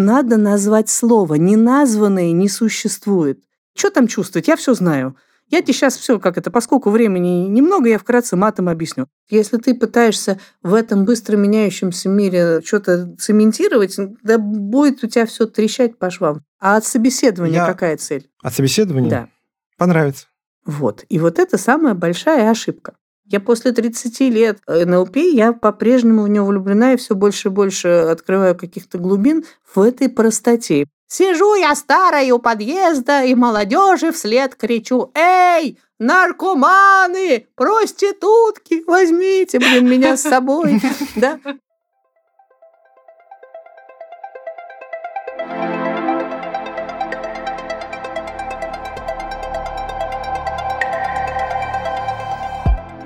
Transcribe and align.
надо 0.00 0.36
назвать 0.36 0.88
слово. 0.88 1.34
Неназванное 1.34 2.32
не 2.32 2.48
существует. 2.48 3.40
Что 3.76 3.90
там 3.90 4.08
чувствовать? 4.08 4.48
Я 4.48 4.56
все 4.56 4.74
знаю. 4.74 5.16
Я 5.48 5.62
тебе 5.62 5.74
сейчас 5.74 5.96
все, 5.96 6.20
как 6.20 6.38
это, 6.38 6.50
поскольку 6.50 6.90
времени 6.90 7.48
немного, 7.48 7.88
я 7.88 7.98
вкратце 7.98 8.36
матом 8.36 8.68
объясню. 8.68 9.06
Если 9.28 9.56
ты 9.56 9.74
пытаешься 9.74 10.38
в 10.62 10.74
этом 10.74 11.04
быстро 11.04 11.36
меняющемся 11.36 12.08
мире 12.08 12.62
что-то 12.64 13.16
цементировать, 13.16 13.96
да 14.22 14.38
будет 14.38 15.02
у 15.02 15.08
тебя 15.08 15.26
все 15.26 15.46
трещать 15.46 15.98
по 15.98 16.08
швам. 16.10 16.44
А 16.60 16.76
от 16.76 16.84
собеседования 16.84 17.56
я... 17.56 17.66
какая 17.66 17.96
цель? 17.96 18.30
От 18.42 18.54
собеседования? 18.54 19.10
Да. 19.10 19.28
Понравится. 19.76 20.26
Вот. 20.64 21.04
И 21.08 21.18
вот 21.18 21.38
это 21.40 21.58
самая 21.58 21.94
большая 21.94 22.48
ошибка. 22.48 22.94
Я 23.30 23.38
после 23.38 23.70
30 23.70 24.20
лет 24.20 24.58
НЛП, 24.66 25.16
я 25.16 25.52
по-прежнему 25.52 26.24
в 26.24 26.28
него 26.28 26.46
влюблена 26.46 26.94
и 26.94 26.96
все 26.96 27.14
больше 27.14 27.48
и 27.48 27.50
больше 27.52 27.88
открываю 27.88 28.56
каких-то 28.56 28.98
глубин 28.98 29.44
в 29.72 29.80
этой 29.80 30.08
простоте. 30.08 30.86
Сижу 31.06 31.54
я 31.54 31.74
старая 31.76 32.32
у 32.34 32.40
подъезда 32.40 33.22
и 33.22 33.36
молодежи 33.36 34.10
вслед 34.10 34.56
кричу 34.56 35.12
«Эй, 35.14 35.78
наркоманы, 36.00 37.46
проститутки, 37.54 38.82
возьмите, 38.86 39.60
блин, 39.60 39.88
меня 39.88 40.16
с 40.16 40.22
собой!» 40.22 40.80
Да? 41.16 41.38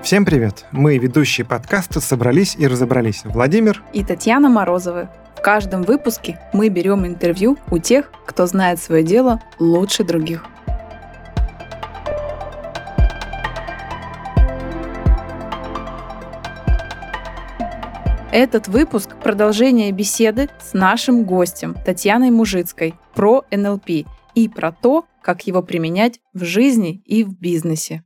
Всем 0.04 0.26
привет! 0.26 0.66
Мы, 0.70 0.98
ведущие 0.98 1.46
подкаста, 1.46 1.98
собрались 1.98 2.56
и 2.56 2.66
разобрались. 2.66 3.24
Владимир 3.24 3.82
и 3.94 4.04
Татьяна 4.04 4.50
Морозовы 4.50 5.08
каждом 5.44 5.82
выпуске 5.82 6.40
мы 6.54 6.70
берем 6.70 7.06
интервью 7.06 7.58
у 7.70 7.78
тех, 7.78 8.10
кто 8.24 8.46
знает 8.46 8.80
свое 8.80 9.02
дело 9.02 9.42
лучше 9.58 10.02
других. 10.02 10.46
Этот 18.33 18.68
выпуск– 18.68 19.16
продолжение 19.22 19.92
беседы 19.92 20.48
с 20.58 20.72
нашим 20.72 21.24
гостем 21.24 21.77
Татьяной 21.84 22.30
Мужицкой 22.30 22.94
про 23.14 23.44
НЛП 23.50 24.06
и 24.34 24.48
про 24.48 24.72
то, 24.72 25.05
как 25.20 25.46
его 25.46 25.62
применять 25.62 26.20
в 26.33 26.42
жизни 26.44 27.02
и 27.05 27.22
в 27.22 27.39
бизнесе. 27.39 28.02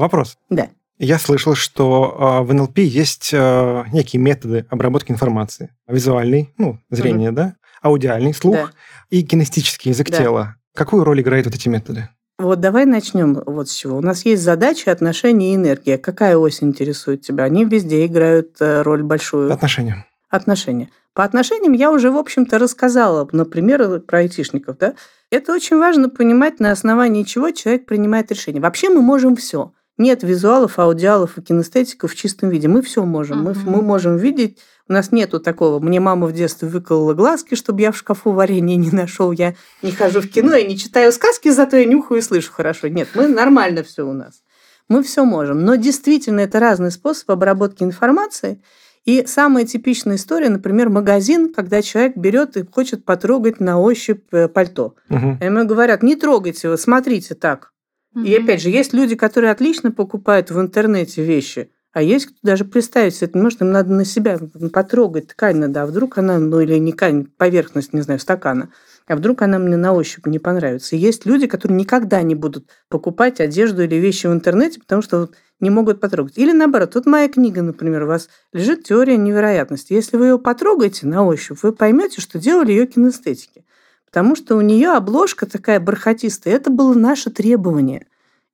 Вопрос. 0.00 0.38
Да. 0.48 0.68
Я 0.98 1.18
слышал, 1.18 1.54
что 1.54 2.40
э, 2.40 2.44
в 2.44 2.54
НЛП 2.54 2.78
есть 2.78 3.30
э, 3.34 3.84
некие 3.92 4.20
методы 4.20 4.64
обработки 4.70 5.12
информации. 5.12 5.74
Визуальный, 5.86 6.54
ну, 6.56 6.78
зрение, 6.88 7.28
угу. 7.28 7.36
да? 7.36 7.54
Аудиальный, 7.82 8.32
слух 8.32 8.56
да. 8.56 8.70
и 9.10 9.22
кинестический 9.22 9.90
язык 9.90 10.08
да. 10.10 10.16
тела. 10.16 10.56
Какую 10.74 11.04
роль 11.04 11.20
играют 11.20 11.46
вот 11.46 11.54
эти 11.54 11.68
методы? 11.68 12.08
Вот 12.38 12.60
давай 12.60 12.86
начнем 12.86 13.42
вот 13.44 13.68
с 13.68 13.74
чего. 13.74 13.98
У 13.98 14.00
нас 14.00 14.24
есть 14.24 14.42
задачи, 14.42 14.88
отношения 14.88 15.52
и 15.52 15.56
энергия. 15.56 15.98
Какая 15.98 16.38
ось 16.38 16.62
интересует 16.62 17.20
тебя? 17.20 17.44
Они 17.44 17.66
везде 17.66 18.06
играют 18.06 18.56
э, 18.60 18.80
роль 18.80 19.02
большую. 19.02 19.52
Отношения. 19.52 20.06
Отношения. 20.30 20.88
По 21.12 21.24
отношениям 21.24 21.74
я 21.74 21.90
уже, 21.90 22.10
в 22.10 22.16
общем-то, 22.16 22.58
рассказала, 22.58 23.28
например, 23.32 24.00
про 24.00 24.20
айтишников. 24.20 24.78
Да? 24.78 24.94
Это 25.30 25.52
очень 25.52 25.78
важно 25.78 26.08
понимать, 26.08 26.58
на 26.58 26.70
основании 26.70 27.24
чего 27.24 27.50
человек 27.50 27.84
принимает 27.84 28.30
решение. 28.30 28.62
Вообще 28.62 28.88
мы 28.88 29.02
можем 29.02 29.36
все. 29.36 29.72
Нет 30.00 30.22
визуалов, 30.22 30.78
аудиалов 30.78 31.36
и 31.36 31.42
кинестетиков 31.42 32.10
в 32.10 32.16
чистом 32.16 32.48
виде. 32.48 32.68
Мы 32.68 32.80
все 32.80 33.04
можем. 33.04 33.46
Uh-huh. 33.46 33.58
Мы, 33.66 33.76
мы 33.76 33.82
можем 33.82 34.16
видеть. 34.16 34.58
У 34.88 34.94
нас 34.94 35.12
нету 35.12 35.40
такого. 35.40 35.78
Мне 35.78 36.00
мама 36.00 36.26
в 36.26 36.32
детстве 36.32 36.68
выколола 36.68 37.12
глазки, 37.12 37.54
чтобы 37.54 37.82
я 37.82 37.92
в 37.92 37.98
шкафу 37.98 38.30
варенье 38.30 38.76
не 38.76 38.90
нашел. 38.90 39.30
Я 39.30 39.56
не 39.82 39.92
хожу 39.92 40.22
в 40.22 40.28
кино, 40.30 40.54
я 40.54 40.66
не 40.66 40.78
читаю 40.78 41.12
сказки, 41.12 41.50
зато 41.50 41.76
я 41.76 41.84
нюхаю 41.84 42.20
и 42.20 42.22
слышу 42.22 42.50
хорошо. 42.50 42.88
Нет, 42.88 43.08
мы 43.14 43.28
нормально 43.28 43.82
все 43.82 44.08
у 44.08 44.14
нас. 44.14 44.42
Мы 44.88 45.02
все 45.02 45.26
можем. 45.26 45.66
Но 45.66 45.74
действительно 45.74 46.40
это 46.40 46.60
разный 46.60 46.92
способ 46.92 47.30
обработки 47.30 47.82
информации. 47.82 48.62
И 49.04 49.26
самая 49.26 49.66
типичная 49.66 50.16
история, 50.16 50.48
например, 50.48 50.88
магазин, 50.88 51.52
когда 51.52 51.82
человек 51.82 52.16
берет 52.16 52.56
и 52.56 52.64
хочет 52.64 53.04
потрогать 53.04 53.60
на 53.60 53.78
ощупь 53.78 54.24
э, 54.32 54.48
пальто. 54.48 54.94
Угу. 55.10 55.38
И 55.42 55.44
ему 55.44 55.66
говорят, 55.66 56.02
не 56.02 56.16
трогайте, 56.16 56.74
смотрите 56.78 57.34
так. 57.34 57.72
Mm-hmm. 58.14 58.26
И 58.26 58.34
опять 58.34 58.62
же, 58.62 58.70
есть 58.70 58.92
люди, 58.92 59.14
которые 59.14 59.52
отлично 59.52 59.92
покупают 59.92 60.50
в 60.50 60.60
интернете 60.60 61.24
вещи, 61.24 61.70
а 61.92 62.02
есть 62.02 62.26
кто 62.26 62.36
даже 62.42 62.64
представить 62.64 63.14
себе 63.14 63.30
может, 63.34 63.62
им 63.62 63.72
надо 63.72 63.92
на 63.92 64.04
себя 64.04 64.38
потрогать 64.72 65.28
ткань 65.28 65.56
надо, 65.56 65.82
а 65.82 65.86
вдруг 65.86 66.18
она, 66.18 66.38
ну 66.38 66.60
или 66.60 66.76
не 66.78 66.92
ткань, 66.92 67.26
поверхность, 67.36 67.92
не 67.92 68.00
знаю, 68.00 68.20
стакана, 68.20 68.70
а 69.06 69.16
вдруг 69.16 69.42
она 69.42 69.58
мне 69.58 69.76
на 69.76 69.92
ощупь 69.92 70.26
не 70.26 70.38
понравится. 70.38 70.94
И 70.94 71.00
есть 71.00 71.26
люди, 71.26 71.46
которые 71.46 71.78
никогда 71.78 72.22
не 72.22 72.34
будут 72.34 72.68
покупать 72.88 73.40
одежду 73.40 73.82
или 73.82 73.96
вещи 73.96 74.26
в 74.28 74.32
интернете, 74.32 74.80
потому 74.80 75.02
что 75.02 75.20
вот 75.20 75.34
не 75.58 75.70
могут 75.70 76.00
потрогать. 76.00 76.38
Или 76.38 76.52
наоборот, 76.52 76.94
вот 76.94 77.06
моя 77.06 77.28
книга, 77.28 77.62
например, 77.62 78.04
у 78.04 78.06
вас 78.06 78.28
лежит 78.52 78.84
«Теория 78.84 79.16
невероятности». 79.16 79.92
Если 79.92 80.16
вы 80.16 80.26
ее 80.26 80.38
потрогаете 80.38 81.06
на 81.06 81.24
ощупь, 81.24 81.58
вы 81.62 81.72
поймете, 81.72 82.20
что 82.20 82.38
делали 82.38 82.70
ее 82.70 82.86
кинестетики 82.86 83.64
потому 84.10 84.36
что 84.36 84.56
у 84.56 84.60
нее 84.60 84.90
обложка 84.90 85.46
такая 85.46 85.80
бархатистая. 85.80 86.54
Это 86.54 86.70
было 86.70 86.94
наше 86.94 87.30
требование. 87.30 88.06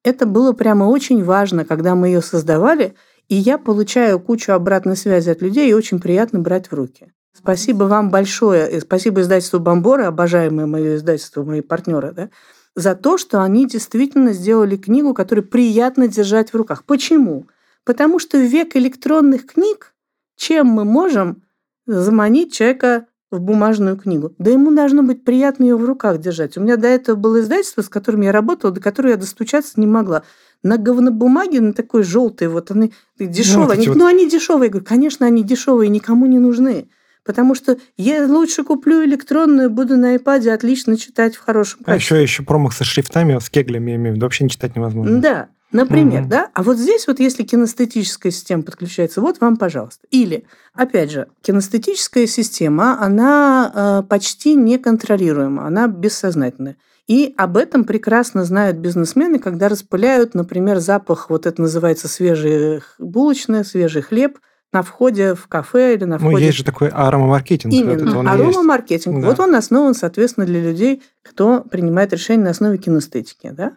Это 0.05 0.27
было 0.27 0.53
прямо 0.53 0.85
очень 0.85 1.25
важно, 1.25 1.65
когда 1.65 1.95
мы 1.95 2.09
ее 2.09 2.23
создавали, 2.23 2.95
и 3.29 3.35
я 3.35 3.59
получаю 3.59 4.21
кучу 4.21 4.53
обратной 4.53 4.97
связи 4.97 5.31
от 5.31 5.43
людей, 5.43 5.69
и 5.69 5.75
очень 5.75 6.01
приятно 6.01 6.39
брать 6.39 6.71
в 6.71 6.75
руки. 6.75 7.13
Спасибо 7.33 7.85
вам 7.85 8.11
большое, 8.11 8.77
и 8.77 8.81
спасибо 8.81 9.21
издательству 9.21 9.59
Бомбора, 9.59 10.07
обожаемое 10.07 10.67
мое 10.67 10.97
издательство, 10.97 11.43
мои 11.43 11.61
партнеры, 11.61 12.13
да, 12.13 12.31
за 12.75 12.95
то, 12.95 13.19
что 13.19 13.43
они 13.43 13.67
действительно 13.67 14.33
сделали 14.33 14.77
книгу, 14.77 15.13
которую 15.15 15.47
приятно 15.49 16.09
держать 16.09 16.53
в 16.53 16.57
руках. 16.57 16.85
Почему? 16.85 17.47
Потому 17.85 18.19
что 18.19 18.39
в 18.39 18.43
век 18.43 18.77
электронных 18.77 19.47
книг 19.47 19.93
чем 20.37 20.67
мы 20.67 20.85
можем 20.85 21.43
заманить 21.87 22.53
человека 22.53 23.07
в 23.31 23.41
бумажную 23.41 23.97
книгу. 23.97 24.35
Да 24.39 24.51
ему 24.51 24.75
должно 24.75 25.03
быть 25.03 25.25
приятно 25.25 25.65
ее 25.65 25.77
в 25.77 25.85
руках 25.85 26.19
держать. 26.19 26.57
У 26.57 26.61
меня 26.61 26.77
до 26.77 26.87
этого 26.87 27.17
было 27.17 27.41
издательство, 27.41 27.83
с 27.83 27.89
которым 27.89 28.21
я 28.23 28.33
работала, 28.33 28.73
до 28.73 28.81
которого 28.81 29.11
я 29.11 29.17
достучаться 29.17 29.81
не 29.81 29.87
могла. 29.87 30.23
На 30.63 30.79
говнобумаге, 30.79 31.61
на 31.61 31.73
такой 31.73 32.03
желтой, 32.03 32.49
вот 32.49 32.71
они 32.71 32.93
дешевые. 33.19 33.67
Ну, 33.67 33.73
они, 33.73 33.89
вот... 33.89 33.97
ну, 33.97 34.07
они 34.07 34.29
дешевые. 34.29 34.67
Я 34.67 34.71
говорю, 34.71 34.87
конечно, 34.87 35.27
они 35.27 35.43
дешевые, 35.43 35.89
никому 35.89 36.27
не 36.27 36.39
нужны. 36.39 36.89
Потому 37.25 37.57
что 37.57 37.77
я 37.97 38.25
лучше 38.27 38.63
куплю 38.63 39.05
электронную, 39.05 39.69
буду 39.69 39.97
на 39.97 40.15
iPad 40.15 40.49
отлично 40.49 40.97
читать 40.97 41.35
в 41.35 41.45
хорошем 41.45 41.83
качестве. 41.83 42.17
А 42.17 42.21
еще, 42.21 42.23
еще 42.23 42.43
промах 42.45 42.73
со 42.73 42.85
шрифтами, 42.85 43.39
с 43.41 43.51
кеглями, 43.51 43.91
я 43.91 43.97
имею 43.97 44.13
в 44.13 44.17
виду, 44.17 44.27
вообще 44.27 44.45
не 44.45 44.51
читать 44.51 44.77
невозможно. 44.77 45.21
Да. 45.21 45.49
Например, 45.73 46.23
угу. 46.23 46.31
да? 46.31 46.51
А 46.55 46.63
вот 46.63 46.79
здесь 46.79 47.07
вот 47.07 47.19
если 47.19 47.43
кинестетическая 47.43 48.31
система 48.31 48.63
подключается, 48.63 49.21
вот 49.21 49.41
вам, 49.41 49.57
пожалуйста. 49.57 50.07
Или, 50.11 50.45
опять 50.75 51.11
же, 51.11 51.27
кинестетическая 51.43 52.27
система, 52.27 53.01
она 53.01 53.73
э, 53.75 54.09
почти 54.09 54.55
неконтролируема, 54.55 55.67
она 55.67 55.89
бессознательная. 55.89 56.77
И 57.09 57.35
об 57.37 57.57
этом 57.57 57.85
прекрасно 57.85 58.45
знают 58.45 58.79
бизнесмены, 58.79 59.39
когда 59.39 59.69
распыляют, 59.69 60.35
например, 60.35 60.79
запах, 60.79 61.31
вот 61.31 61.47
это 61.47 61.63
называется 61.63 62.09
свежий 62.09 62.83
булочный, 62.99 63.65
свежий 63.65 64.03
хлеб, 64.03 64.39
на 64.73 64.83
входе 64.83 65.35
в 65.35 65.47
кафе 65.47 65.95
или 65.95 66.05
на 66.05 66.17
ну, 66.17 66.19
входе... 66.19 66.37
Ну, 66.37 66.43
есть 66.43 66.59
же 66.59 66.65
такой 66.65 66.89
аромамаркетинг. 66.89 67.73
Именно, 67.73 68.33
аромамаркетинг. 68.33 69.23
Да. 69.23 69.29
Вот 69.29 69.41
он 69.41 69.55
основан, 69.55 69.95
соответственно, 69.95 70.45
для 70.45 70.61
людей, 70.61 71.03
кто 71.23 71.61
принимает 71.63 72.13
решения 72.13 72.45
на 72.45 72.51
основе 72.51 72.77
кинестетики. 72.77 73.51
Да? 73.51 73.73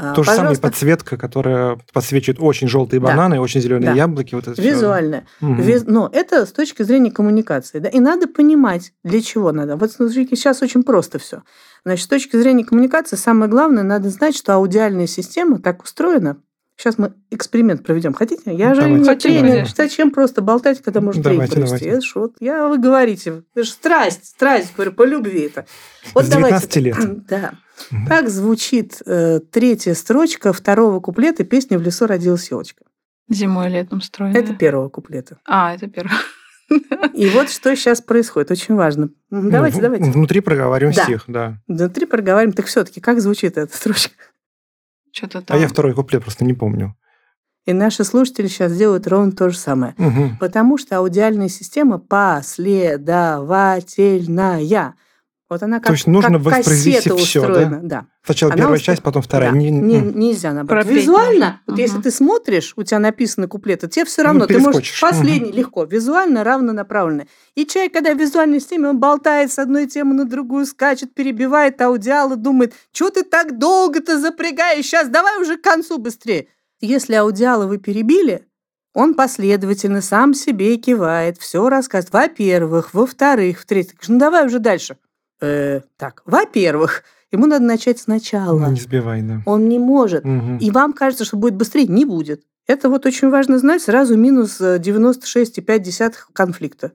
А, 0.00 0.14
То 0.14 0.22
же 0.22 0.30
самое 0.30 0.56
подсветка, 0.56 1.16
которая 1.16 1.76
подсвечивает 1.92 2.38
очень 2.40 2.68
желтые 2.68 3.00
бананы, 3.00 3.34
да. 3.34 3.42
очень 3.42 3.60
зеленые 3.60 3.90
да. 3.90 3.96
яблоки. 3.96 4.32
Вот 4.32 4.46
это 4.46 4.62
Визуально. 4.62 5.24
Угу. 5.40 5.54
Виз... 5.54 5.84
Но 5.88 6.08
это 6.12 6.46
с 6.46 6.52
точки 6.52 6.84
зрения 6.84 7.10
коммуникации. 7.10 7.80
Да? 7.80 7.88
И 7.88 7.98
надо 7.98 8.28
понимать, 8.28 8.92
для 9.02 9.20
чего 9.20 9.50
надо. 9.50 9.74
Вот 9.76 9.90
смотрите, 9.90 10.36
сейчас 10.36 10.62
очень 10.62 10.84
просто 10.84 11.18
все. 11.18 11.42
Значит, 11.84 12.04
с 12.04 12.08
точки 12.08 12.36
зрения 12.36 12.64
коммуникации 12.64 13.16
самое 13.16 13.50
главное, 13.50 13.82
надо 13.82 14.08
знать, 14.10 14.36
что 14.36 14.54
аудиальная 14.54 15.08
система 15.08 15.58
так 15.58 15.82
устроена. 15.82 16.36
Сейчас 16.76 16.96
мы 16.96 17.14
эксперимент 17.32 17.84
проведем. 17.84 18.14
Хотите? 18.14 18.54
Я 18.54 18.74
же 18.76 18.88
не 18.88 19.16
тренер. 19.16 19.66
Зачем 19.76 20.12
просто 20.12 20.42
болтать, 20.42 20.80
когда 20.80 21.00
можно 21.00 21.24
давайте, 21.24 21.56
провести? 21.56 21.86
Это 21.86 22.06
вот, 22.14 22.36
я, 22.38 22.68
вы 22.68 22.78
говорите, 22.78 23.42
это 23.52 23.64
же 23.64 23.70
страсть, 23.70 24.26
страсть, 24.26 24.74
говорю, 24.76 24.92
по 24.92 25.02
любви 25.04 25.40
это. 25.40 25.66
Вот 26.14 26.24
С 26.24 26.28
19 26.28 26.68
давайте. 26.68 26.80
лет. 26.80 26.96
Да. 27.28 27.54
Как 28.08 28.28
звучит 28.28 29.00
э, 29.06 29.40
третья 29.40 29.94
строчка 29.94 30.52
второго 30.52 31.00
куплета 31.00 31.44
песни 31.44 31.76
«В 31.76 31.82
лесу 31.82 32.06
родилась 32.06 32.50
елочка»? 32.50 32.84
Зимой 33.28 33.68
летом 33.68 34.00
стройная. 34.00 34.40
Это 34.40 34.54
первого 34.54 34.88
куплета. 34.88 35.38
А, 35.44 35.74
это 35.74 35.88
первого. 35.88 36.16
И 37.14 37.28
вот 37.30 37.48
что 37.50 37.74
сейчас 37.76 38.00
происходит, 38.00 38.50
очень 38.50 38.74
важно. 38.74 39.10
Давайте, 39.30 39.76
ну, 39.78 39.82
давайте. 39.82 40.10
Внутри 40.10 40.40
проговариваем 40.40 40.94
да. 40.94 41.04
стих, 41.04 41.24
да. 41.26 41.60
Внутри 41.66 42.06
проговариваем. 42.06 42.54
Так 42.54 42.66
все-таки 42.66 43.00
как 43.00 43.20
звучит 43.20 43.56
эта 43.56 43.74
строчка? 43.74 44.14
Что-то 45.12 45.40
там. 45.42 45.56
А 45.56 45.60
я 45.60 45.68
второй 45.68 45.94
куплет 45.94 46.22
просто 46.22 46.44
не 46.44 46.54
помню. 46.54 46.96
И 47.64 47.72
наши 47.72 48.04
слушатели 48.04 48.48
сейчас 48.48 48.76
делают 48.76 49.06
ровно 49.06 49.32
то 49.32 49.48
же 49.50 49.58
самое. 49.58 49.94
Угу. 49.98 50.38
Потому 50.40 50.78
что 50.78 50.98
аудиальная 50.98 51.48
система 51.48 51.98
последовательная. 51.98 54.94
Вот 55.50 55.62
она 55.62 55.78
как, 55.78 55.86
То 55.86 55.92
есть 55.92 56.06
нужно 56.06 56.34
как 56.36 56.42
воспроизвести 56.42 57.08
все, 57.08 57.14
устроена. 57.14 57.80
да? 57.82 58.00
Да. 58.02 58.06
Сначала 58.22 58.52
Она 58.52 58.60
первая 58.62 58.78
устро- 58.78 58.82
часть, 58.82 59.02
потом 59.02 59.22
вторая. 59.22 59.50
Да. 59.52 59.56
Не- 59.56 59.70
Не- 59.70 60.00
нельзя 60.00 60.52
наоборот. 60.52 60.84
Пропеть 60.84 61.02
Визуально, 61.04 61.60
вот 61.66 61.72
Мгм. 61.72 61.80
если 61.80 62.00
ты 62.02 62.10
смотришь, 62.10 62.74
у 62.76 62.82
тебя 62.82 62.98
написаны 62.98 63.48
куплеты, 63.48 63.88
тебе 63.88 64.04
все 64.04 64.22
равно, 64.22 64.40
Ну, 64.40 64.46
ты 64.46 64.58
можешь 64.58 65.00
последний 65.00 65.50
легко, 65.50 65.84
визуально 65.84 66.44
равнонаправленно. 66.44 67.26
И 67.54 67.64
человек, 67.64 67.94
когда 67.94 68.12
в 68.12 68.18
визуальной 68.18 68.60
системе, 68.60 68.90
он 68.90 68.98
болтает 68.98 69.50
с 69.50 69.58
одной 69.58 69.86
темы 69.86 70.12
на 70.14 70.26
другую, 70.26 70.66
скачет, 70.66 71.14
перебивает 71.14 71.80
аудиалы, 71.80 72.36
думает, 72.36 72.74
что 72.92 73.08
ты 73.08 73.22
так 73.22 73.58
долго-то 73.58 74.20
запрягаешь, 74.20 74.84
сейчас 74.84 75.08
давай 75.08 75.40
уже 75.40 75.56
к 75.56 75.62
концу 75.62 75.96
быстрее. 75.96 76.48
Если 76.80 77.14
аудиалы 77.14 77.66
вы 77.66 77.78
перебили, 77.78 78.44
он 78.94 79.14
последовательно 79.14 80.02
сам 80.02 80.34
себе 80.34 80.76
кивает, 80.76 81.38
все 81.38 81.68
рассказывает. 81.70 82.12
Во-первых, 82.12 82.92
во-вторых, 82.92 83.60
в-третьих. 83.60 83.94
Ну 84.08 84.18
давай 84.18 84.44
уже 84.46 84.58
дальше. 84.58 84.98
Э, 85.40 85.80
так, 85.96 86.22
во-первых, 86.24 87.04
ему 87.30 87.46
надо 87.46 87.64
начать 87.64 87.98
сначала. 87.98 88.58
Ну, 88.58 88.70
Не 88.72 88.80
сбивай, 88.80 89.22
да. 89.22 89.42
Он 89.46 89.68
не 89.68 89.78
может. 89.78 90.24
Мгм. 90.24 90.58
И 90.58 90.70
вам 90.70 90.92
кажется, 90.92 91.24
что 91.24 91.36
будет 91.36 91.54
быстрее. 91.54 91.86
Не 91.86 92.04
будет. 92.04 92.42
Это 92.66 92.88
вот 92.88 93.06
очень 93.06 93.30
важно 93.30 93.58
знать. 93.58 93.82
Сразу 93.82 94.16
минус 94.16 94.60
э, 94.60 94.78
96,5 94.78 96.14
конфликта. 96.32 96.92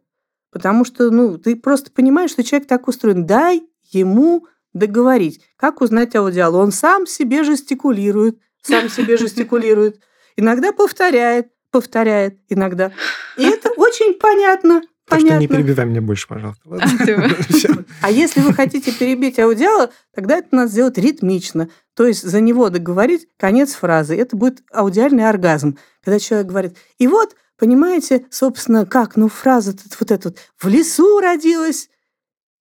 Потому 0.51 0.86
что, 0.86 1.10
ну, 1.10 1.38
ты 1.38 1.56
просто 1.56 1.92
понимаешь, 1.92 2.31
что 2.31 2.44
человек 2.44 2.68
так 2.68 2.88
устроен. 2.88 3.25
Дай 3.25 3.63
ему 3.92 4.46
договорить. 4.74 5.42
Как 5.56 5.81
узнать 5.81 6.16
аудиал? 6.16 6.56
Он 6.56 6.72
сам 6.72 7.07
себе 7.07 7.44
жестикулирует. 7.44 8.38
Сам 8.62 8.89
себе 8.89 9.18
жестикулирует. 9.18 10.00
Иногда 10.36 10.72
повторяет. 10.72 11.48
Повторяет 11.72 12.38
иногда. 12.50 12.92
И 13.36 13.44
это 13.44 13.72
очень 13.72 14.13
понятно. 14.13 14.84
Так 15.13 15.27
что 15.27 15.39
не 15.39 15.48
Понятно. 15.48 15.57
перебивай 15.57 15.86
меня 15.86 16.01
больше, 16.01 16.27
пожалуйста. 16.27 16.62
А 18.01 18.12
если 18.12 18.42
вы 18.42 18.54
хотите 18.54 18.92
перебить 18.92 19.39
аудиала, 19.39 19.92
тогда 20.13 20.38
это 20.38 20.48
надо 20.51 20.71
сделать 20.71 20.98
ритмично. 20.98 21.69
То 21.95 22.06
есть 22.06 22.24
за 22.24 22.42
него 22.42 22.69
договорить 22.69 23.27
конец 23.38 23.74
фразы. 23.74 24.15
Это 24.18 24.36
будет 24.36 24.63
аудиальный 24.71 25.30
оргазм. 25.30 25.77
Когда 26.04 26.19
человек 26.19 26.48
говорит, 26.48 26.77
и 26.98 27.07
вот, 27.07 27.36
понимаете, 27.57 28.25
собственно, 28.30 28.86
как, 28.86 29.15
ну, 29.15 29.30
фраза 29.30 29.75
вот 30.00 30.12
эта 30.12 30.30
вот, 30.30 30.38
в 30.57 30.68
лесу 30.68 31.19
родилась. 31.19 31.89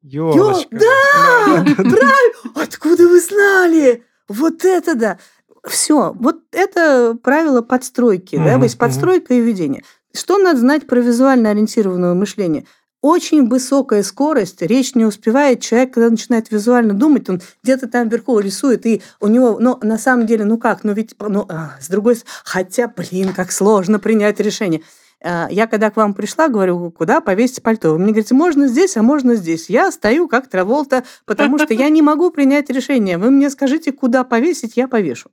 Ёлочка. 0.02 0.68
да! 0.70 1.64
Правильно! 1.76 2.52
Откуда 2.54 3.08
вы 3.08 3.20
знали? 3.20 4.04
Вот 4.28 4.64
это 4.64 4.94
да! 4.94 5.18
Все, 5.66 6.12
вот 6.18 6.40
это 6.50 7.16
правило 7.22 7.62
подстройки, 7.62 8.34
да, 8.36 8.42
Мгм, 8.42 8.60
то 8.60 8.64
есть 8.64 8.78
подстройка 8.78 9.34
и 9.34 9.40
ведение. 9.40 9.84
Что 10.14 10.38
надо 10.38 10.60
знать 10.60 10.86
про 10.86 11.00
визуально 11.00 11.50
ориентированное 11.50 12.14
мышление? 12.14 12.66
Очень 13.00 13.48
высокая 13.48 14.04
скорость, 14.04 14.62
речь 14.62 14.94
не 14.94 15.04
успевает. 15.04 15.60
Человек, 15.60 15.94
когда 15.94 16.08
начинает 16.08 16.52
визуально 16.52 16.94
думать, 16.94 17.28
он 17.28 17.42
где-то 17.64 17.88
там 17.88 18.08
вверху 18.08 18.38
рисует, 18.38 18.86
и 18.86 19.02
у 19.20 19.26
него, 19.26 19.58
ну, 19.58 19.76
на 19.82 19.98
самом 19.98 20.24
деле, 20.24 20.44
ну 20.44 20.56
как, 20.56 20.84
ну 20.84 20.92
ведь, 20.92 21.16
ну, 21.18 21.44
а, 21.48 21.72
с 21.80 21.88
другой 21.88 22.14
стороны, 22.14 22.36
хотя, 22.44 22.86
блин, 22.86 23.32
как 23.34 23.50
сложно 23.50 23.98
принять 23.98 24.38
решение. 24.38 24.82
А, 25.20 25.48
Я 25.50 25.66
когда 25.66 25.90
к 25.90 25.96
вам 25.96 26.14
пришла, 26.14 26.46
говорю, 26.46 26.92
куда 26.92 27.20
повесить 27.20 27.64
пальто? 27.64 27.90
Вы 27.90 27.98
мне 27.98 28.12
говорите, 28.12 28.34
можно 28.34 28.68
здесь, 28.68 28.96
а 28.96 29.02
можно 29.02 29.34
здесь. 29.34 29.68
Я 29.68 29.90
стою 29.90 30.28
как 30.28 30.48
Траволта, 30.48 31.02
потому 31.24 31.58
что 31.58 31.74
я 31.74 31.88
не 31.88 32.02
могу 32.02 32.30
принять 32.30 32.70
решение. 32.70 33.18
Вы 33.18 33.30
мне 33.30 33.50
скажите, 33.50 33.90
куда 33.90 34.22
повесить, 34.22 34.76
я 34.76 34.86
повешу. 34.86 35.30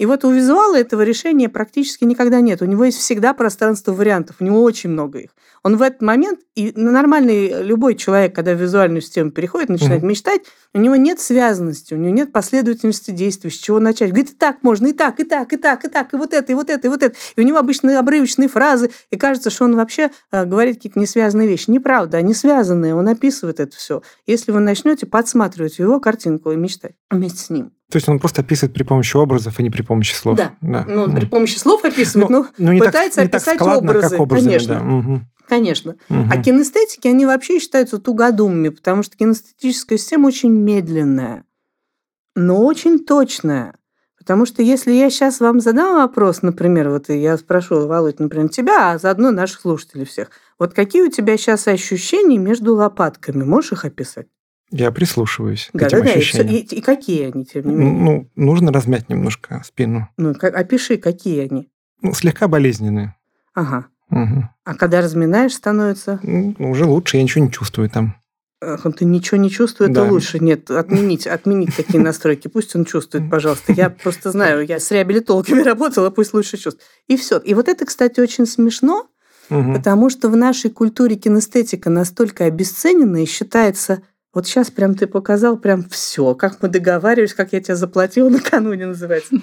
И 0.00 0.06
вот 0.06 0.24
у 0.24 0.30
визуала 0.30 0.78
этого 0.78 1.02
решения 1.02 1.50
практически 1.50 2.04
никогда 2.04 2.40
нет. 2.40 2.62
У 2.62 2.64
него 2.64 2.86
есть 2.86 2.96
всегда 2.96 3.34
пространство 3.34 3.92
вариантов, 3.92 4.36
у 4.40 4.44
него 4.44 4.62
очень 4.62 4.88
много 4.88 5.18
их. 5.18 5.30
Он 5.62 5.76
в 5.76 5.82
этот 5.82 6.00
момент, 6.00 6.40
и 6.54 6.72
нормальный 6.74 7.62
любой 7.62 7.96
человек, 7.96 8.34
когда 8.34 8.54
в 8.54 8.62
визуальную 8.62 9.02
систему 9.02 9.30
переходит, 9.30 9.68
начинает 9.68 10.00
Мгм. 10.00 10.08
мечтать, 10.08 10.40
у 10.72 10.78
него 10.78 10.96
нет 10.96 11.20
связанности, 11.20 11.92
у 11.92 11.98
него 11.98 12.14
нет 12.14 12.32
последовательности 12.32 13.10
действий, 13.10 13.50
с 13.50 13.58
чего 13.58 13.78
начать. 13.78 14.08
Говорит, 14.08 14.30
и 14.30 14.34
так 14.36 14.62
можно, 14.62 14.86
и 14.86 14.94
так, 14.94 15.20
и 15.20 15.24
так, 15.24 15.52
и 15.52 15.58
так, 15.58 15.84
и 15.84 15.88
так, 15.90 16.14
и 16.14 16.16
вот 16.16 16.32
это, 16.32 16.50
и 16.50 16.54
вот 16.54 16.70
это, 16.70 16.86
и 16.86 16.90
вот 16.90 17.02
это. 17.02 17.14
И 17.36 17.40
у 17.42 17.44
него 17.44 17.58
обычно 17.58 17.98
обрывочные 17.98 18.48
фразы, 18.48 18.90
и 19.10 19.18
кажется, 19.18 19.50
что 19.50 19.66
он 19.66 19.76
вообще 19.76 20.10
э, 20.32 20.46
говорит 20.46 20.76
какие-то 20.76 20.98
несвязанные 20.98 21.46
вещи. 21.46 21.68
Неправда, 21.68 22.16
они 22.16 22.32
связанные, 22.32 22.94
он 22.94 23.06
описывает 23.06 23.60
это 23.60 23.76
все. 23.76 24.00
Если 24.24 24.50
вы 24.50 24.60
начнете 24.60 25.04
подсматривать 25.04 25.78
его 25.78 26.00
картинку 26.00 26.52
и 26.52 26.56
мечтать 26.56 26.94
вместе 27.10 27.40
с 27.40 27.50
ним. 27.50 27.72
То 27.90 27.96
есть 27.96 28.08
он 28.08 28.18
просто 28.20 28.42
описывает 28.42 28.72
при 28.72 28.82
помощи 28.84 29.16
образов, 29.16 29.54
а 29.58 29.62
не 29.62 29.70
при 29.70 29.82
помощи 29.82 30.14
слов. 30.14 30.36
Да. 30.38 30.54
Ну, 30.60 31.06
Мгм. 31.08 31.16
при 31.16 31.26
помощи 31.26 31.58
слов 31.58 31.84
описывает, 31.84 32.30
Ну, 32.30 32.72
не 32.72 32.78
так- 32.78 32.88
пытается 32.88 33.20
так 33.22 33.34
описать 33.34 33.54
складно, 33.56 33.90
образы, 33.90 34.16
образами, 34.16 34.48
конечно. 34.48 34.74
да. 34.74 34.80
Мгм. 34.80 35.26
конечно. 35.48 35.96
Мгм. 36.08 36.30
А 36.32 36.36
кинестетики, 36.42 37.08
они 37.08 37.26
вообще 37.26 37.58
считаются 37.58 37.98
тугодумами, 37.98 38.68
потому 38.68 39.02
что 39.02 39.16
кинестетическая 39.16 39.98
система 39.98 40.28
очень 40.28 40.52
медленная, 40.52 41.44
но 42.36 42.64
очень 42.64 43.04
точная. 43.04 43.74
Потому 44.16 44.44
что 44.46 44.62
если 44.62 44.92
я 44.92 45.10
сейчас 45.10 45.40
вам 45.40 45.58
задам 45.60 45.96
вопрос, 45.96 46.42
например, 46.42 46.90
вот 46.90 47.08
я 47.08 47.36
спрошу, 47.38 47.86
Володь, 47.88 48.20
например, 48.20 48.48
тебя, 48.50 48.92
а 48.92 48.98
заодно 48.98 49.30
наших 49.32 49.60
слушателей 49.62 50.04
всех, 50.04 50.30
вот 50.58 50.74
какие 50.74 51.02
у 51.02 51.10
тебя 51.10 51.36
сейчас 51.36 51.66
ощущения 51.66 52.38
между 52.38 52.74
лопатками? 52.76 53.42
Можешь 53.42 53.72
их 53.72 53.84
описать? 53.86 54.26
Я 54.70 54.90
прислушиваюсь 54.92 55.68
к 55.72 55.76
Да, 55.78 55.86
этим 55.86 55.98
да, 55.98 56.04
да. 56.04 56.10
И, 56.12 56.18
ощущениям. 56.18 56.54
и- 56.54 56.58
и 56.60 56.80
какие 56.80 57.30
они, 57.32 57.44
тем 57.44 57.66
не 57.68 57.74
менее? 57.74 58.00
Ну, 58.02 58.30
нужно 58.36 58.72
размять 58.72 59.08
немножко 59.08 59.62
спину. 59.64 60.08
Ну, 60.16 60.34
как- 60.34 60.54
опиши, 60.54 60.96
какие 60.96 61.40
они. 61.50 61.68
Ну, 62.02 62.12
слегка 62.14 62.46
болезненные. 62.48 63.14
Ага. 63.54 63.86
Мгм. 64.10 64.48
А 64.64 64.74
когда 64.74 65.00
разминаешь, 65.00 65.54
становится... 65.54 66.18
Ну, 66.22 66.54
уже 66.58 66.84
лучше, 66.84 67.16
я 67.16 67.22
ничего 67.22 67.44
не 67.44 67.50
чувствую 67.50 67.90
там. 67.90 68.14
Ах, 68.62 68.84
он 68.84 68.92
ты 68.92 69.04
ничего 69.06 69.38
не 69.38 69.50
чувствует, 69.50 69.92
Да. 69.92 70.04
то 70.04 70.12
лучше. 70.12 70.38
Нет, 70.38 70.70
отменить, 70.70 71.26
отменить 71.26 71.74
такие 71.76 71.98
настройки. 72.02 72.46
Пусть 72.48 72.76
он 72.76 72.84
чувствует, 72.84 73.30
пожалуйста. 73.30 73.72
Я 73.72 73.88
просто 73.90 74.30
знаю, 74.30 74.66
я 74.66 74.78
с 74.78 74.90
реабилитологами 74.90 75.62
работала, 75.62 76.10
пусть 76.10 76.34
лучше 76.34 76.56
чувствует. 76.58 76.86
И 77.08 77.16
все. 77.16 77.38
И 77.38 77.54
вот 77.54 77.68
это, 77.68 77.86
кстати, 77.86 78.20
очень 78.20 78.46
смешно, 78.46 79.08
Мгм. 79.48 79.74
потому 79.74 80.10
что 80.10 80.28
в 80.28 80.36
нашей 80.36 80.70
культуре 80.70 81.16
кинестетика 81.16 81.90
настолько 81.90 82.44
обесценена 82.44 83.22
и 83.22 83.26
считается... 83.26 84.02
Вот 84.32 84.46
сейчас 84.46 84.70
прям 84.70 84.94
ты 84.94 85.06
показал 85.06 85.56
прям 85.58 85.84
все, 85.88 86.34
как 86.34 86.62
мы 86.62 86.68
договаривались, 86.68 87.34
как 87.34 87.52
я 87.52 87.60
тебя 87.60 87.74
заплатила 87.76 88.28
накануне, 88.28 88.86
называется. 88.86 89.34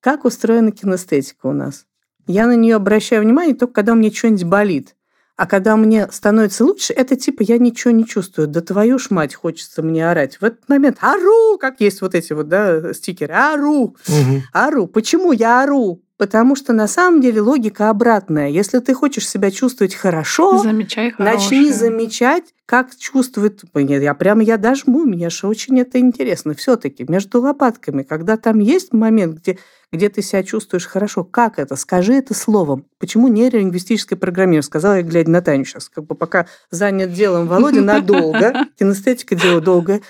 Как 0.00 0.24
устроена 0.24 0.70
кинестетика 0.72 1.46
у 1.46 1.52
нас? 1.52 1.86
Я 2.26 2.46
на 2.46 2.56
нее 2.56 2.76
обращаю 2.76 3.22
внимание 3.22 3.54
только 3.54 3.74
когда 3.74 3.94
меня 3.94 4.10
что-нибудь 4.10 4.44
болит. 4.44 4.96
А 5.36 5.46
когда 5.46 5.76
мне 5.76 6.08
становится 6.12 6.64
лучше, 6.64 6.92
это 6.92 7.16
типа 7.16 7.42
я 7.42 7.58
ничего 7.58 7.90
не 7.90 8.06
чувствую. 8.06 8.46
Да 8.46 8.60
твою 8.60 8.98
ж 8.98 9.10
мать, 9.10 9.34
хочется 9.34 9.82
мне 9.82 10.08
орать. 10.08 10.36
В 10.40 10.44
этот 10.44 10.68
момент 10.68 10.98
ору, 11.00 11.58
как 11.58 11.80
есть 11.80 12.00
вот 12.02 12.14
эти 12.14 12.32
вот, 12.32 12.48
да, 12.48 12.94
стикеры. 12.94 13.34
Ору, 13.34 13.96
Мгм. 14.08 14.42
ору. 14.52 14.86
Почему 14.86 15.32
я 15.32 15.64
ору? 15.64 16.00
Потому 16.24 16.56
что 16.56 16.72
на 16.72 16.88
самом 16.88 17.20
деле 17.20 17.42
логика 17.42 17.90
обратная. 17.90 18.48
Если 18.48 18.78
ты 18.78 18.94
хочешь 18.94 19.28
себя 19.28 19.50
чувствовать 19.50 19.94
хорошо, 19.94 20.56
Замечай 20.56 21.12
Начни 21.18 21.70
замечать, 21.70 22.44
как 22.64 22.96
чувствует... 22.96 23.62
Нет, 23.74 24.02
я 24.02 24.14
прямо 24.14 24.42
я 24.42 24.56
дожму, 24.56 25.04
мне 25.04 25.28
же 25.28 25.46
очень 25.46 25.78
это 25.78 25.98
интересно. 25.98 26.54
Все-таки 26.54 27.04
между 27.06 27.42
лопатками, 27.42 28.04
когда 28.04 28.38
там 28.38 28.60
есть 28.60 28.94
момент, 28.94 29.40
где, 29.40 29.58
где 29.92 30.08
ты 30.08 30.22
себя 30.22 30.42
чувствуешь 30.42 30.86
хорошо, 30.86 31.24
как 31.24 31.58
это? 31.58 31.76
Скажи 31.76 32.14
это 32.14 32.32
словом. 32.32 32.86
Почему 32.98 33.28
нейролингвистическое 33.28 34.18
программирование? 34.18 34.62
Сказала 34.62 34.94
я, 34.94 35.02
глядя 35.02 35.30
на 35.30 35.42
Таню 35.42 35.66
сейчас. 35.66 35.90
Как 35.90 36.06
бы 36.06 36.14
пока 36.14 36.46
занят 36.70 37.12
делом 37.12 37.48
Володя 37.48 37.80
надолго, 37.82 38.66
кинестетика 38.78 39.34
дело 39.34 39.60
долгое. 39.60 40.00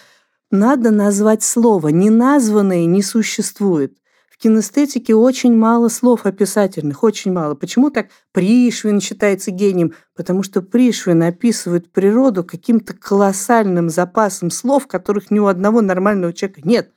Надо 0.52 0.92
назвать 0.92 1.42
слово. 1.42 1.88
Неназванное 1.88 2.85
не 2.85 3.02
существует. 3.02 3.99
В 4.35 4.43
кинестетике 4.43 5.14
очень 5.14 5.57
мало 5.57 5.88
слов 5.88 6.26
описательных, 6.26 7.05
очень 7.05 7.33
мало. 7.33 7.55
Почему 7.55 7.91
так 7.91 8.09
Пришвин 8.33 9.00
считается 9.00 9.53
гением? 9.53 9.95
Потому 10.17 10.43
что 10.43 10.61
Пришвин 10.61 11.23
описывает 11.23 11.93
природу 11.93 12.43
каким-то 12.43 12.95
колоссальным 12.95 13.88
запасом 13.88 14.50
слов, 14.50 14.88
которых 14.88 15.31
ни 15.31 15.38
у 15.38 15.47
одного 15.47 15.83
нормального 15.83 16.33
человека 16.33 16.62
нет. 16.64 16.93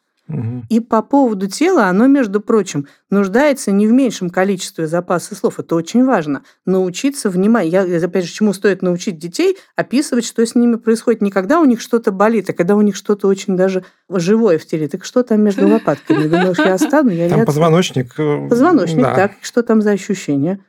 И 0.69 0.79
по 0.81 1.01
поводу 1.01 1.48
тела, 1.48 1.86
оно, 1.86 2.07
между 2.07 2.41
прочим, 2.41 2.88
нуждается 3.10 3.72
не 3.72 3.88
в 3.88 3.93
меньшем 3.93 4.29
количестве 4.29 4.86
запаса 4.88 5.36
слов. 5.36 5.60
Это 5.60 5.75
очень 5.75 6.03
важно. 6.03 6.43
Научиться 6.65 7.29
внимать. 7.29 7.67
Я, 7.69 7.84
опять 7.84 8.25
же, 8.25 8.34
чему 8.34 8.51
стоит 8.53 8.81
научить 8.81 9.17
детей 9.17 9.57
описывать, 9.77 10.25
что 10.25 10.46
с 10.46 10.53
ними 10.55 10.75
происходит. 10.75 11.22
Не 11.22 11.31
когда 11.31 11.62
у 11.62 11.65
них 11.65 11.79
что-то 11.79 12.12
болит, 12.12 12.50
а 12.50 12.53
когда 12.53 12.75
у 12.75 12.81
них 12.81 12.96
что-то 12.98 13.27
очень 13.27 13.55
даже 13.55 13.86
живое 14.10 14.57
в 14.57 14.65
теле. 14.65 14.88
Так 14.89 15.05
что 15.05 15.24
там 15.24 15.41
между 15.41 15.67
лопатками? 15.72 16.27
Думаешь, 16.27 16.57
я 16.60 16.74
остану? 16.74 17.10
Я 17.12 17.29
Там 17.29 17.46
позвоночник. 17.46 18.13
э, 18.19 18.48
Позвоночник, 18.50 19.03
да. 19.03 19.15
так. 19.15 19.31
Что 19.41 19.63
там 19.63 19.81
за 19.81 19.91
ощущения? 19.91 20.60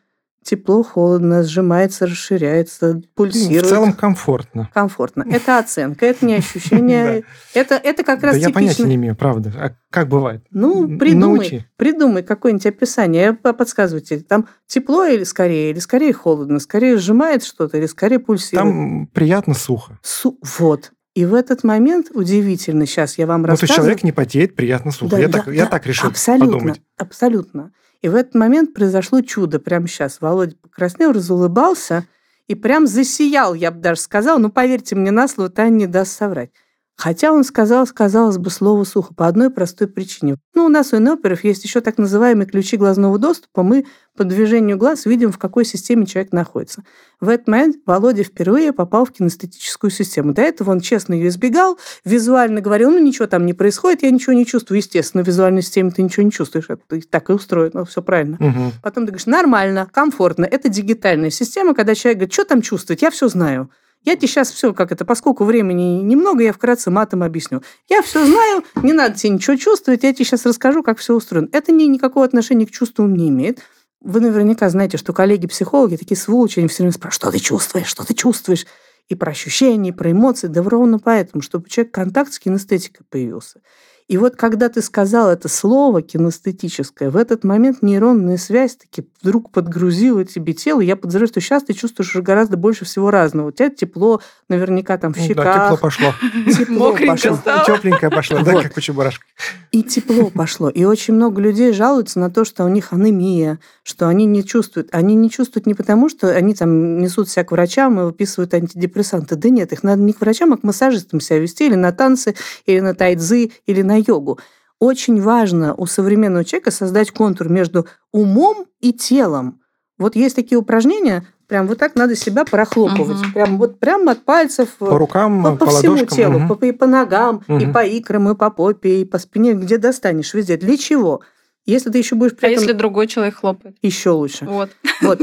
Тепло, 0.48 0.82
холодно, 0.82 1.42
сжимается, 1.42 2.06
расширяется, 2.06 3.02
пульсирует. 3.14 3.66
В 3.66 3.68
целом 3.68 3.92
комфортно. 3.92 4.70
Комфортно. 4.72 5.26
Это 5.30 5.58
оценка, 5.58 6.06
это 6.06 6.24
не 6.24 6.36
ощущение. 6.36 7.24
Это, 7.54 7.74
это 7.74 8.04
как 8.04 8.22
раз 8.22 8.34
Да 8.34 8.40
я 8.40 8.50
понятия 8.50 8.84
не 8.84 8.94
имею, 8.94 9.16
правда. 9.16 9.52
А 9.56 9.70
как 9.90 10.08
бывает? 10.08 10.44
Ну, 10.50 10.98
придумай, 10.98 11.66
придумай 11.76 12.22
какое-нибудь 12.22 12.66
описание. 12.66 13.32
Подсказывайте, 13.32 14.20
там 14.20 14.46
тепло 14.66 15.04
или 15.04 15.24
скорее, 15.24 15.70
или 15.70 15.78
скорее 15.80 16.12
холодно, 16.12 16.60
скорее 16.60 16.98
сжимает 16.98 17.42
что-то, 17.42 17.78
или 17.78 17.86
скорее 17.86 18.20
пульсирует. 18.20 18.72
Там 18.72 19.06
приятно 19.08 19.54
сухо. 19.54 19.98
Су- 20.02 20.38
вот. 20.58 20.92
И 21.14 21.24
в 21.24 21.34
этот 21.34 21.64
момент 21.64 22.08
удивительно, 22.14 22.86
сейчас 22.86 23.18
я 23.18 23.26
вам 23.26 23.42
ну, 23.42 23.48
рассказываю. 23.48 23.66
то 23.66 23.72
есть 23.72 23.76
человек 23.76 24.04
не 24.04 24.12
потеет, 24.12 24.54
приятно 24.54 24.92
сухо. 24.92 25.10
Да, 25.10 25.18
я, 25.18 25.28
да, 25.28 25.38
так, 25.38 25.54
я 25.54 25.64
да, 25.64 25.70
так 25.70 25.86
решил 25.86 26.08
абсолютно, 26.08 26.52
подумать. 26.52 26.82
Абсолютно. 26.96 27.72
И 28.00 28.08
в 28.08 28.14
этот 28.14 28.34
момент 28.34 28.74
произошло 28.74 29.20
чудо 29.22 29.58
прямо 29.58 29.88
сейчас. 29.88 30.20
Володя 30.20 30.56
покраснел, 30.56 31.12
разулыбался 31.12 32.06
и 32.46 32.54
прям 32.54 32.86
засиял, 32.86 33.54
я 33.54 33.70
бы 33.70 33.80
даже 33.80 34.00
сказала. 34.00 34.38
Ну, 34.38 34.50
поверьте 34.50 34.94
мне 34.94 35.10
на 35.10 35.28
слово, 35.28 35.50
Таня 35.50 35.74
не 35.74 35.86
даст 35.86 36.12
соврать. 36.12 36.50
Хотя 36.98 37.30
он 37.30 37.44
сказал, 37.44 37.86
казалось 37.86 38.38
бы, 38.38 38.50
слово 38.50 38.82
сухо 38.82 39.14
по 39.14 39.28
одной 39.28 39.50
простой 39.50 39.86
причине. 39.86 40.36
Ну, 40.54 40.64
у 40.64 40.68
нас 40.68 40.92
у 40.92 40.98
НЛПеров 40.98 41.44
есть 41.44 41.62
еще 41.62 41.80
так 41.80 41.96
называемые 41.96 42.48
ключи 42.48 42.76
глазного 42.76 43.20
доступа. 43.20 43.62
Мы 43.62 43.86
по 44.16 44.24
движению 44.24 44.76
глаз 44.76 45.06
видим, 45.06 45.30
в 45.30 45.38
какой 45.38 45.64
системе 45.64 46.06
человек 46.06 46.32
находится. 46.32 46.82
В 47.20 47.28
этот 47.28 47.46
момент 47.46 47.76
Володя 47.86 48.24
впервые 48.24 48.72
попал 48.72 49.04
в 49.04 49.12
кинестетическую 49.12 49.92
систему. 49.92 50.34
До 50.34 50.42
этого 50.42 50.72
он 50.72 50.80
честно 50.80 51.14
ее 51.14 51.28
избегал, 51.28 51.78
визуально 52.04 52.60
говорил, 52.60 52.90
ну, 52.90 52.98
ничего 52.98 53.28
там 53.28 53.46
не 53.46 53.54
происходит, 53.54 54.02
я 54.02 54.10
ничего 54.10 54.32
не 54.32 54.44
чувствую. 54.44 54.78
Естественно, 54.78 55.22
в 55.22 55.26
визуальной 55.28 55.62
системе 55.62 55.92
ты 55.92 56.02
ничего 56.02 56.24
не 56.24 56.32
чувствуешь. 56.32 56.68
Это 56.68 57.00
так 57.08 57.30
и 57.30 57.32
устроено, 57.32 57.84
все 57.84 58.02
правильно. 58.02 58.38
Угу. 58.40 58.72
Потом 58.82 59.06
ты 59.06 59.12
говоришь, 59.12 59.26
нормально, 59.26 59.88
комфортно. 59.92 60.46
Это 60.46 60.68
дигитальная 60.68 61.30
система, 61.30 61.74
когда 61.74 61.94
человек 61.94 62.18
говорит, 62.18 62.32
что 62.32 62.44
там 62.44 62.60
чувствовать, 62.60 63.02
я 63.02 63.12
все 63.12 63.28
знаю. 63.28 63.70
Я 64.04 64.16
тебе 64.16 64.28
сейчас 64.28 64.50
все, 64.50 64.72
как 64.72 64.92
это, 64.92 65.04
поскольку 65.04 65.44
времени 65.44 66.02
немного, 66.02 66.42
я 66.42 66.52
вкратце 66.52 66.90
матом 66.90 67.22
объясню. 67.22 67.62
Я 67.88 68.02
все 68.02 68.24
знаю, 68.24 68.64
не 68.82 68.92
надо 68.92 69.16
тебе 69.16 69.30
ничего 69.30 69.56
чувствовать, 69.56 70.02
я 70.02 70.12
тебе 70.12 70.24
сейчас 70.24 70.46
расскажу, 70.46 70.82
как 70.82 70.98
все 70.98 71.14
устроено. 71.14 71.48
Это 71.52 71.72
не, 71.72 71.86
никакого 71.88 72.24
отношения 72.24 72.66
к 72.66 72.70
чувствам 72.70 73.14
не 73.14 73.28
имеет. 73.28 73.60
Вы 74.00 74.20
наверняка 74.20 74.68
знаете, 74.70 74.96
что 74.96 75.12
коллеги-психологи 75.12 75.96
такие 75.96 76.16
сволочи, 76.16 76.60
они 76.60 76.68
все 76.68 76.84
время 76.84 76.92
спрашивают, 76.92 77.14
что 77.14 77.30
ты 77.32 77.38
чувствуешь, 77.38 77.86
что 77.86 78.06
ты 78.06 78.14
чувствуешь? 78.14 78.66
И 79.08 79.14
про 79.14 79.30
ощущения, 79.30 79.90
и 79.90 79.92
про 79.92 80.12
эмоции. 80.12 80.48
Да 80.48 80.62
ровно 80.62 80.98
поэтому, 80.98 81.42
чтобы 81.42 81.64
у 81.64 81.68
человека 81.68 82.02
контакт 82.02 82.32
с 82.32 82.38
кинестетикой 82.38 83.06
появился. 83.08 83.60
И 84.08 84.16
вот 84.16 84.36
когда 84.36 84.70
ты 84.70 84.80
сказал 84.80 85.28
это 85.28 85.48
слово 85.48 86.00
кинестетическое, 86.00 87.10
в 87.10 87.16
этот 87.16 87.44
момент 87.44 87.82
нейронная 87.82 88.38
связь 88.38 88.74
таки 88.74 89.06
вдруг 89.22 89.50
подгрузила 89.50 90.24
тебе 90.24 90.54
тело. 90.54 90.80
Я 90.80 90.96
подозреваю, 90.96 91.28
что 91.28 91.40
сейчас 91.42 91.64
ты 91.64 91.74
чувствуешь 91.74 92.14
уже 92.14 92.22
гораздо 92.22 92.56
больше 92.56 92.86
всего 92.86 93.10
разного. 93.10 93.48
У 93.48 93.50
тебя 93.50 93.68
тепло 93.68 94.22
наверняка 94.48 94.96
там 94.96 95.12
в 95.12 95.18
щеках. 95.18 95.36
Ну 95.36 95.42
да, 95.44 95.64
тепло 95.64 95.76
пошло. 95.76 96.14
Тепло 96.46 96.96
пошло. 97.06 97.38
Тепленькое 97.66 98.10
пошло, 98.10 98.42
да, 98.42 98.62
как 98.62 98.76
у 98.78 98.80
чебурашки. 98.80 99.24
И 99.72 99.82
тепло 99.82 100.30
пошло. 100.30 100.70
И 100.70 100.84
очень 100.84 101.12
много 101.12 101.42
людей 101.42 101.72
жалуются 101.72 102.18
на 102.18 102.30
то, 102.30 102.46
что 102.46 102.64
у 102.64 102.68
них 102.68 102.94
анемия, 102.94 103.58
что 103.82 104.08
они 104.08 104.24
не 104.24 104.42
чувствуют. 104.42 104.88
Они 104.92 105.16
не 105.16 105.30
чувствуют 105.30 105.66
не 105.66 105.74
потому, 105.74 106.08
что 106.08 106.34
они 106.34 106.54
там 106.54 106.98
несут 106.98 107.28
себя 107.28 107.44
к 107.44 107.52
врачам 107.52 108.00
и 108.00 108.04
выписывают 108.04 108.54
антидепрессанты. 108.54 109.36
Да 109.36 109.50
нет, 109.50 109.72
их 109.72 109.82
надо 109.82 110.00
не 110.00 110.14
к 110.14 110.20
врачам, 110.22 110.54
а 110.54 110.56
к 110.56 110.62
массажистам 110.62 111.20
себя 111.20 111.40
вести 111.40 111.66
или 111.66 111.74
на 111.74 111.92
танцы, 111.92 112.34
или 112.64 112.80
на 112.80 112.94
тайцзы, 112.94 113.50
или 113.66 113.82
на 113.82 113.97
йогу. 113.98 114.38
Очень 114.78 115.20
важно 115.20 115.74
у 115.74 115.86
современного 115.86 116.44
человека 116.44 116.70
создать 116.70 117.10
контур 117.10 117.48
между 117.48 117.86
умом 118.12 118.66
и 118.80 118.92
телом. 118.92 119.60
Вот 119.98 120.14
есть 120.14 120.36
такие 120.36 120.56
упражнения, 120.58 121.26
прям 121.48 121.66
вот 121.66 121.78
так 121.78 121.96
надо 121.96 122.14
себя 122.14 122.44
прохлопывать. 122.44 123.18
Мгм. 123.20 123.32
Прям 123.32 123.58
вот 123.58 123.80
прям 123.80 124.08
от 124.08 124.24
пальцев 124.24 124.76
По 124.78 124.96
рукам, 124.96 125.42
по, 125.42 125.50
по, 125.56 125.66
по 125.66 125.70
всему 125.72 125.94
ладошкам. 125.94 126.16
телу, 126.16 126.38
Мгм. 126.38 126.48
по, 126.56 126.64
и 126.64 126.72
по 126.72 126.86
ногам, 126.86 127.42
и 127.48 127.52
Мгм. 127.52 127.72
по 127.72 127.84
икрам, 127.84 128.28
и 128.30 128.34
по 128.36 128.50
попе, 128.50 129.00
и 129.00 129.04
по 129.04 129.18
спине, 129.18 129.54
где 129.54 129.78
достанешь, 129.78 130.32
везде. 130.34 130.56
Для 130.56 130.76
чего? 130.76 131.22
Если 131.66 131.90
ты 131.90 131.98
еще 131.98 132.14
будешь 132.14 132.32
А 132.32 132.36
при 132.36 132.52
этом 132.52 132.62
если 132.62 132.72
другой 132.72 133.08
человек 133.08 133.34
хлопает? 133.36 133.76
еще 133.82 134.10
лучше. 134.10 134.44
Вот. 134.46 134.70
Вот. 135.02 135.20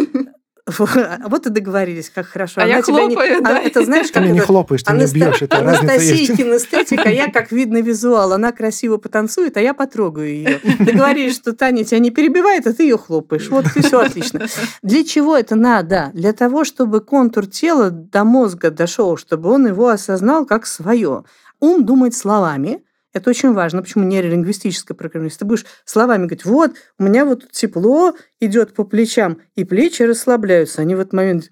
Вот 0.67 1.45
и 1.45 1.50
договорились, 1.51 2.10
как 2.10 2.25
хорошо. 2.25 2.62
А 2.62 2.65
я 2.65 2.81
тебя 2.81 3.03
не- 3.05 3.15
хлопаю, 3.15 3.38
она- 3.38 3.50
да. 3.51 3.62
Это 3.62 3.86
знаешь, 3.86 4.07
Ты 4.07 4.13
как 4.13 4.24
не 4.24 4.38
это- 4.39 4.48
хлопаешь, 4.48 4.81
ты 4.81 4.93
меня 4.93 5.05
Анаста- 5.05 5.13
бьешь. 5.13 5.41
Это 5.43 5.57
Анастасия 5.60 6.36
кинестетика, 6.36 7.10
я 7.10 7.29
как 7.31 7.51
видно 7.51 7.81
визуал. 7.84 8.34
Она 8.34 8.51
красиво 8.51 8.98
потанцует, 8.98 9.57
а 9.57 9.62
я 9.62 9.75
потрогаю 9.75 10.27
ее. 10.27 10.60
Договорились, 10.79 11.36
что 11.36 11.53
Таня 11.53 11.84
тебя 11.84 12.00
не 12.00 12.10
перебивает, 12.10 12.65
а 12.65 12.74
ты 12.74 12.84
ее 12.84 12.98
хлопаешь. 12.98 13.48
Вот 13.50 13.65
и 13.75 13.81
все 13.81 14.00
отлично. 14.00 14.48
Для 14.81 15.03
чего 15.03 15.38
это 15.38 15.55
надо? 15.55 16.10
Для 16.13 16.34
того, 16.34 16.63
чтобы 16.63 17.00
контур 17.01 17.45
тела 17.45 17.91
до 17.91 18.24
мозга 18.24 18.72
дошел, 18.72 19.17
чтобы 19.17 19.51
он 19.51 19.67
его 19.67 19.89
осознал 19.89 20.48
как 20.48 20.65
свое. 20.65 21.25
Ум 21.60 21.86
думает 21.86 22.15
словами, 22.15 22.81
это 23.15 23.29
очень 23.29 23.53
важно. 23.53 23.81
Почему 23.81 24.03
нейролингвистическое 24.03 24.93
программирование? 24.93 25.38
Ты 25.39 25.45
будешь 25.45 25.65
словами 25.86 26.25
говорить, 26.25 26.43
вот, 26.43 26.74
у 27.00 27.03
меня 27.03 27.24
вот 27.24 27.50
тепло 27.50 28.13
идет 28.41 28.74
по 28.74 28.84
плечам, 28.84 29.38
и 29.55 29.63
плечи 29.63 30.03
расслабляются. 30.03 30.81
Они 30.81 30.95
в 30.95 31.00
этот 31.00 31.13
момент, 31.13 31.50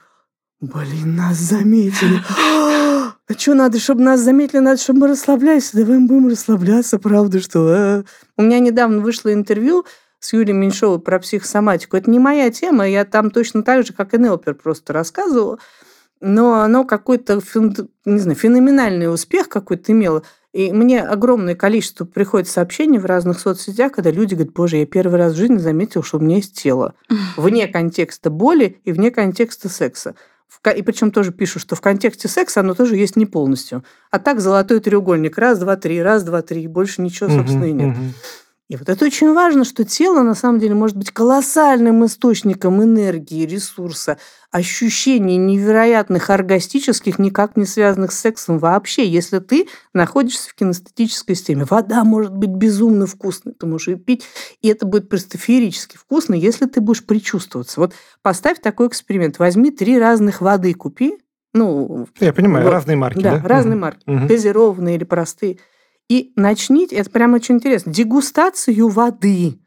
блин, 0.60 1.15
нас 1.15 1.38
заметили. 1.38 2.20
А 3.25 3.34
что 3.38 3.53
надо, 3.53 3.79
чтобы 3.79 4.01
нас 4.01 4.20
заметили? 4.20 4.60
Надо, 4.60 4.82
чтобы 4.82 5.00
мы 5.00 5.08
расслаблялись. 5.08 5.72
Давай 5.72 6.00
мы 6.00 6.08
будем 6.08 6.27
расслабляться, 6.27 7.00
правда, 7.00 7.39
что? 7.39 7.67
а?» 7.70 8.03
У 8.36 8.41
меня 8.41 8.60
недавно 8.60 9.00
вышло 9.00 9.34
интервью 9.34 9.86
с 10.20 10.34
Юлией 10.34 10.58
Меньшовой 10.58 11.00
про 11.00 11.20
психосоматику. 11.20 11.96
Это 11.96 12.12
не 12.12 12.20
моя 12.20 12.51
тема, 12.51 12.86
я 12.88 13.05
там 13.05 13.32
точно 13.32 13.63
так 13.63 13.88
же, 13.88 13.93
как 13.93 14.13
и 14.13 14.17
Нелпер, 14.17 14.55
просто 14.55 14.91
рассказывала. 14.91 15.60
Но 16.20 16.55
оно 16.60 16.84
какой-то, 16.84 17.41
не 18.03 18.20
знаю, 18.20 18.38
феноменальный 18.38 19.13
успех 19.13 19.48
какой-то 19.48 19.93
имело. 19.93 20.24
И 20.53 20.72
мне 20.72 21.01
огромное 21.01 21.55
количество 21.55 22.05
приходит 22.05 22.48
сообщений 22.48 23.00
в 23.00 23.05
разных 23.05 23.39
соцсетях, 23.39 23.91
когда 23.91 24.12
люди 24.12 24.36
говорят, 24.36 24.53
боже, 24.53 24.77
я 24.77 24.86
первый 24.86 25.17
раз 25.17 25.33
в 25.33 25.38
жизни 25.38 25.57
заметил, 25.57 26.03
что 26.03 26.19
у 26.19 26.22
меня 26.22 26.38
есть 26.38 26.53
тело. 26.53 26.93
Вне 27.38 27.67
контекста 27.67 28.29
боли 28.29 28.79
и 28.83 28.91
вне 28.91 29.10
контекста 29.10 29.67
секса. 29.67 30.15
И 30.75 30.81
причем 30.83 31.12
тоже 31.12 31.31
пишут, 31.31 31.63
что 31.63 31.75
в 31.75 31.81
контексте 31.81 32.27
секса 32.27 32.60
оно 32.60 32.75
тоже 32.75 32.95
есть 32.95 33.15
не 33.15 33.25
полностью. 33.25 33.83
А 34.12 34.19
так 34.19 34.39
золотой 34.39 34.79
треугольник. 34.79 35.38
Раз, 35.38 35.60
два, 35.60 35.75
три, 35.75 36.01
раз, 36.01 36.24
два, 36.24 36.41
три. 36.41 36.67
Больше 36.67 37.01
ничего, 37.01 37.29
собственно, 37.29 37.65
и 37.65 37.74
нет. 37.74 37.98
И 38.74 38.75
вот 38.75 38.89
это 38.89 39.06
очень 39.06 39.32
важно, 39.34 39.65
что 39.65 39.84
тело 39.84 40.24
на 40.24 40.34
самом 40.34 40.58
деле 40.60 40.74
может 40.74 40.98
быть 40.98 41.12
колоссальным 41.12 42.03
источником 42.08 42.82
энергии, 42.82 43.46
ресурса, 43.46 44.18
ощущений 44.50 45.38
невероятных 45.38 46.32
оргастических, 46.32 47.20
никак 47.20 47.56
не 47.56 47.65
связанных 47.68 48.12
с 48.12 48.20
сексом 48.20 48.58
вообще, 48.58 49.08
если 49.08 49.38
ты 49.38 49.68
находишься 49.94 50.50
в 50.50 50.56
кинестетической 50.56 51.36
системе. 51.36 51.68
Вода 51.70 52.03
может 52.03 52.36
быть 52.36 52.50
безумно 52.50 53.06
вкусной, 53.06 53.53
ты 53.53 53.68
можешь 53.68 53.89
ее 53.89 53.98
пить, 53.98 54.24
и 54.63 54.70
это 54.70 54.88
будет 54.88 55.08
просто 55.08 55.38
феерически 55.38 55.98
вкусно, 55.98 56.34
если 56.34 56.65
ты 56.65 56.82
будешь 56.82 57.06
причувствоваться. 57.06 57.80
Вот 57.80 57.94
поставь 58.24 58.60
такой 58.60 58.88
эксперимент. 58.88 59.38
Возьми 59.38 59.70
три 59.70 60.00
разных 60.00 60.42
воды, 60.42 60.74
купи, 60.74 61.20
ну, 61.53 62.08
Я 62.20 62.34
понимаю, 62.34 62.65
Вот. 62.65 62.72
разные 62.72 62.98
марки, 62.98 63.22
да, 63.22 63.38
да? 63.38 63.48
разные 63.48 63.75
Мгм. 63.75 63.82
марки, 63.82 64.03
Мгм. 64.08 64.27
газированные 64.27 64.96
или 64.96 65.03
простые. 65.03 65.60
И 66.13 66.32
начните, 66.36 66.98
это 66.98 67.10
прям 67.10 67.34
очень 67.34 67.55
интересно, 67.55 67.91
дегустацию 67.91 68.88
воды. 68.88 69.60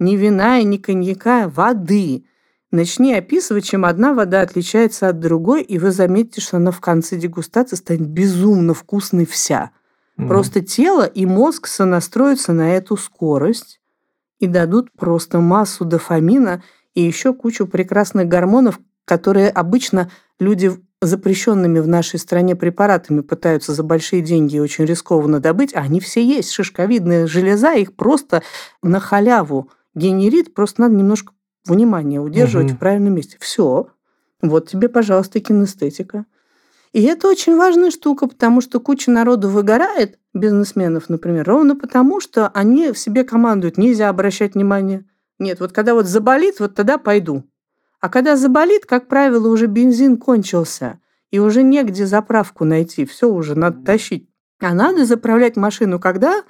Не 0.00 0.16
вина 0.16 0.58
и 0.58 0.64
не 0.64 0.78
коньяка, 0.78 1.48
воды. 1.48 2.24
Начни 2.72 3.14
описывать, 3.14 3.64
чем 3.64 3.84
одна 3.84 4.12
вода 4.12 4.40
отличается 4.40 5.06
от 5.06 5.20
другой, 5.20 5.62
и 5.62 5.78
вы 5.78 5.92
заметите, 5.92 6.40
что 6.40 6.56
она 6.56 6.72
в 6.72 6.80
конце 6.80 7.16
дегустации 7.16 7.76
станет 7.76 8.08
безумно 8.08 8.74
вкусной 8.74 9.24
вся. 9.24 9.70
Мгм. 10.16 10.26
Просто 10.26 10.62
тело 10.62 11.06
и 11.06 11.26
мозг 11.26 11.68
сонастроятся 11.68 12.52
на 12.52 12.74
эту 12.74 12.96
скорость 12.96 13.80
и 14.40 14.48
дадут 14.48 14.90
просто 14.94 15.38
массу 15.38 15.84
дофамина 15.84 16.64
и 16.94 17.02
еще 17.02 17.32
кучу 17.34 17.68
прекрасных 17.68 18.26
гормонов, 18.26 18.80
которые 19.04 19.48
обычно 19.48 20.10
люди 20.40 20.72
запрещенными 21.06 21.78
в 21.78 21.88
нашей 21.88 22.18
стране 22.18 22.56
препаратами 22.56 23.20
пытаются 23.20 23.72
за 23.72 23.82
большие 23.82 24.22
деньги 24.22 24.56
и 24.56 24.60
очень 24.60 24.84
рискованно 24.84 25.40
добыть, 25.40 25.74
а 25.74 25.80
они 25.80 26.00
все 26.00 26.24
есть. 26.24 26.52
Шишковидная 26.52 27.26
железа 27.26 27.74
их 27.74 27.94
просто 27.94 28.42
на 28.82 29.00
халяву 29.00 29.70
генерит, 29.94 30.54
просто 30.54 30.82
надо 30.82 30.94
немножко 30.94 31.32
внимания 31.66 32.20
удерживать 32.20 32.68
Мгм. 32.68 32.76
в 32.76 32.78
правильном 32.78 33.14
месте. 33.14 33.36
Все. 33.40 33.88
Вот 34.42 34.68
тебе, 34.68 34.88
пожалуйста, 34.88 35.40
кинестетика. 35.40 36.26
И 36.92 37.02
это 37.02 37.28
очень 37.28 37.56
важная 37.56 37.90
штука, 37.90 38.28
потому 38.28 38.60
что 38.60 38.78
куча 38.78 39.10
народу 39.10 39.48
выгорает, 39.48 40.18
бизнесменов, 40.32 41.08
например, 41.08 41.46
ровно 41.46 41.74
потому, 41.74 42.20
что 42.20 42.48
они 42.48 42.92
в 42.92 42.98
себе 42.98 43.24
командуют, 43.24 43.78
нельзя 43.78 44.08
обращать 44.08 44.54
внимание. 44.54 45.04
Нет, 45.38 45.58
вот 45.60 45.72
когда 45.72 45.94
вот 45.94 46.06
заболит, 46.06 46.60
вот 46.60 46.74
тогда 46.74 46.98
пойду. 46.98 47.44
А 48.04 48.10
когда 48.10 48.36
заболит, 48.36 48.84
как 48.84 49.08
правило, 49.08 49.48
уже 49.48 49.64
бензин 49.64 50.18
кончился, 50.18 51.00
и 51.30 51.38
уже 51.38 51.62
негде 51.62 52.04
заправку 52.04 52.66
найти, 52.66 53.06
все 53.06 53.30
уже 53.30 53.54
надо 53.54 53.82
тащить. 53.82 54.28
А 54.60 54.74
надо 54.74 55.06
заправлять 55.06 55.56
машину 55.56 55.98
когда? 55.98 56.44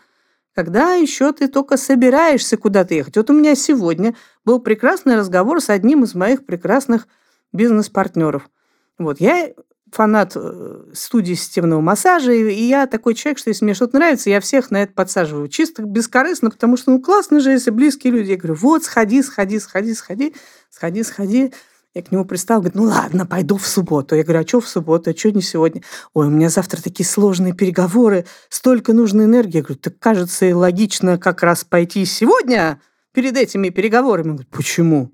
когда 0.52 0.94
еще 0.94 1.32
ты 1.32 1.46
только 1.46 1.76
собираешься 1.76 2.56
куда-то 2.56 2.94
ехать. 2.94 3.16
Вот 3.16 3.30
у 3.30 3.34
меня 3.34 3.54
сегодня 3.54 4.16
был 4.44 4.58
прекрасный 4.58 5.16
разговор 5.16 5.60
с 5.60 5.70
одним 5.70 6.02
из 6.02 6.16
моих 6.16 6.44
прекрасных 6.44 7.06
бизнес-партнеров. 7.52 8.50
Вот, 8.98 9.20
я 9.20 9.50
фанат 9.94 10.32
э, 10.34 10.84
студии 10.92 11.34
системного 11.34 11.80
массажа, 11.80 12.32
и 12.32 12.62
я 12.64 12.86
такой 12.86 13.14
человек, 13.14 13.38
что 13.38 13.50
если 13.50 13.64
мне 13.64 13.74
что-то 13.74 13.96
нравится, 13.96 14.28
я 14.28 14.40
всех 14.40 14.70
на 14.70 14.82
это 14.82 14.92
подсаживаю. 14.92 15.48
Чисто 15.48 15.82
бескорыстно, 15.82 16.50
потому 16.50 16.76
что, 16.76 16.90
ну, 16.90 17.00
классно 17.00 17.40
же, 17.40 17.50
если 17.50 17.70
близкие 17.70 18.12
люди. 18.12 18.30
Я 18.30 18.36
говорю, 18.36 18.54
вот, 18.54 18.84
сходи, 18.84 19.22
сходи, 19.22 19.58
сходи, 19.60 19.94
сходи, 19.94 20.34
сходи, 20.70 21.02
сходи. 21.02 21.52
Я 21.94 22.02
к 22.02 22.10
нему 22.10 22.24
пристал, 22.24 22.58
говорит, 22.58 22.74
ну 22.74 22.82
ладно, 22.84 23.24
пойду 23.24 23.56
в 23.56 23.66
субботу. 23.68 24.16
Я 24.16 24.24
говорю, 24.24 24.40
а 24.40 24.46
что 24.46 24.60
в 24.60 24.68
субботу, 24.68 25.10
а 25.10 25.16
что 25.16 25.30
не 25.30 25.40
сегодня? 25.40 25.82
Ой, 26.12 26.26
у 26.26 26.30
меня 26.30 26.48
завтра 26.48 26.82
такие 26.82 27.06
сложные 27.06 27.52
переговоры, 27.52 28.26
столько 28.48 28.92
нужной 28.92 29.26
энергии. 29.26 29.58
Я 29.58 29.62
говорю, 29.62 29.78
так 29.78 29.96
кажется, 30.00 30.44
и 30.44 30.52
логично 30.52 31.18
как 31.18 31.44
раз 31.44 31.62
пойти 31.62 32.04
сегодня 32.04 32.80
перед 33.12 33.36
этими 33.36 33.68
переговорами. 33.68 34.30
Он 34.30 34.36
говорит, 34.36 34.50
почему? 34.50 35.12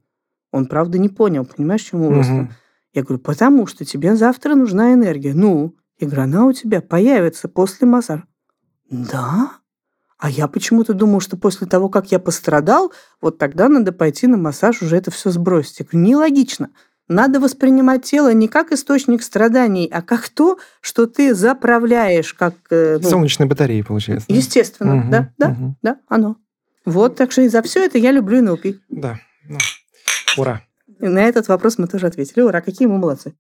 Он, 0.53 0.65
правда, 0.65 0.97
не 0.97 1.11
понял, 1.11 1.45
понимаешь, 1.45 1.83
чему 1.83 2.09
угу. 2.09 2.49
Я 2.93 3.03
говорю, 3.03 3.23
потому 3.23 3.67
что 3.67 3.85
тебе 3.85 4.17
завтра 4.17 4.55
нужна 4.55 4.93
энергия. 4.93 5.35
Ну, 5.35 5.77
говорю, 6.01 6.23
она 6.23 6.47
у 6.47 6.53
тебя 6.53 6.81
появится 6.81 7.49
после 7.49 7.87
массажа. 7.87 8.25
Да? 8.91 9.53
А 10.19 10.29
я 10.29 10.49
почему-то 10.49 10.93
думал, 10.93 11.21
что 11.21 11.37
после 11.37 11.67
того, 11.67 11.89
как 11.89 12.11
я 12.13 12.19
пострадал, 12.19 12.93
вот 13.21 13.39
тогда 13.39 13.69
надо 13.69 13.93
пойти 13.93 14.27
на 14.27 14.37
массаж, 14.37 14.83
уже 14.83 14.97
это 14.97 15.11
все 15.11 15.31
сбросить. 15.31 15.81
Я 15.81 15.87
говорю, 15.87 16.07
нелогично. 16.07 16.71
Надо 17.09 17.41
воспринимать 17.41 18.05
тело 18.05 18.33
не 18.33 18.47
как 18.47 18.71
источник 18.71 19.23
страданий, 19.23 19.89
а 19.91 20.03
как 20.03 20.29
то, 20.29 20.59
что 20.81 21.07
ты 21.07 21.35
заправляешь, 21.35 22.35
как... 22.35 22.55
Э, 22.71 22.99
ну, 23.03 23.09
Солнечная 23.09 23.49
батарея, 23.49 23.83
получается. 23.83 24.27
Естественно, 24.29 24.99
угу, 24.99 25.11
да, 25.11 25.33
да, 25.37 25.49
угу. 25.49 25.77
да, 25.83 25.97
оно. 26.07 26.37
Вот, 26.85 27.17
так 27.17 27.33
что 27.33 27.43
и 27.43 27.49
за 27.49 27.63
все 27.63 27.85
это 27.85 27.99
я 27.99 28.13
люблю 28.13 28.43
НЛП. 28.43 28.67
Да, 28.89 29.19
ну, 29.49 29.59
ура. 30.37 30.63
И 31.01 31.09
на 31.09 31.21
этот 31.21 31.49
вопрос 31.49 31.79
мы 31.79 31.87
тоже 31.87 32.07
ответили. 32.07 32.43
Ура, 32.43 32.61
какие 32.61 32.87
мы 32.87 32.99
молодцы. 32.99 33.35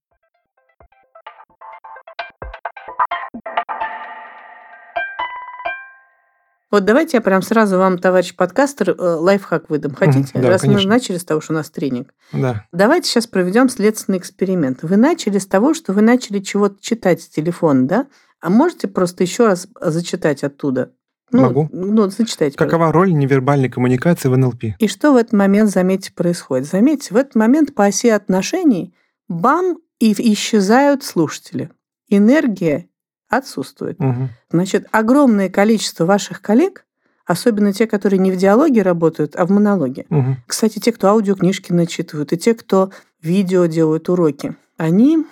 Вот 6.71 6.85
давайте 6.85 7.17
я 7.17 7.21
прям 7.21 7.43
сразу 7.43 7.79
вам, 7.79 7.99
товарищ 7.99 8.37
подкастер, 8.37 8.90
э, 8.90 8.95
лайфхак 8.97 9.69
выдам. 9.69 9.93
Хотите? 9.93 10.31
да, 10.35 10.50
Раз 10.50 10.61
конечно. 10.61 10.85
мы 10.85 10.88
начали 10.88 11.17
с 11.17 11.25
того, 11.25 11.40
что 11.40 11.52
у 11.52 11.57
нас 11.57 11.69
тренинг. 11.69 12.14
Да. 12.33 12.64
Давайте 12.71 13.09
сейчас 13.09 13.26
проведем 13.26 13.69
следственный 13.69 14.19
эксперимент. 14.19 14.79
Вы 14.83 14.97
начали 14.97 15.38
с 15.38 15.47
того, 15.47 15.75
что 15.75 15.93
вы 15.93 16.00
начали 16.02 16.38
чего-то 16.38 16.81
читать 16.81 17.23
с 17.23 17.29
телефона, 17.29 17.88
да? 17.88 18.07
А 18.40 18.50
можете 18.50 18.87
просто 18.87 19.25
еще 19.25 19.49
раз 19.49 19.67
зачитать 19.81 20.45
оттуда? 20.45 20.93
Ну, 21.32 21.42
Могу. 21.42 21.68
Ну, 21.72 22.08
зачитайте. 22.10 22.56
Какова 22.56 22.92
роль 22.92 23.12
невербальной 23.12 23.68
коммуникации 23.68 24.28
в 24.28 24.37
НЛП? 24.37 24.64
И 24.78 24.88
что 24.88 25.12
в 25.12 25.16
этот 25.16 25.32
момент, 25.32 25.70
заметьте, 25.70 26.12
происходит? 26.12 26.66
Заметьте, 26.66 27.14
в 27.14 27.16
этот 27.16 27.34
момент 27.34 27.75
по 27.75 27.84
оси 27.84 28.08
отношений 28.08 28.94
бам, 29.28 29.78
и 30.00 30.12
исчезают 30.32 31.04
слушатели. 31.04 31.70
Энергия 32.08 32.88
отсутствует. 33.28 34.00
Угу. 34.00 34.28
Значит, 34.50 34.87
огромное 34.90 35.49
количество 35.49 36.04
ваших 36.04 36.42
коллег, 36.42 36.84
особенно 37.26 37.72
те, 37.72 37.87
которые 37.87 38.18
не 38.18 38.32
в 38.32 38.37
диалоге 38.37 38.82
работают, 38.82 39.37
а 39.37 39.46
в 39.46 39.50
монологе. 39.50 40.06
Угу. 40.10 40.37
Кстати, 40.46 40.80
те, 40.80 40.90
кто 40.90 41.08
аудиокнижки 41.08 41.72
начитывают, 41.72 42.32
и 42.32 42.38
те, 42.38 42.54
кто 42.54 42.90
видео 43.22 43.66
делают 43.66 44.08
уроки, 44.08 44.56
они 44.76 45.25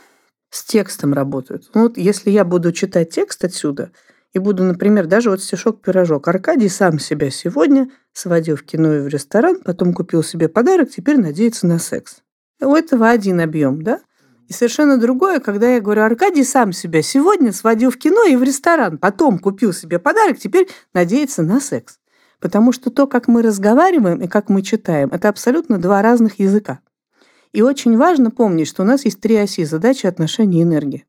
с 0.51 0.65
текстом 0.65 1.13
работают. 1.13 1.71
Ну, 1.75 1.83
вот 1.83 1.99
если 1.99 2.31
я 2.31 2.45
буду 2.45 2.71
читать 2.73 3.11
текст 3.11 3.45
отсюда, 3.45 3.91
и 4.33 4.39
буду, 4.39 4.63
например, 4.65 5.07
даже 5.07 5.31
вот 5.31 5.43
стишок-пирожок. 5.43 6.29
Аркадий 6.29 6.69
сам 6.69 6.99
себя 6.99 7.31
сегодня 7.31 7.91
сводил 8.13 8.57
в 8.57 8.63
кино 8.63 8.95
и 8.95 9.01
в 9.01 9.09
ресторан, 9.09 9.61
потом 9.65 9.95
купил 9.95 10.23
себе 10.23 10.49
подарок, 10.49 10.91
теперь 10.91 11.19
надеется 11.19 11.67
на 11.67 11.79
секс. 11.79 12.19
У 12.61 12.75
этого 12.75 13.09
один 13.09 13.41
объем, 13.41 13.83
да? 13.83 14.01
И 14.49 14.53
совершенно 14.53 14.97
другое, 14.97 15.41
когда 15.41 15.69
я 15.69 15.81
говорю, 15.81 16.03
Аркадий 16.03 16.43
сам 16.43 16.73
себя 16.73 17.03
сегодня 17.03 17.53
сводил 17.53 17.91
в 17.91 17.99
кино 17.99 18.25
и 18.25 18.37
в 18.37 18.43
ресторан, 18.43 18.99
потом 18.99 19.39
купил 19.39 19.73
себе 19.73 19.99
подарок, 19.99 20.39
теперь 20.39 20.69
надеется 20.95 21.43
на 21.43 21.61
секс. 21.61 21.99
Потому 22.41 22.73
что 22.73 22.91
то, 22.91 23.07
как 23.07 23.29
мы 23.29 23.43
разговариваем 23.43 24.23
и 24.23 24.29
как 24.29 24.49
мы 24.49 24.63
читаем, 24.63 25.11
это 25.13 25.29
абсолютно 25.29 25.79
два 25.79 26.03
разных 26.03 26.39
языка. 26.39 26.81
И 27.53 27.63
очень 27.63 27.97
важно 27.97 28.31
помнить, 28.31 28.69
что 28.69 28.83
у 28.83 28.87
нас 28.87 29.05
есть 29.05 29.21
три 29.21 29.37
оси– 29.37 29.65
задача, 29.67 30.09
отношения 30.09 30.61
и 30.61 30.63
энергия. 30.63 31.05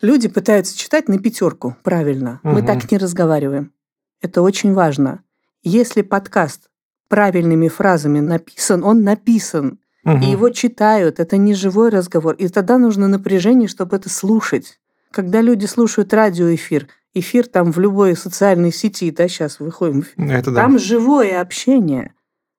Люди 0.00 0.28
пытаются 0.28 0.76
читать 0.76 1.08
на 1.08 1.18
пятерку, 1.18 1.76
правильно. 1.82 2.40
Угу. 2.42 2.52
Мы 2.52 2.62
так 2.62 2.90
не 2.90 2.98
разговариваем. 2.98 3.72
Это 4.20 4.42
очень 4.42 4.72
важно. 4.72 5.22
Если 5.62 6.02
подкаст 6.02 6.68
правильными 7.08 7.68
фразами 7.68 8.20
написан, 8.20 8.84
он 8.84 9.02
написан 9.02 9.78
угу. 10.04 10.18
и 10.18 10.26
его 10.26 10.50
читают. 10.50 11.20
Это 11.20 11.36
не 11.36 11.54
живой 11.54 11.90
разговор. 11.90 12.34
И 12.34 12.48
тогда 12.48 12.78
нужно 12.78 13.08
напряжение, 13.08 13.68
чтобы 13.68 13.96
это 13.96 14.08
слушать. 14.08 14.80
Когда 15.10 15.40
люди 15.40 15.66
слушают 15.66 16.12
радиоэфир, 16.12 16.88
эфир 17.14 17.46
там 17.46 17.72
в 17.72 17.78
любой 17.78 18.16
социальной 18.16 18.72
сети, 18.72 19.10
да, 19.10 19.28
сейчас 19.28 19.60
выходим, 19.60 20.04
это 20.16 20.52
там 20.52 20.72
да. 20.72 20.78
живое 20.78 21.40
общение, 21.40 22.14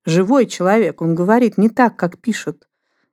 живой 0.05 0.45
человек, 0.45 1.01
он 1.01 1.15
говорит 1.15 1.57
не 1.57 1.69
так, 1.69 1.97
как 1.97 2.17
пишет, 2.19 2.67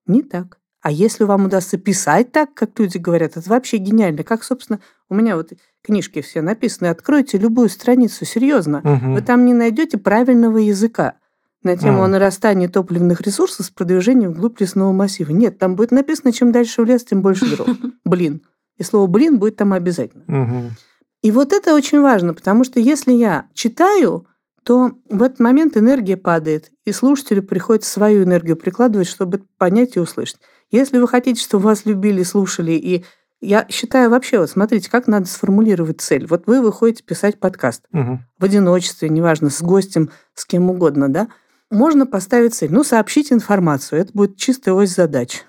не 0.07 0.23
так. 0.23 0.59
А 0.83 0.91
если 0.91 1.25
вам 1.25 1.47
удастся 1.47 1.79
писать 1.79 2.33
так, 2.33 2.55
как 2.55 2.79
люди 2.79 2.99
говорят, 2.99 3.37
это 3.37 3.49
вообще 3.49 3.77
гениально. 3.77 4.25
Как, 4.25 4.43
собственно, 4.43 4.81
у 5.09 5.15
меня 5.15 5.37
вот 5.37 5.53
книжки 5.83 6.21
все 6.21 6.43
написаны. 6.43 6.89
Откройте 6.89 7.39
любую 7.39 7.69
страницу, 7.69 8.25
серьезно. 8.25 8.79
Угу. 8.79 9.15
Вы 9.15 9.23
там 9.23 9.45
не 9.45 9.55
найдете 9.55 9.97
правильного 9.97 10.59
языка 10.59 11.15
на 11.63 11.77
тему 11.77 12.03
mm. 12.03 12.09
нарастания 12.09 12.69
топливных 12.69 13.21
ресурсов 13.21 13.67
с 13.67 13.71
продвижением 13.71 14.33
вглубь 14.33 14.61
лесного 14.61 14.93
массива. 14.93 15.31
Нет, 15.31 15.59
там 15.59 15.77
будет 15.77 15.93
написано, 15.93 16.33
чем 16.33 16.51
дальше 16.51 16.83
в 16.83 16.85
лес, 16.85 17.05
тем 17.05 17.23
больше 17.23 17.47
дров. 17.47 17.69
Блин. 18.05 18.43
И 18.79 18.83
слово 18.83 19.07
«блин» 19.07 19.39
будет 19.39 19.57
там 19.57 19.73
обязательно. 19.75 20.25
Mm-hmm. 20.27 20.71
И 21.23 21.31
вот 21.31 21.53
это 21.53 21.75
очень 21.75 22.01
важно, 22.01 22.35
потому 22.35 22.65
что 22.65 22.81
если 22.81 23.13
я 23.13 23.47
читаю, 23.55 24.27
то 24.65 24.93
в 25.09 25.23
этот 25.23 25.39
момент 25.41 25.77
энергия 25.77 26.17
падает, 26.17 26.73
и 26.85 26.91
слушателю 26.91 27.43
приходится 27.43 27.91
свою 27.91 28.25
энергию 28.25 28.57
прикладывать, 28.57 29.07
чтобы 29.07 29.43
понять 29.59 29.97
и 29.97 30.01
услышать. 30.01 30.41
Если 30.73 30.99
вы 30.99 31.07
хотите, 31.07 31.41
чтобы 31.41 31.65
вас 31.65 31.85
любили, 31.85 32.25
слушали, 32.25 32.73
и 32.73 33.05
я 33.41 33.67
считаю 33.69 34.11
вообще, 34.11 34.39
вот 34.39 34.51
смотрите, 34.51 34.91
как 34.91 35.07
надо 35.07 35.27
сформулировать 35.27 36.01
цель. 36.01 36.27
Вот 36.27 36.47
вы 36.47 36.63
выходите 36.63 37.05
писать 37.05 37.39
подкаст 37.39 37.85
угу. 37.93 38.21
в 38.39 38.45
одиночестве, 38.45 39.09
неважно, 39.09 39.51
с 39.51 39.63
гостем, 39.63 40.11
с 40.35 40.45
кем 40.45 40.71
угодно, 40.71 41.09
да, 41.09 41.29
можно 41.71 42.07
поставить 42.07 42.55
цель. 42.55 42.73
Ну, 42.73 42.85
сообщить 42.85 43.33
информацию. 43.33 44.01
Это 44.01 44.13
будет 44.13 44.37
чистая 44.37 44.75
ось 44.75 44.95
задач. 44.95 45.45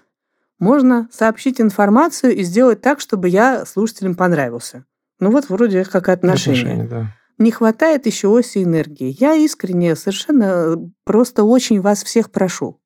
Можно 0.60 1.10
сообщить 1.12 1.60
информацию 1.60 2.36
и 2.36 2.44
сделать 2.44 2.82
так, 2.82 3.00
чтобы 3.00 3.30
я 3.30 3.66
слушателям 3.66 4.16
понравился. 4.16 4.86
Ну 5.20 5.32
вот 5.32 5.50
вроде 5.50 5.84
как 5.84 6.10
отношения. 6.10 6.62
отношения 6.62 6.88
да. 6.88 7.16
Не 7.38 7.52
хватает 7.52 8.06
еще 8.06 8.28
оси 8.28 8.64
энергии. 8.64 9.16
Я 9.20 9.36
искренне 9.36 9.96
совершенно 9.96 10.78
просто 11.04 11.44
очень 11.44 11.82
вас 11.82 12.04
всех 12.04 12.32
прошу. 12.32 12.80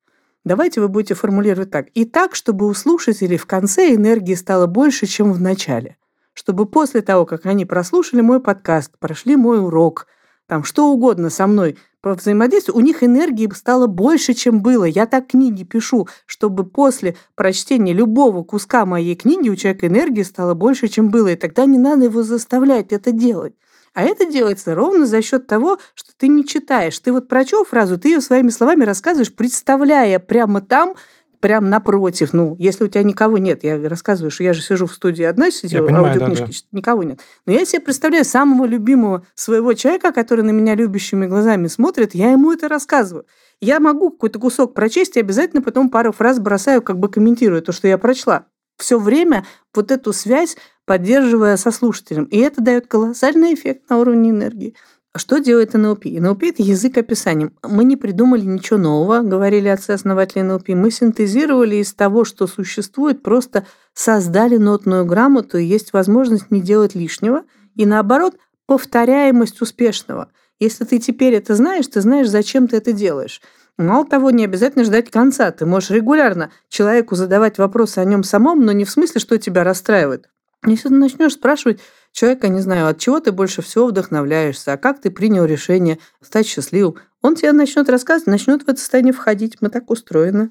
Давайте 0.48 0.80
вы 0.80 0.88
будете 0.88 1.14
формулировать 1.14 1.72
так. 1.72 1.88
И 1.94 2.06
так, 2.06 2.34
чтобы 2.34 2.68
у 2.68 2.74
слушателей 2.74 3.36
в 3.36 3.46
конце 3.46 3.94
энергии 3.94 4.34
стало 4.34 4.66
больше, 4.66 5.06
чем 5.06 5.34
в 5.34 5.42
начале. 5.42 5.98
Чтобы 6.34 6.66
после 6.66 7.02
того, 7.02 7.26
как 7.26 7.46
они 7.46 7.66
прослушали 7.66 8.22
мой 8.22 8.40
подкаст, 8.40 8.98
прошли 8.98 9.36
мой 9.36 9.60
урок, 9.60 10.08
там 10.48 10.64
что 10.64 10.90
угодно 10.90 11.30
со 11.30 11.48
мной 11.48 11.78
по 12.00 12.14
взаимодействию, 12.14 12.78
у 12.78 12.80
них 12.80 13.04
энергии 13.04 13.52
стало 13.54 13.88
больше, 13.88 14.34
чем 14.34 14.62
было. 14.62 14.86
Я 14.86 15.06
так 15.06 15.28
книги 15.28 15.64
пишу, 15.64 16.08
чтобы 16.26 16.64
после 16.64 17.18
прочтения 17.36 17.92
любого 17.92 18.44
куска 18.44 18.86
моей 18.86 19.16
книги 19.16 19.50
у 19.50 19.56
человека 19.58 19.88
энергии 19.88 20.24
стало 20.24 20.54
больше, 20.54 20.88
чем 20.88 21.10
было. 21.10 21.28
И 21.28 21.36
тогда 21.36 21.66
не 21.66 21.78
надо 21.78 22.06
его 22.06 22.24
заставлять 22.24 22.94
это 22.94 23.12
делать. 23.12 23.54
А 23.98 24.04
это 24.04 24.26
делается 24.26 24.76
ровно 24.76 25.08
за 25.08 25.24
счет 25.24 25.48
того, 25.48 25.80
что 25.96 26.12
ты 26.16 26.28
не 26.28 26.46
читаешь. 26.46 27.00
Ты 27.00 27.12
вот 27.12 27.28
прочел 27.28 27.66
фразу, 27.66 27.98
ты 27.98 28.10
ее 28.10 28.22
своими 28.22 28.50
словами 28.50 28.84
рассказываешь, 28.84 29.34
представляя 29.34 30.20
прямо 30.20 30.62
там, 30.62 30.94
прям 31.40 31.72
напротив. 31.72 32.32
Ну, 32.32 32.56
если 32.60 32.84
у 32.84 32.88
тебя 32.90 33.02
никого 33.02 33.40
нет, 33.40 33.64
я 33.64 33.90
рассказываю, 33.90 34.30
что 34.30 34.44
я 34.44 34.54
же 34.54 34.62
сижу 34.62 34.86
в 34.86 34.94
студии 34.94 35.24
одна, 35.24 35.50
сидела, 35.50 35.90
аудиокнижки, 35.90 36.44
да, 36.44 36.46
да. 36.46 36.78
никого 36.78 37.02
нет. 37.02 37.22
Но 37.48 37.54
я 37.54 37.66
себе 37.66 37.82
представляю 37.82 38.24
самого 38.24 38.68
любимого 38.68 39.26
своего 39.34 39.74
человека, 39.74 40.12
который 40.12 40.44
на 40.44 40.52
меня 40.52 40.76
любящими 40.76 41.26
глазами 41.26 41.66
смотрит, 41.66 42.14
я 42.14 42.34
ему 42.34 42.52
это 42.52 42.68
рассказываю. 42.68 43.26
Я 43.62 43.80
могу 43.80 44.12
какой-то 44.12 44.38
кусок 44.38 44.76
прочесть 44.76 45.18
и 45.18 45.22
обязательно 45.22 45.64
потом 45.64 45.90
пару 45.90 46.12
фраз 46.12 46.38
бросаю, 46.38 46.84
как 46.84 47.00
бы 47.00 47.10
комментируя 47.10 47.62
то, 47.62 47.72
что 47.72 47.88
я 47.88 47.98
прочла. 47.98 48.46
Все 48.78 49.00
время 49.00 49.46
вот 49.74 49.92
эту 49.92 50.14
связь 50.14 50.56
поддерживая 50.86 51.58
со 51.58 51.72
слушателем. 51.72 52.26
И 52.26 52.38
это 52.38 52.62
дает 52.62 52.88
колоссальный 52.88 53.54
эффект 53.54 53.90
на 53.90 53.98
уровне 53.98 54.30
энергии. 54.30 54.76
Что 55.16 55.40
делает 55.40 55.74
НЛП? 55.74 56.06
НЛП– 56.06 56.44
это 56.44 56.62
язык 56.62 56.98
описания. 56.98 57.52
Мы 57.64 57.84
не 57.84 57.98
придумали 57.98 58.42
ничего 58.42 58.78
нового, 58.78 59.22
говорили 59.22 59.68
отцы-основатели 59.68 60.42
НЛП. 60.42 60.70
Мы 60.70 60.92
синтезировали 60.92 61.78
из 61.78 61.94
того, 61.94 62.24
что 62.24 62.46
существует, 62.46 63.24
просто 63.24 63.66
создали 63.94 64.58
нотную 64.58 65.06
грамоту, 65.06 65.58
и 65.58 65.66
есть 65.66 65.92
возможность 65.92 66.52
не 66.52 66.62
делать 66.62 66.94
лишнего, 66.94 67.44
и 67.76 67.86
наоборот, 67.86 68.36
повторяемость 68.68 69.62
успешного. 69.62 70.30
Если 70.60 70.86
ты 70.86 71.00
теперь 71.00 71.34
это 71.34 71.56
знаешь, 71.56 71.88
ты 71.88 72.02
знаешь, 72.02 72.30
зачем 72.30 72.68
ты 72.68 72.78
это 72.78 72.92
делаешь. 72.92 73.42
Мало 73.78 74.06
того, 74.06 74.32
не 74.32 74.44
обязательно 74.44 74.84
ждать 74.84 75.12
конца. 75.12 75.52
Ты 75.52 75.66
можешь 75.66 75.92
регулярно 75.92 76.52
человеку 76.68 77.16
задавать 77.16 77.60
вопросы 77.60 78.00
о 78.00 78.06
нем 78.06 78.24
самом, 78.24 78.66
но 78.66 78.72
не 78.72 78.86
в 78.86 78.90
смысле, 78.90 79.22
что 79.22 79.38
тебя 79.38 79.64
расстраивает. 79.64 80.30
Если 80.66 80.90
ты 80.90 80.96
начнешь 80.96 81.34
спрашивать 81.34 81.80
человека, 82.12 82.48
не 82.48 82.60
знаю, 82.60 82.88
от 82.88 82.98
чего 82.98 83.20
ты 83.20 83.32
больше 83.32 83.62
всего 83.62 83.88
вдохновляешься, 83.88 84.74
а 84.74 84.78
как 84.78 85.00
ты 85.00 85.12
принял 85.12 85.46
решение 85.46 86.00
стать 86.22 86.48
счастливым, 86.48 86.96
он 87.22 87.36
тебе 87.36 87.52
начнет 87.52 87.88
рассказывать, 87.90 88.28
начнет 88.28 88.64
в 88.64 88.68
это 88.68 88.80
состояние 88.80 89.14
входить. 89.14 89.58
Мы 89.62 89.70
так 89.70 89.90
устроены. 89.92 90.50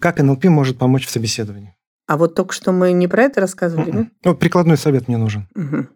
Как 0.00 0.18
НЛП 0.18 0.44
может 0.46 0.78
помочь 0.78 1.06
в 1.06 1.10
собеседовании? 1.10 1.76
А 2.06 2.16
вот 2.16 2.34
только 2.34 2.52
что 2.52 2.72
мы 2.72 2.92
не 2.92 3.06
про 3.06 3.24
это 3.24 3.40
рассказывали, 3.40 3.90
нет? 3.90 4.08
Ну, 4.24 4.34
прикладной 4.34 4.76
совет 4.76 5.08
мне 5.08 5.18
нужен. 5.18 5.48
Угу. 5.54 5.86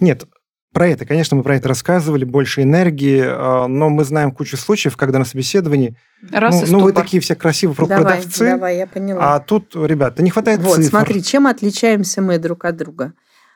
Нет, 0.00 0.24
про 0.72 0.88
это, 0.88 1.04
конечно, 1.04 1.36
мы 1.36 1.42
про 1.42 1.56
это 1.56 1.68
рассказывали, 1.68 2.24
больше 2.24 2.62
энергии, 2.62 3.22
а, 3.24 3.66
но 3.66 3.90
мы 3.90 4.04
знаем 4.04 4.32
кучу 4.32 4.56
случаев, 4.56 4.96
когда 4.96 5.18
на 5.18 5.24
собеседовании 5.24 5.96
Раз 6.30 6.62
ну, 6.70 6.78
ну 6.78 6.84
вы 6.84 6.92
такие 6.92 7.20
все 7.20 7.34
красивые 7.34 7.76
давай, 7.76 7.96
продавцы, 7.98 8.44
давай, 8.44 8.76
я 8.78 8.86
поняла. 8.86 9.34
а 9.34 9.40
тут, 9.40 9.74
ребята, 9.74 10.22
не 10.22 10.30
хватает 10.30 10.60
вот, 10.60 10.76
цифр. 10.76 10.88
смотри, 10.88 11.22
чем 11.22 11.46
отличаемся 11.46 12.22
мы 12.22 12.38
друг 12.38 12.64
от 12.64 12.76
друга? 12.76 13.12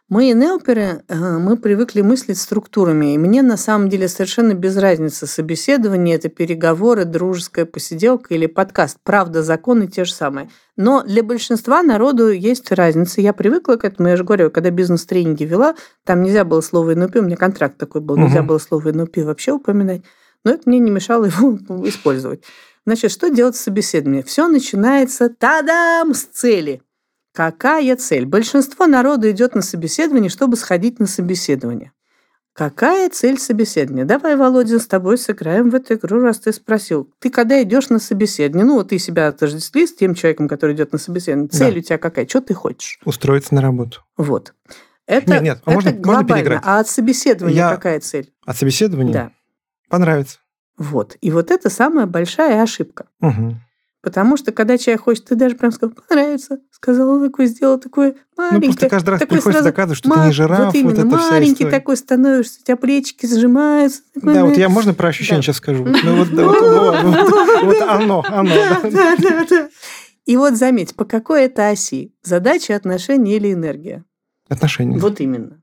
Мы 0.08 0.30
инелперы, 0.30 1.02
э, 1.08 1.38
мы 1.38 1.56
привыкли 1.56 2.00
мыслить 2.00 2.38
структурами, 2.38 3.14
и 3.14 3.18
мне 3.18 3.42
на 3.42 3.56
самом 3.56 3.88
деле 3.88 4.06
совершенно 4.06 4.54
без 4.54 4.76
разницы, 4.76 5.26
собеседование 5.26 6.14
это 6.14 6.28
переговоры, 6.28 7.04
дружеская 7.04 7.64
посиделка 7.64 8.32
или 8.32 8.46
подкаст. 8.46 8.98
Правда, 9.02 9.42
законы 9.42 9.88
те 9.88 10.04
же 10.04 10.12
самые. 10.12 10.48
Но 10.76 11.02
для 11.02 11.24
большинства 11.24 11.82
народу 11.82 12.30
есть 12.30 12.70
разница. 12.70 13.20
Я 13.20 13.32
привыкла 13.32 13.74
к 13.74 13.84
этому, 13.84 14.08
я 14.08 14.16
же 14.16 14.22
говорю, 14.22 14.52
когда 14.52 14.70
бизнес-тренинги 14.70 15.42
вела, 15.42 15.74
там 16.04 16.22
нельзя 16.22 16.44
было 16.44 16.60
слово 16.60 16.94
НЛП, 16.94 17.16
у 17.16 17.22
меня 17.22 17.36
контракт 17.36 17.76
такой 17.76 18.00
был, 18.00 18.16
нельзя 18.16 18.40
угу. 18.40 18.50
было 18.50 18.58
слово 18.58 18.92
НЛП 18.92 19.16
вообще 19.24 19.50
упоминать, 19.50 20.02
но 20.44 20.52
это 20.52 20.62
мне 20.66 20.78
не 20.78 20.92
мешало 20.92 21.24
его 21.24 21.56
использовать. 21.88 22.44
Значит, 22.86 23.10
что 23.10 23.28
делать 23.28 23.56
с 23.56 23.62
собеседованием? 23.62 24.22
Все 24.22 24.46
начинается, 24.46 25.28
тадам, 25.30 26.14
с 26.14 26.22
цели. 26.22 26.80
Какая 27.36 27.96
цель? 27.96 28.24
Большинство 28.24 28.86
народа 28.86 29.30
идет 29.30 29.54
на 29.54 29.60
собеседование, 29.60 30.30
чтобы 30.30 30.56
сходить 30.56 30.98
на 30.98 31.06
собеседование. 31.06 31.92
Какая 32.54 33.10
цель 33.10 33.38
собеседования? 33.38 34.06
Давай, 34.06 34.36
Володя, 34.36 34.78
с 34.78 34.86
тобой 34.86 35.18
сыграем 35.18 35.68
в 35.68 35.74
эту 35.74 35.96
игру, 35.96 36.22
раз 36.22 36.38
ты 36.38 36.54
спросил. 36.54 37.12
Ты 37.18 37.28
когда 37.28 37.62
идешь 37.62 37.90
на 37.90 37.98
собеседование, 37.98 38.64
ну 38.64 38.76
вот 38.76 38.88
ты 38.88 38.98
себя 38.98 39.28
отождествили 39.28 39.84
с 39.84 39.94
тем 39.94 40.14
человеком, 40.14 40.48
который 40.48 40.74
идет 40.74 40.92
на 40.92 40.98
собеседование, 40.98 41.50
цель 41.50 41.74
да. 41.74 41.78
у 41.80 41.82
тебя 41.82 41.98
какая? 41.98 42.26
Что 42.26 42.40
ты 42.40 42.54
хочешь? 42.54 42.98
Устроиться 43.04 43.54
на 43.54 43.60
работу. 43.60 44.00
Вот. 44.16 44.54
Это, 45.06 45.32
нет, 45.34 45.42
нет, 45.42 45.58
а 45.66 45.72
это 45.72 45.74
можно, 45.74 45.92
глобально. 45.92 46.22
Можно 46.22 46.34
переиграть. 46.34 46.62
А 46.64 46.78
от 46.80 46.88
собеседования 46.88 47.56
Я... 47.56 47.68
какая 47.68 48.00
цель? 48.00 48.32
От 48.46 48.56
собеседования? 48.56 49.12
Да. 49.12 49.32
Понравится. 49.90 50.38
Вот. 50.78 51.18
И 51.20 51.30
вот 51.30 51.50
это 51.50 51.68
самая 51.68 52.06
большая 52.06 52.62
ошибка. 52.62 53.08
Угу. 53.20 53.56
Потому 54.06 54.36
что, 54.36 54.52
когда 54.52 54.78
человек 54.78 55.02
хочет, 55.02 55.24
ты 55.24 55.34
даже 55.34 55.56
прям 55.56 55.72
сказал, 55.72 55.92
понравится, 56.08 56.60
сказал 56.70 57.20
такой, 57.20 57.46
сделал 57.46 57.80
такой 57.80 58.14
маленький. 58.36 58.68
Ну, 58.68 58.72
просто 58.72 58.88
каждый 58.88 59.10
раз 59.10 59.20
приходится 59.22 59.50
сразу, 59.50 59.64
доказывать, 59.64 59.98
что 59.98 60.10
ты 60.10 60.20
не 60.20 60.30
жираф, 60.30 60.66
вот, 60.66 60.74
именно, 60.76 61.04
вот 61.06 61.14
это 61.20 61.32
маленький 61.32 61.64
такой 61.64 61.96
становишься, 61.96 62.60
у 62.60 62.64
тебя 62.64 62.76
плечики 62.76 63.26
сжимаются. 63.26 64.02
Да, 64.14 64.44
вот 64.44 64.56
я 64.56 64.68
можно 64.68 64.94
про 64.94 65.08
ощущение 65.08 65.42
сейчас 65.42 65.56
скажу? 65.56 65.84
Ну, 66.04 66.24
вот 67.64 67.82
оно, 67.82 68.24
оно. 68.28 68.54
Да, 68.84 69.16
да, 69.18 69.44
да. 69.50 69.68
И 70.24 70.36
вот 70.36 70.54
заметь, 70.54 70.94
по 70.94 71.04
какой 71.04 71.46
это 71.46 71.68
оси? 71.68 72.14
Задача, 72.22 72.76
отношения 72.76 73.34
или 73.34 73.52
энергия? 73.52 74.04
Отношения. 74.48 74.98
Вот 74.98 75.18
именно. 75.18 75.60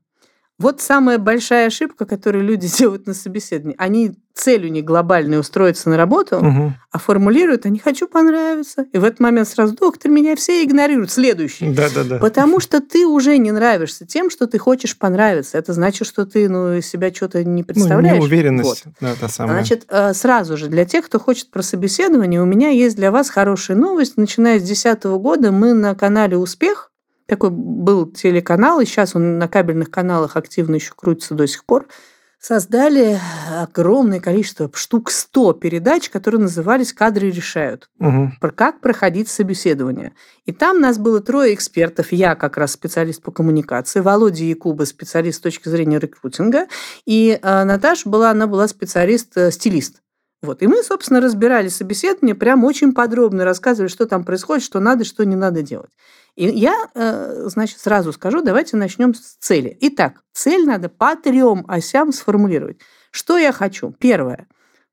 Вот 0.58 0.80
самая 0.80 1.18
большая 1.18 1.66
ошибка, 1.66 2.06
которую 2.06 2.44
люди 2.44 2.68
делают 2.78 3.06
на 3.06 3.14
собеседовании. 3.14 3.76
Они 3.78 4.12
целью 4.34 4.70
не 4.70 4.82
глобальной 4.82 5.38
устроиться 5.38 5.88
на 5.88 5.96
работу, 5.96 6.38
угу. 6.38 6.72
а 6.90 6.98
формулируют, 6.98 7.66
а 7.66 7.68
не 7.68 7.78
хочу 7.78 8.08
понравиться. 8.08 8.86
И 8.92 8.98
в 8.98 9.04
этот 9.04 9.20
момент 9.20 9.46
сразу, 9.48 9.76
доктор, 9.76 10.10
меня 10.10 10.34
все 10.34 10.64
игнорируют. 10.64 11.12
Следующий. 11.12 11.70
Да, 11.72 11.88
да, 11.94 12.02
да. 12.02 12.18
Потому 12.18 12.58
что 12.64 12.80
ты 12.80 13.06
уже 13.06 13.36
не 13.38 13.52
нравишься 13.52 14.04
тем, 14.06 14.30
что 14.30 14.48
ты 14.48 14.58
хочешь 14.58 14.98
понравиться. 14.98 15.56
Это 15.56 15.72
значит, 15.72 16.08
что 16.08 16.26
ты 16.26 16.48
ну, 16.48 16.80
себя 16.80 17.14
что-то 17.14 17.44
не 17.44 17.62
представляешь. 17.62 18.16
Ну, 18.16 18.22
неуверенность. 18.22 18.84
Вот. 18.86 18.94
Да, 19.00 19.14
та 19.20 19.28
самая. 19.28 19.58
Значит, 19.58 19.84
э, 19.88 20.14
сразу 20.14 20.56
же, 20.56 20.66
для 20.66 20.84
тех, 20.84 21.06
кто 21.06 21.20
хочет 21.20 21.50
про 21.50 21.62
собеседование, 21.62 22.42
у 22.42 22.46
меня 22.46 22.70
есть 22.70 22.96
для 22.96 23.12
вас 23.12 23.30
хорошая 23.30 23.76
новость. 23.76 24.16
Начиная 24.16 24.58
с 24.58 24.62
2010 24.62 25.04
года 25.04 25.52
мы 25.52 25.74
на 25.74 25.94
канале 25.94 26.36
«Успех» 26.36 26.90
Такой 27.26 27.50
был 27.50 28.10
телеканал, 28.10 28.80
и 28.80 28.84
сейчас 28.84 29.16
он 29.16 29.38
на 29.38 29.48
кабельных 29.48 29.90
каналах 29.90 30.36
активно 30.36 30.74
еще 30.76 30.92
крутится 30.94 31.34
до 31.34 31.46
сих 31.46 31.64
пор. 31.64 31.86
Создали 32.38 33.18
огромное 33.50 34.20
количество, 34.20 34.70
штук 34.74 35.10
100 35.10 35.54
передач, 35.54 36.10
которые 36.10 36.42
назывались 36.42 36.92
«Кадры 36.92 37.30
решают». 37.30 37.88
Угу. 38.00 38.32
Про 38.38 38.50
как 38.50 38.80
проходить 38.82 39.30
собеседование. 39.30 40.12
И 40.44 40.52
там 40.52 40.78
нас 40.78 40.98
было 40.98 41.22
трое 41.22 41.54
экспертов. 41.54 42.12
Я 42.12 42.34
как 42.34 42.58
раз 42.58 42.72
специалист 42.72 43.22
по 43.22 43.32
коммуникации, 43.32 44.00
Володя 44.00 44.44
Якуба, 44.44 44.84
специалист 44.84 45.38
с 45.38 45.40
точки 45.40 45.70
зрения 45.70 45.98
рекрутинга, 45.98 46.66
и 47.06 47.38
э, 47.42 47.64
Наташа 47.64 48.10
была, 48.10 48.32
она 48.32 48.46
была 48.46 48.68
специалист-стилист. 48.68 50.03
Вот. 50.44 50.62
И 50.62 50.66
мы, 50.66 50.82
собственно, 50.82 51.20
разбирали 51.20 51.68
собеседование, 51.68 52.34
прям 52.34 52.64
очень 52.64 52.92
подробно 52.92 53.44
рассказывали, 53.44 53.88
что 53.88 54.06
там 54.06 54.24
происходит, 54.24 54.62
что 54.62 54.78
надо, 54.78 55.04
что 55.04 55.24
не 55.24 55.36
надо 55.36 55.62
делать. 55.62 55.90
И 56.36 56.46
я, 56.46 56.74
э, 56.94 57.44
значит, 57.46 57.78
сразу 57.78 58.12
скажу, 58.12 58.42
давайте 58.42 58.76
начнем 58.76 59.14
с 59.14 59.36
цели. 59.40 59.76
Итак, 59.80 60.22
цель 60.32 60.66
надо 60.66 60.88
по 60.88 61.16
трем 61.16 61.64
осям 61.66 62.12
сформулировать. 62.12 62.78
Что 63.10 63.38
я 63.38 63.52
хочу? 63.52 63.92
Первое. 63.98 64.46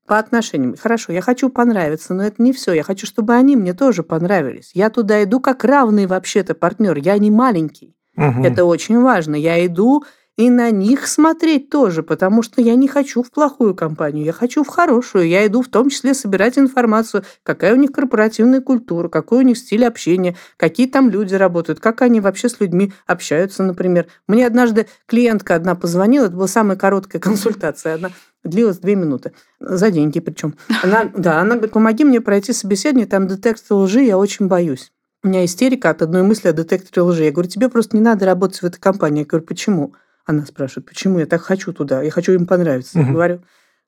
По 0.08 0.20
отношениям. 0.20 0.76
Хорошо, 0.78 1.12
я 1.12 1.22
хочу 1.22 1.50
понравиться, 1.50 2.14
но 2.14 2.24
это 2.24 2.42
не 2.42 2.54
все. 2.54 2.74
Я 2.74 2.84
хочу, 2.84 3.06
чтобы 3.06 3.34
они 3.34 3.56
мне 3.56 3.74
тоже 3.74 4.04
понравились. 4.04 4.72
Я 4.74 4.90
туда 4.90 5.22
иду 5.24 5.40
как 5.40 5.64
равный 5.64 6.06
вообще-то 6.06 6.54
партнер. 6.54 6.98
Я 6.98 7.18
не 7.18 7.32
маленький. 7.32 7.96
Угу. 8.18 8.44
Это 8.44 8.66
очень 8.66 9.02
важно. 9.02 9.36
Я 9.36 9.66
иду 9.66 10.04
и 10.38 10.50
на 10.50 10.72
них 10.72 11.08
смотреть 11.08 11.70
тоже, 11.70 12.04
потому 12.04 12.42
что 12.42 12.62
я 12.62 12.76
не 12.76 12.88
хочу 12.88 13.22
в 13.22 13.32
плохую 13.32 13.76
компанию, 13.76 14.26
я 14.26 14.32
хочу 14.32 14.64
в 14.64 14.68
хорошую. 14.68 15.28
Я 15.28 15.46
иду 15.46 15.62
в 15.62 15.68
том 15.68 15.90
числе 15.90 16.14
собирать 16.14 16.58
информацию, 16.58 17.24
какая 17.44 17.74
у 17.74 17.76
них 17.76 17.92
корпоративная 17.92 18.62
культура, 18.62 19.10
какой 19.10 19.40
у 19.40 19.42
них 19.42 19.58
стиль 19.58 19.86
общения, 19.86 20.36
какие 20.58 20.88
там 20.88 21.10
люди 21.10 21.36
работают, 21.36 21.80
как 21.80 22.02
они 22.02 22.22
вообще 22.22 22.50
с 22.50 22.60
людьми 22.60 22.94
общаются, 23.06 23.62
например. 23.64 24.08
Мне 24.28 24.48
однажды 24.48 24.88
клиентка 25.06 25.56
одна 25.56 25.76
позвонила, 25.76 26.26
это 26.26 26.36
была 26.36 26.48
самая 26.48 26.78
короткая 26.78 27.22
консультация, 27.22 27.96
она 27.96 28.12
длилась 28.44 28.78
две 28.80 28.96
минуты, 28.96 29.34
за 29.60 29.92
деньги 29.92 30.20
причем. 30.20 30.56
Она, 30.82 31.12
да, 31.16 31.40
она 31.42 31.56
говорит, 31.56 31.74
помоги 31.74 32.06
мне 32.06 32.22
пройти 32.22 32.54
собеседование, 32.54 33.08
там 33.08 33.28
детектор 33.28 33.78
лжи, 33.78 34.02
я 34.02 34.18
очень 34.18 34.48
боюсь. 34.48 34.92
У 35.24 35.28
меня 35.28 35.46
истерика 35.46 35.92
от 35.92 36.02
одной 36.02 36.24
мысли 36.24 36.48
о 36.48 36.54
детекторе 36.54 37.04
лжи. 37.04 37.26
Я 37.26 37.32
говорю, 37.32 37.48
тебе 37.48 37.70
просто 37.70 37.96
не 37.96 38.02
надо 38.02 38.26
работать 38.26 38.64
в 38.64 38.66
этой 38.66 38.80
компании. 38.80 39.20
Я 39.20 39.26
говорю, 39.26 39.46
почему? 39.46 39.94
Она 40.26 40.46
спрашивает, 40.46 40.88
почему 40.88 41.20
я 41.20 41.26
так 41.26 41.42
хочу 41.42 41.74
туда, 41.74 42.02
я 42.02 42.12
хочу 42.12 42.34
им 42.34 42.46
понравиться. 42.46 43.00
Угу. 43.00 43.08
Я 43.08 43.14
говорю, 43.14 43.42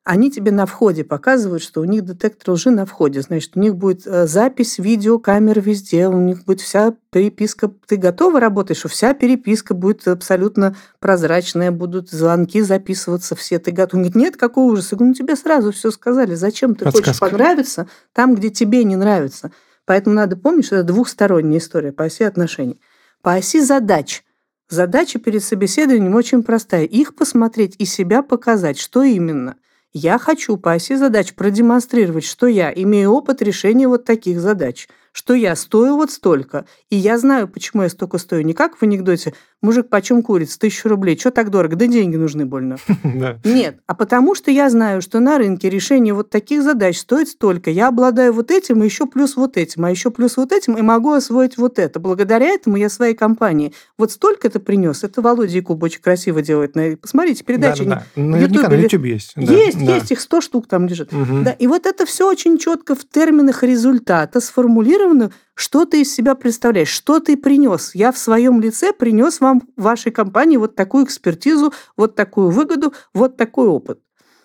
они 0.04 0.30
тебе 0.30 0.52
на 0.52 0.66
входе 0.66 1.02
показывают, 1.02 1.62
что 1.62 1.80
у 1.80 1.84
них 1.84 2.04
детектор 2.04 2.50
лжи 2.50 2.70
на 2.70 2.84
входе. 2.84 3.22
Значит, 3.22 3.52
у 3.56 3.60
них 3.60 3.74
будет 3.74 4.06
э, 4.06 4.26
запись, 4.26 4.78
видео, 4.78 5.18
камеры 5.18 5.62
везде, 5.62 6.08
у 6.08 6.20
них 6.20 6.44
будет 6.44 6.60
вся 6.60 6.94
переписка. 7.10 7.72
Ты 7.86 7.96
готова 7.96 8.38
работать, 8.38 8.76
что 8.76 8.88
вся 8.88 9.14
переписка 9.14 9.72
будет 9.72 10.06
абсолютно 10.06 10.76
прозрачная, 11.00 11.70
будут 11.70 12.10
звонки 12.10 12.60
записываться 12.60 13.34
все. 13.34 13.58
Ты 13.58 13.70
готов? 13.70 13.94
Он 13.94 14.00
говорит, 14.00 14.14
нет, 14.14 14.36
какого 14.36 14.72
ужаса. 14.72 14.88
Я 14.92 14.98
говорю, 14.98 15.08
ну 15.08 15.14
тебе 15.14 15.36
сразу 15.36 15.72
все 15.72 15.90
сказали. 15.90 16.34
Зачем 16.34 16.74
ты 16.74 16.84
Подсказка. 16.84 17.10
хочешь 17.10 17.20
понравиться 17.20 17.88
там, 18.12 18.34
где 18.34 18.50
тебе 18.50 18.84
не 18.84 18.96
нравится? 18.96 19.52
Поэтому 19.86 20.16
надо 20.16 20.36
помнить, 20.36 20.66
что 20.66 20.76
это 20.76 20.84
двухсторонняя 20.84 21.58
история 21.60 21.92
по 21.92 22.04
оси 22.04 22.24
отношений. 22.24 22.78
По 23.22 23.34
оси 23.34 23.60
задач– 23.60 24.22
Задача 24.74 25.20
перед 25.20 25.44
собеседованием 25.44 26.16
очень 26.16 26.42
простая. 26.42 26.82
Их 26.82 27.14
посмотреть 27.14 27.76
и 27.78 27.84
себя 27.84 28.22
показать, 28.22 28.76
что 28.76 29.04
именно. 29.04 29.54
Я 29.92 30.18
хочу 30.18 30.56
по 30.56 30.72
оси 30.72 30.96
задач 30.96 31.32
продемонстрировать, 31.34 32.24
что 32.24 32.48
я 32.48 32.72
имею 32.74 33.12
опыт 33.12 33.40
решения 33.40 33.86
вот 33.86 34.04
таких 34.04 34.40
задач– 34.40 34.88
что 35.14 35.32
я 35.32 35.54
стою 35.54 35.96
вот 35.96 36.10
столько. 36.10 36.66
И 36.90 36.96
я 36.96 37.18
знаю, 37.18 37.46
почему 37.46 37.84
я 37.84 37.88
столько 37.88 38.18
стою. 38.18 38.42
Не 38.42 38.52
как 38.52 38.76
в 38.76 38.82
анекдоте 38.82 39.32
«Мужик, 39.62 39.88
почем 39.88 40.22
курица? 40.22 40.58
Тысячу 40.58 40.88
рублей. 40.88 41.16
Что 41.16 41.30
так 41.30 41.50
дорого? 41.50 41.76
Да 41.76 41.86
деньги 41.86 42.16
нужны 42.16 42.44
больно». 42.44 42.76
Нет, 43.44 43.78
а 43.86 43.94
потому 43.94 44.34
что 44.34 44.50
я 44.50 44.68
знаю, 44.68 45.00
что 45.00 45.20
на 45.20 45.38
рынке 45.38 45.70
решение 45.70 46.12
вот 46.12 46.30
таких 46.30 46.62
задач 46.62 46.98
стоит 46.98 47.28
столько. 47.28 47.70
Я 47.70 47.88
обладаю 47.88 48.32
вот 48.32 48.50
этим, 48.50 48.82
и 48.82 48.86
еще 48.86 49.06
плюс 49.06 49.36
вот 49.36 49.56
этим, 49.56 49.84
а 49.84 49.90
еще 49.90 50.10
плюс 50.10 50.36
вот 50.36 50.50
этим, 50.50 50.76
и 50.76 50.82
могу 50.82 51.12
освоить 51.12 51.56
вот 51.58 51.78
это. 51.78 52.00
Благодаря 52.00 52.46
этому 52.46 52.76
я 52.76 52.88
своей 52.88 53.14
компании 53.14 53.72
вот 53.96 54.10
столько 54.10 54.48
это 54.48 54.58
принес. 54.58 55.04
Это 55.04 55.22
Володя 55.22 55.56
Якуб 55.56 55.82
очень 55.82 56.02
красиво 56.02 56.42
делает. 56.42 56.74
Посмотрите, 57.00 57.44
передачи. 57.44 57.84
Да, 57.84 57.90
да, 57.90 58.06
да. 58.16 58.22
На 58.22 58.36
YouTube 58.38 59.04
есть. 59.04 59.32
Есть, 59.36 59.78
есть, 59.78 60.10
их 60.10 60.20
100 60.20 60.40
штук 60.40 60.66
там 60.66 60.88
лежит. 60.88 61.10
Да, 61.10 61.52
и 61.52 61.68
вот 61.68 61.86
это 61.86 62.04
все 62.04 62.28
очень 62.28 62.58
четко 62.58 62.96
в 62.96 63.04
терминах 63.08 63.62
результата 63.62 64.40
сформулировано 64.40 65.03
зафиксировано, 65.04 65.32
что 65.54 65.84
ты 65.84 66.02
из 66.02 66.14
себя 66.14 66.34
представляешь, 66.34 66.88
что 66.88 67.20
ты 67.20 67.36
принес. 67.36 67.94
Я 67.94 68.12
в 68.12 68.18
своем 68.18 68.60
лице 68.60 68.92
принес 68.92 69.40
вам, 69.40 69.62
вашей 69.76 70.12
компании, 70.12 70.56
вот 70.56 70.74
такую 70.74 71.04
экспертизу, 71.04 71.72
вот 71.96 72.14
такую 72.14 72.50
выгоду, 72.50 72.92
вот 73.12 73.36
такой 73.36 73.68
опыт. 73.68 74.00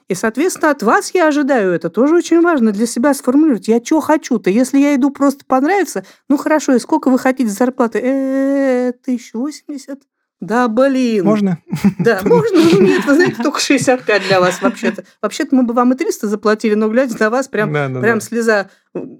И, 0.07 0.15
соответственно, 0.15 0.71
от 0.71 0.81
вас 0.81 1.11
я 1.13 1.27
ожидаю 1.27 1.71
это. 1.71 1.89
Тоже 1.89 2.15
очень 2.15 2.41
важно 2.41 2.71
для 2.71 2.87
себя 2.87 3.13
сформулировать. 3.13 3.67
Я 3.67 3.83
что 3.83 4.01
хочу-то? 4.01 4.49
Если 4.49 4.79
я 4.79 4.95
иду 4.95 5.11
просто 5.11 5.45
понравится, 5.45 6.03
ну 6.27 6.37
хорошо, 6.37 6.73
и 6.73 6.79
сколько 6.79 7.11
вы 7.11 7.19
хотите 7.19 7.49
зарплаты? 7.49 7.99
Э, 7.99 8.89
1080? 9.03 10.01
Да, 10.39 10.67
блин. 10.69 11.25
Можно? 11.25 11.59
Да, 11.97 12.21
можно. 12.25 12.59
Ну, 12.59 12.81
нет, 12.81 13.05
вы 13.05 13.15
знаете, 13.15 13.43
только 13.43 13.59
65 13.59 14.27
для 14.27 14.39
вас 14.39 14.61
вообще-то. 14.61 15.03
Вообще-то 15.21 15.55
мы 15.55 15.63
бы 15.63 15.73
вам 15.73 15.91
и 15.91 15.95
300 15.95 16.27
заплатили, 16.27 16.75
но 16.75 16.87
глядя 16.87 17.15
на 17.19 17.29
вас, 17.29 17.47
прям, 17.47 17.73
да, 17.73 17.89
да, 17.89 17.99
прям 17.99 18.19
да. 18.19 18.25
слеза 18.25 18.69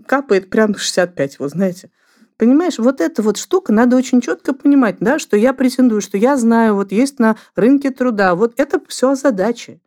капает, 0.08 0.50
прям 0.50 0.76
65, 0.76 1.40
вот 1.40 1.52
знаете. 1.52 1.92
Понимаешь, 2.38 2.78
вот 2.78 3.02
эта 3.02 3.22
вот 3.22 3.36
штука 3.36 3.74
надо 3.74 3.98
очень 3.98 4.22
четко 4.22 4.54
понимать, 4.54 4.96
да, 5.02 5.20
что 5.20 5.36
я 5.36 5.54
претендую, 5.54 6.00
что 6.00 6.18
я 6.18 6.38
знаю, 6.38 6.76
вот 6.76 6.94
есть 6.94 7.20
на 7.20 7.36
рынке 7.54 7.92
труда, 7.92 8.34
вот 8.34 8.54
это 8.56 8.80
все 8.88 9.16
задачи. 9.16 9.82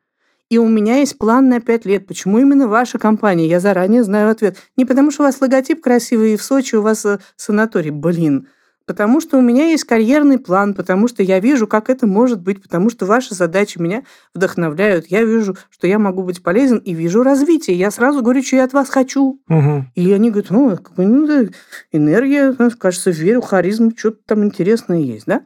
И 0.50 0.58
у 0.58 0.68
меня 0.68 0.98
есть 0.98 1.16
план 1.16 1.48
на 1.48 1.60
5 1.60 1.86
лет. 1.86 2.06
Почему 2.06 2.38
именно 2.38 2.68
ваша 2.68 2.98
компания? 2.98 3.46
Я 3.48 3.58
заранее 3.58 4.04
знаю 4.04 4.30
ответ. 4.30 4.58
Не 4.76 4.84
потому, 4.84 5.10
что 5.10 5.22
у 5.22 5.26
вас 5.26 5.40
логотип 5.40 5.82
красивый, 5.82 6.34
и 6.34 6.36
в 6.36 6.42
Сочи 6.42 6.74
у 6.74 6.82
вас 6.82 7.06
э, 7.06 7.20
санаторий. 7.36 7.88
Блин. 7.88 8.48
Потому 8.86 9.20
что 9.20 9.38
у 9.38 9.40
меня 9.40 9.70
есть 9.70 9.84
карьерный 9.84 10.38
план, 10.38 10.74
потому 10.74 11.08
что 11.08 11.22
я 11.22 11.40
вижу, 11.40 11.66
как 11.66 11.88
это 11.90 12.06
может 12.06 12.40
быть, 12.40 12.62
потому 12.62 12.90
что 12.90 13.06
ваши 13.06 13.34
задачи 13.34 13.78
меня 13.78 14.02
вдохновляют. 14.34 15.06
Я 15.06 15.24
вижу, 15.24 15.56
что 15.70 15.86
я 15.86 15.98
могу 15.98 16.22
быть 16.22 16.42
полезен 16.42 16.78
и 16.78 16.94
вижу 16.94 17.22
развитие. 17.22 17.76
Я 17.76 17.90
сразу 17.90 18.22
говорю, 18.22 18.42
что 18.42 18.56
я 18.56 18.64
от 18.64 18.72
вас 18.72 18.88
хочу. 18.88 19.40
Угу. 19.48 19.84
И 19.94 20.12
они 20.12 20.30
говорят, 20.30 20.50
ну, 20.50 20.76
ну 20.96 21.48
энергия, 21.92 22.52
кажется, 22.78 23.10
верю, 23.10 23.40
харизм, 23.40 23.96
что-то 23.96 24.18
там 24.26 24.44
интересное 24.44 24.98
есть, 24.98 25.26
да? 25.26 25.42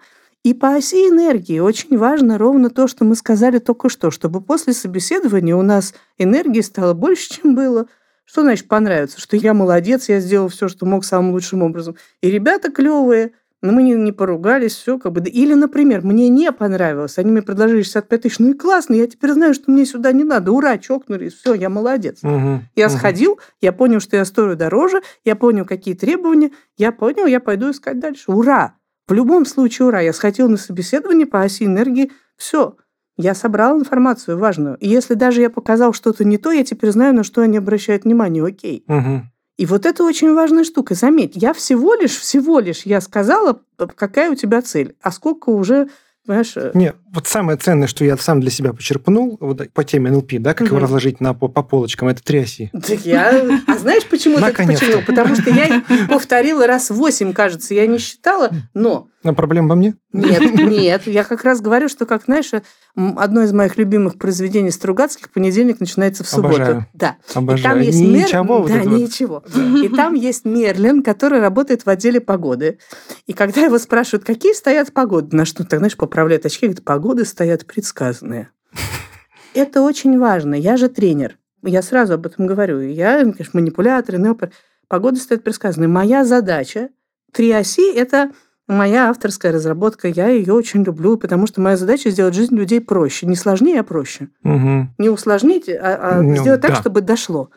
И 0.46 0.54
по 0.54 0.76
оси 0.76 1.08
энергии 1.08 1.58
очень 1.58 1.98
важно 1.98 2.38
ровно 2.38 2.70
то, 2.70 2.86
что 2.86 3.04
мы 3.04 3.16
сказали 3.16 3.58
только 3.58 3.88
что, 3.88 4.12
чтобы 4.12 4.40
после 4.40 4.74
собеседования 4.74 5.56
у 5.56 5.62
нас 5.62 5.92
энергии 6.18 6.60
стало 6.60 6.94
больше, 6.94 7.30
чем 7.30 7.56
было. 7.56 7.86
Что 8.26 8.42
значит 8.42 8.68
понравится? 8.68 9.20
Что 9.20 9.36
я 9.36 9.54
молодец, 9.54 10.08
я 10.08 10.20
сделал 10.20 10.48
все, 10.48 10.68
что 10.68 10.84
мог 10.84 11.04
самым 11.04 11.32
лучшим 11.32 11.62
образом. 11.62 11.96
И 12.20 12.30
ребята 12.30 12.70
клевые, 12.70 13.32
но 13.62 13.72
мы 13.72 13.82
не, 13.82 13.94
не 13.94 14.12
поругались, 14.12 14.74
все 14.74 14.98
как 14.98 15.12
бы. 15.12 15.28
Или, 15.28 15.54
например, 15.54 16.02
мне 16.02 16.28
не 16.28 16.52
понравилось, 16.52 17.18
они 17.18 17.30
мне 17.30 17.42
предложили 17.42 17.82
65 17.82 18.20
тысяч, 18.20 18.38
ну 18.38 18.50
и 18.50 18.54
классно, 18.54 18.94
я 18.94 19.06
теперь 19.06 19.32
знаю, 19.32 19.54
что 19.54 19.70
мне 19.70 19.86
сюда 19.86 20.12
не 20.12 20.24
надо, 20.24 20.52
ура, 20.52 20.76
чокнулись, 20.76 21.34
все, 21.34 21.54
я 21.54 21.68
молодец. 21.70 22.18
Угу, 22.22 22.62
я 22.74 22.86
угу. 22.86 22.94
сходил, 22.94 23.40
я 23.60 23.72
понял, 23.72 24.00
что 24.00 24.16
я 24.16 24.24
стою 24.24 24.56
дороже, 24.56 25.02
я 25.24 25.36
понял, 25.36 25.64
какие 25.64 25.94
требования, 25.94 26.50
я 26.76 26.92
понял, 26.92 27.26
я 27.26 27.40
пойду 27.40 27.70
искать 27.70 27.98
дальше, 27.98 28.32
ура. 28.32 28.74
В 29.08 29.12
любом 29.12 29.46
случае, 29.46 29.86
ура, 29.86 30.00
я 30.00 30.12
сходил 30.12 30.48
на 30.48 30.56
собеседование 30.56 31.26
по 31.26 31.42
оси 31.42 31.64
энергии, 31.64 32.10
все, 32.36 32.76
я 33.16 33.34
собрал 33.34 33.78
информацию 33.78 34.38
важную. 34.38 34.76
И 34.76 34.88
если 34.88 35.14
даже 35.14 35.40
я 35.40 35.50
показал 35.50 35.92
что-то 35.92 36.24
не 36.24 36.38
то, 36.38 36.50
я 36.50 36.64
теперь 36.64 36.90
знаю, 36.90 37.14
на 37.14 37.24
что 37.24 37.40
они 37.40 37.56
обращают 37.56 38.04
внимание, 38.04 38.44
окей. 38.44 38.84
Угу. 38.88 39.22
И 39.56 39.64
вот 39.64 39.86
это 39.86 40.04
очень 40.04 40.34
важная 40.34 40.64
штука. 40.64 40.94
Заметь, 40.94 41.32
я 41.34 41.54
всего 41.54 41.94
лишь, 41.94 42.18
всего 42.18 42.60
лишь 42.60 42.82
я 42.82 43.00
сказала, 43.00 43.60
какая 43.76 44.30
у 44.30 44.34
тебя 44.34 44.60
цель, 44.60 44.96
а 45.00 45.10
сколько 45.10 45.48
уже 45.48 45.88
Понимаешь? 46.26 46.52
Э, 46.56 46.72
Не, 46.74 46.92
вот 47.12 47.26
самое 47.28 47.56
ценное, 47.56 47.86
что 47.86 48.04
я 48.04 48.16
сам 48.16 48.40
для 48.40 48.50
себя 48.50 48.72
почерпнул 48.72 49.36
вот 49.40 49.62
по 49.72 49.84
теме 49.84 50.10
НЛП, 50.10 50.34
да, 50.40 50.54
как 50.54 50.66
угу. 50.66 50.76
его 50.76 50.84
разложить 50.84 51.20
на, 51.20 51.34
по, 51.34 51.48
по 51.48 51.62
полочкам, 51.62 52.08
это 52.08 52.22
три 52.22 52.40
оси. 52.40 52.70
Так 52.72 53.00
я... 53.06 53.60
А 53.66 53.78
знаешь, 53.78 54.04
почему 54.06 54.38
так 54.38 54.56
почему? 54.56 55.02
Потому 55.06 55.36
что 55.36 55.50
я 55.50 55.82
повторила 56.08 56.66
раз 56.66 56.90
восемь, 56.90 57.32
кажется, 57.32 57.74
я 57.74 57.86
не 57.86 57.98
считала, 57.98 58.50
но... 58.74 59.08
А 59.22 59.32
проблема 59.32 59.68
во 59.68 59.76
мне? 59.76 59.94
Нет, 60.12 60.54
нет. 60.54 61.06
Я 61.06 61.24
как 61.24 61.44
раз 61.44 61.60
говорю, 61.60 61.88
что, 61.88 62.06
как 62.06 62.24
знаешь, 62.24 62.50
одно 62.94 63.42
из 63.42 63.52
моих 63.52 63.76
любимых 63.76 64.18
произведений 64.18 64.70
Стругацких 64.70 65.30
«Понедельник 65.30 65.80
начинается 65.80 66.24
в 66.24 66.28
субботу». 66.28 66.54
Обожаю. 66.54 66.86
Да. 66.94 67.16
Обожаю. 67.34 67.60
И 67.60 67.62
там 67.62 67.80
есть 67.80 68.00
ничего 68.00 68.42
Мер... 68.42 68.62
вот 68.62 68.68
Да, 68.68 68.84
ничего. 68.84 69.44
Вот. 69.46 69.84
И 69.84 69.88
там 69.88 70.14
есть 70.14 70.44
Мерлин, 70.44 71.02
который 71.02 71.40
работает 71.40 71.84
в 71.84 71.90
отделе 71.90 72.20
погоды. 72.20 72.78
И 73.26 73.32
когда 73.32 73.62
его 73.62 73.78
спрашивают, 73.78 74.24
какие 74.24 74.52
стоят 74.52 74.92
погоды, 74.92 75.36
на 75.36 75.44
что 75.44 75.64
так, 75.64 75.80
знаешь, 75.80 75.96
поправляет 75.96 76.46
очки, 76.46 76.66
говорит, 76.66 76.84
погоды 76.84 77.24
стоят 77.24 77.66
предсказанные. 77.66 78.50
Это 79.54 79.82
очень 79.82 80.18
важно. 80.18 80.54
Я 80.54 80.76
же 80.76 80.88
тренер. 80.88 81.38
Я 81.62 81.82
сразу 81.82 82.14
об 82.14 82.26
этом 82.26 82.46
говорю. 82.46 82.80
Я, 82.80 83.20
конечно, 83.20 83.50
манипулятор, 83.54 84.18
неопер. 84.18 84.52
Погода 84.88 85.18
стоит 85.18 85.42
предсказанной. 85.42 85.88
Моя 85.88 86.24
задача 86.24 86.90
три 87.32 87.50
оси– 87.50 87.92
это 87.94 88.30
моя 88.68 89.10
авторская 89.10 89.52
разработка, 89.52 90.08
я 90.08 90.28
ее 90.28 90.52
очень 90.52 90.82
люблю, 90.82 91.16
потому 91.16 91.46
что 91.46 91.60
моя 91.60 91.76
задача 91.76 92.10
сделать 92.10 92.34
жизнь 92.34 92.54
людей 92.56 92.80
проще. 92.80 93.26
Не 93.26 93.36
сложнее, 93.36 93.80
а 93.80 93.84
проще. 93.84 94.28
Угу. 94.44 94.88
Не 94.98 95.08
усложнить, 95.08 95.68
а, 95.68 95.98
а 96.18 96.22
ну, 96.22 96.36
сделать 96.36 96.60
так, 96.60 96.72
да. 96.72 96.76
чтобы 96.80 97.00
дошло. 97.00 97.50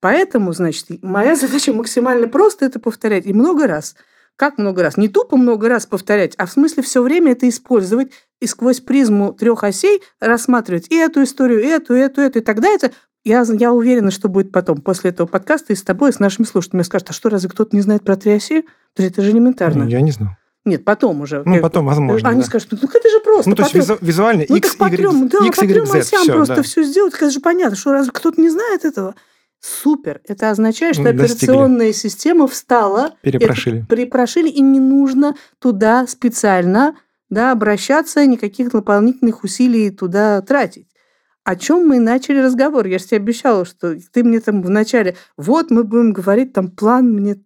Поэтому, 0.00 0.52
значит, 0.52 0.86
моя 1.02 1.36
задача 1.36 1.72
максимально 1.72 2.28
просто 2.28 2.64
это 2.66 2.78
повторять 2.80 3.26
и 3.26 3.32
много 3.32 3.66
раз. 3.66 3.96
Как 4.36 4.58
много 4.58 4.82
раз? 4.82 4.96
Не 4.96 5.08
тупо 5.08 5.36
много 5.36 5.68
раз 5.68 5.86
повторять, 5.86 6.34
а 6.38 6.46
в 6.46 6.52
смысле 6.52 6.82
все 6.82 7.02
время 7.02 7.32
это 7.32 7.48
использовать 7.48 8.10
и 8.40 8.46
сквозь 8.46 8.80
призму 8.80 9.32
трех 9.32 9.62
осей 9.62 10.02
рассматривать 10.20 10.88
и 10.90 10.96
эту 10.96 11.22
историю, 11.22 11.62
и 11.62 11.66
эту, 11.66 11.94
и 11.94 12.00
эту, 12.00 12.22
и 12.22 12.24
эту. 12.24 12.38
И 12.40 12.42
тогда 12.42 12.68
это 12.68 12.92
я, 13.24 13.44
я 13.52 13.72
уверена, 13.72 14.10
что 14.10 14.28
будет 14.28 14.50
потом, 14.50 14.80
после 14.80 15.10
этого 15.10 15.26
подкаста, 15.26 15.72
и 15.72 15.76
с 15.76 15.82
тобой, 15.82 16.10
и 16.10 16.12
с 16.12 16.18
нашими 16.18 16.44
слушателями 16.44 16.82
скажут, 16.82 17.10
а 17.10 17.12
что, 17.12 17.28
разве 17.28 17.48
кто-то 17.48 17.76
не 17.76 17.82
знает 17.82 18.02
про 18.02 18.16
три 18.16 18.32
оси? 18.32 18.64
Это 18.96 19.22
же 19.22 19.30
элементарно. 19.30 19.84
Я 19.84 20.00
не 20.00 20.10
знаю. 20.10 20.36
Нет, 20.64 20.84
потом 20.84 21.20
уже. 21.20 21.42
Ну, 21.44 21.60
потом, 21.60 21.86
возможно. 21.86 22.28
Они 22.28 22.40
да. 22.40 22.46
скажут, 22.46 22.68
ну 22.70 22.78
это 22.78 23.08
же 23.08 23.20
просто. 23.20 23.50
Ну, 23.50 23.56
то 23.56 23.62
есть 23.62 23.74
визу- 23.74 23.98
визуально 24.00 24.44
ну, 24.48 24.56
X, 24.56 24.76
Y, 24.78 24.96
трем, 24.96 25.28
да, 25.28 25.38
X, 25.46 25.62
Y, 25.62 25.86
Z. 25.86 26.02
Все, 26.02 26.32
просто 26.32 26.56
да. 26.56 26.62
все 26.62 26.82
сделать, 26.84 27.14
это 27.14 27.30
же 27.30 27.40
понятно, 27.40 27.76
что 27.76 27.92
разве 27.92 28.12
кто-то 28.12 28.40
не 28.40 28.48
знает 28.48 28.84
этого? 28.84 29.14
Супер. 29.62 30.20
Это 30.26 30.50
означает, 30.50 30.96
что 30.96 31.12
Достигли. 31.12 31.44
операционная 31.44 31.92
система 31.92 32.48
встала. 32.48 33.14
Перепрошили. 33.22 33.86
Перепрошили, 33.88 34.48
и 34.48 34.60
не 34.60 34.80
нужно 34.80 35.36
туда 35.60 36.06
специально 36.08 36.96
да, 37.30 37.52
обращаться, 37.52 38.26
никаких 38.26 38.72
дополнительных 38.72 39.44
усилий 39.44 39.90
туда 39.90 40.42
тратить. 40.42 40.88
О 41.44 41.54
чем 41.56 41.86
мы 41.86 42.00
начали 42.00 42.38
разговор? 42.38 42.86
Я 42.86 42.98
же 42.98 43.06
тебе 43.06 43.18
обещала, 43.18 43.64
что 43.64 43.96
ты 44.12 44.24
мне 44.24 44.40
там 44.40 44.62
вначале, 44.62 45.16
вот 45.36 45.70
мы 45.70 45.84
будем 45.84 46.12
говорить, 46.12 46.52
там 46.52 46.70
план 46.70 47.10
мне 47.10 47.36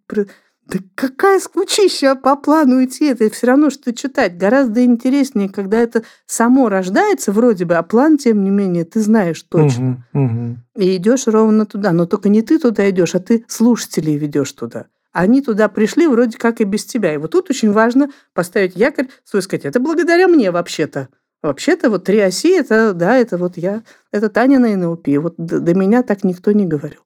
да 0.67 0.79
какая 0.95 1.39
скучища 1.39 2.15
по 2.15 2.35
плану 2.35 2.83
идти, 2.83 3.05
это 3.05 3.29
все 3.29 3.47
равно, 3.47 3.69
что 3.69 3.93
читать. 3.93 4.37
Гораздо 4.37 4.83
интереснее, 4.83 5.49
когда 5.49 5.77
это 5.77 6.03
само 6.25 6.69
рождается 6.69 7.31
вроде 7.31 7.65
бы, 7.65 7.75
а 7.75 7.83
план, 7.83 8.17
тем 8.17 8.43
не 8.43 8.49
менее, 8.49 8.83
ты 8.83 8.99
знаешь 8.99 9.41
точно. 9.43 10.05
Угу, 10.13 10.23
угу. 10.23 10.57
И 10.75 10.97
идешь 10.97 11.27
ровно 11.27 11.65
туда. 11.65 11.91
Но 11.91 12.05
только 12.05 12.29
не 12.29 12.41
ты 12.41 12.59
туда 12.59 12.89
идешь, 12.89 13.15
а 13.15 13.19
ты 13.19 13.45
слушателей 13.47 14.17
ведешь 14.17 14.51
туда. 14.51 14.87
Они 15.13 15.41
туда 15.41 15.69
пришли 15.69 16.05
вроде 16.07 16.37
как 16.37 16.61
и 16.61 16.65
без 16.65 16.85
тебя. 16.85 17.13
И 17.13 17.17
вот 17.17 17.31
тут 17.31 17.49
очень 17.49 17.71
важно 17.71 18.09
поставить 18.33 18.75
якорь, 18.75 19.07
свой 19.23 19.41
сказать, 19.41 19.65
это 19.65 19.79
благодаря 19.79 20.27
мне 20.27 20.51
вообще-то. 20.51 21.07
Вообще-то 21.41 21.89
вот 21.89 22.03
три 22.03 22.19
оси, 22.19 22.49
это, 22.49 22.93
да, 22.93 23.15
это 23.15 23.37
вот 23.37 23.57
я, 23.57 23.83
это 24.11 24.27
Таня 24.29 24.59
на 24.59 24.75
НЛП. 24.75 25.07
Вот 25.19 25.35
до, 25.37 25.59
до 25.59 25.73
меня 25.75 26.03
так 26.03 26.23
никто 26.23 26.51
не 26.51 26.65
говорил. 26.65 27.01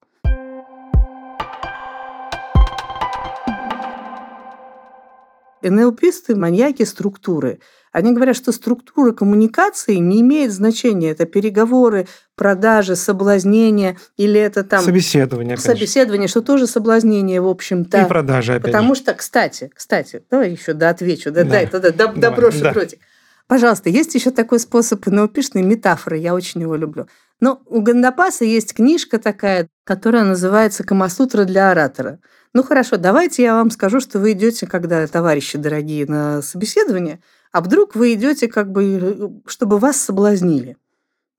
НЛПисты– 5.69 6.35
маньяки 6.37 6.83
структуры. 6.83 7.59
Они 7.91 8.13
говорят, 8.13 8.37
что 8.37 8.51
структура 8.51 9.11
коммуникации 9.11 9.95
не 9.95 10.21
имеет 10.21 10.53
значения. 10.53 11.11
Это 11.11 11.25
переговоры, 11.25 12.07
продажи, 12.35 12.95
соблазнение 12.95 13.97
или 14.15 14.39
это 14.39 14.63
там... 14.63 14.81
Собеседование, 14.81 15.57
Собеседование, 15.57 16.29
что 16.29 16.41
тоже 16.41 16.67
соблазнение, 16.67 17.41
в 17.41 17.47
общем-то. 17.47 18.01
И 18.01 18.07
продажи, 18.07 18.53
опять 18.53 18.71
Потому 18.71 18.95
же. 18.95 19.01
что, 19.01 19.13
кстати, 19.13 19.69
кстати, 19.75 20.23
давай 20.31 20.51
еще 20.51 20.73
да, 20.73 20.89
отвечу, 20.89 21.31
да, 21.31 21.43
да. 21.43 21.49
дай, 21.49 21.67
тогда 21.67 21.91
да, 21.91 22.13
доброшу 22.13 22.61
да. 22.61 22.71
дротик. 22.71 22.99
Пожалуйста, 23.47 23.89
есть 23.89 24.15
еще 24.15 24.31
такой 24.31 24.59
способ 24.59 25.05
НЛПшной 25.05 25.61
метафоры, 25.61 26.17
я 26.17 26.33
очень 26.33 26.61
его 26.61 26.77
люблю. 26.77 27.07
Но 27.41 27.61
у 27.65 27.81
Гандапаса 27.81 28.45
есть 28.45 28.73
книжка 28.73 29.19
такая, 29.19 29.67
которая 29.83 30.23
называется 30.23 30.85
«Камасутра 30.85 31.43
для 31.43 31.71
оратора». 31.71 32.19
Ну 32.53 32.63
хорошо, 32.63 32.97
давайте 32.97 33.43
я 33.43 33.55
вам 33.55 33.71
скажу, 33.71 33.99
что 33.99 34.19
вы 34.19 34.33
идете, 34.33 34.67
когда, 34.67 35.07
товарищи 35.07 35.57
дорогие, 35.57 36.05
на 36.05 36.41
собеседование, 36.41 37.21
а 37.51 37.61
вдруг 37.61 37.95
вы 37.95 38.13
идете, 38.13 38.47
как 38.47 38.71
бы, 38.71 39.41
чтобы 39.45 39.79
вас 39.79 39.97
соблазнили. 39.97 40.77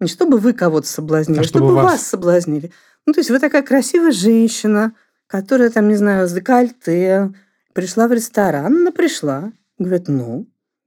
Не 0.01 0.09
чтобы 0.09 0.39
вы 0.39 0.53
кого-то 0.53 0.89
соблазнили, 0.89 1.41
а 1.41 1.45
чтобы, 1.45 1.67
чтобы 1.67 1.75
вас. 1.75 1.93
вас 1.93 2.07
соблазнили. 2.07 2.73
Ну, 3.07 3.13
то 3.13 3.21
есть 3.21 3.31
вы 3.31 3.39
такая 3.39 3.63
красивая 3.63 4.13
женщина, 4.13 4.95
которая, 5.27 5.71
там, 5.71 5.89
не 5.89 5.95
знаю, 5.95 6.27
с 6.27 6.33
декольте, 6.33 7.33
пришла 7.73 8.09
в 8.09 8.13
ресторан, 8.13 8.79
она 8.79 8.91
пришла. 8.91 9.53
Говорит, 9.79 10.09
ну, 10.09 10.47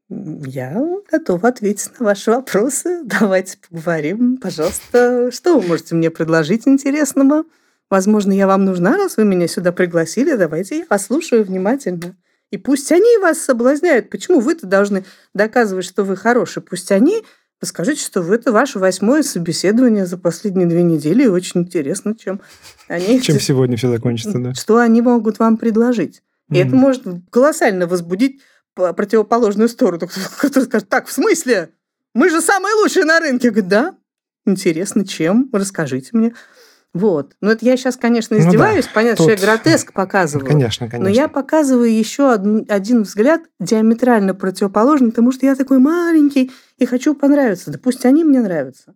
я 0.09 0.79
готова 1.09 1.49
ответить 1.49 1.91
на 1.99 2.05
ваши 2.05 2.31
вопросы. 2.31 3.03
Давайте 3.03 3.57
поговорим. 3.69 4.37
Пожалуйста, 4.37 5.31
что 5.31 5.59
вы 5.59 5.67
можете 5.67 5.95
мне 5.95 6.11
предложить 6.11 6.67
интересного? 6.67 7.43
Возможно, 7.89 8.33
я 8.33 8.47
вам 8.47 8.65
нужна, 8.65 8.97
раз 8.97 9.17
вы 9.17 9.25
меня 9.25 9.47
сюда 9.47 9.71
пригласили. 9.71 10.35
Давайте 10.35 10.79
я 10.79 10.85
послушаю 10.85 11.43
внимательно. 11.43 12.15
И 12.51 12.57
пусть 12.57 12.91
они 12.91 13.17
вас 13.19 13.39
соблазняют. 13.39 14.09
Почему 14.09 14.39
вы-то 14.39 14.65
должны 14.65 15.03
доказывать, 15.33 15.85
что 15.85 16.03
вы 16.03 16.15
хороший? 16.15 16.61
Пусть 16.61 16.91
они 16.91 17.23
Скажите, 17.63 18.03
что 18.03 18.21
это 18.33 18.51
ваше 18.51 18.79
восьмое 18.79 19.23
собеседование 19.23 20.05
за 20.05 20.17
последние 20.17 20.67
две 20.67 20.83
недели, 20.83 21.23
и 21.23 21.27
очень 21.27 21.61
интересно, 21.61 22.15
чем 22.15 22.41
они... 22.87 23.21
Чем 23.21 23.39
сегодня 23.39 23.77
все 23.77 23.89
закончится, 23.89 24.37
да. 24.39 24.53
Что 24.53 24.77
они 24.77 25.01
могут 25.01 25.39
вам 25.39 25.57
предложить. 25.57 26.21
И 26.51 26.57
это 26.57 26.75
может 26.75 27.03
колоссально 27.31 27.87
возбудить 27.87 28.41
противоположную 28.75 29.69
сторону, 29.69 30.07
который 30.37 30.65
скажет, 30.65 30.89
так, 30.89 31.07
в 31.07 31.11
смысле? 31.11 31.71
Мы 32.13 32.29
же 32.29 32.41
самые 32.41 32.75
лучшие 32.75 33.05
на 33.05 33.19
рынке. 33.19 33.49
Говорит, 33.49 33.69
да, 33.69 33.95
интересно, 34.45 35.07
чем? 35.07 35.49
Расскажите 35.51 36.09
мне. 36.13 36.33
Вот. 36.95 37.33
Ну, 37.41 37.49
это 37.51 37.65
я 37.65 37.75
сейчас, 37.75 37.97
конечно, 37.97 38.35
издеваюсь. 38.35 38.85
Ну, 38.85 38.89
да. 38.89 38.93
Понятно, 38.93 39.17
Тут... 39.17 39.37
что 39.37 39.45
я 39.45 39.53
гротеск 39.53 39.91
показываю. 39.91 40.47
Конечно, 40.47 40.89
конечно. 40.89 41.09
Но 41.09 41.13
я 41.13 41.27
показываю 41.27 41.93
еще 41.93 42.31
один, 42.31 42.65
один 42.69 43.03
взгляд 43.03 43.41
диаметрально 43.59 44.33
противоположный, 44.33 45.09
потому 45.09 45.33
что 45.33 45.45
я 45.45 45.55
такой 45.55 45.79
маленький 45.79 46.53
и 46.77 46.85
хочу 46.85 47.13
понравиться. 47.13 47.69
Да 47.69 47.79
пусть 47.83 48.05
они 48.05 48.23
мне 48.23 48.39
нравятся. 48.39 48.95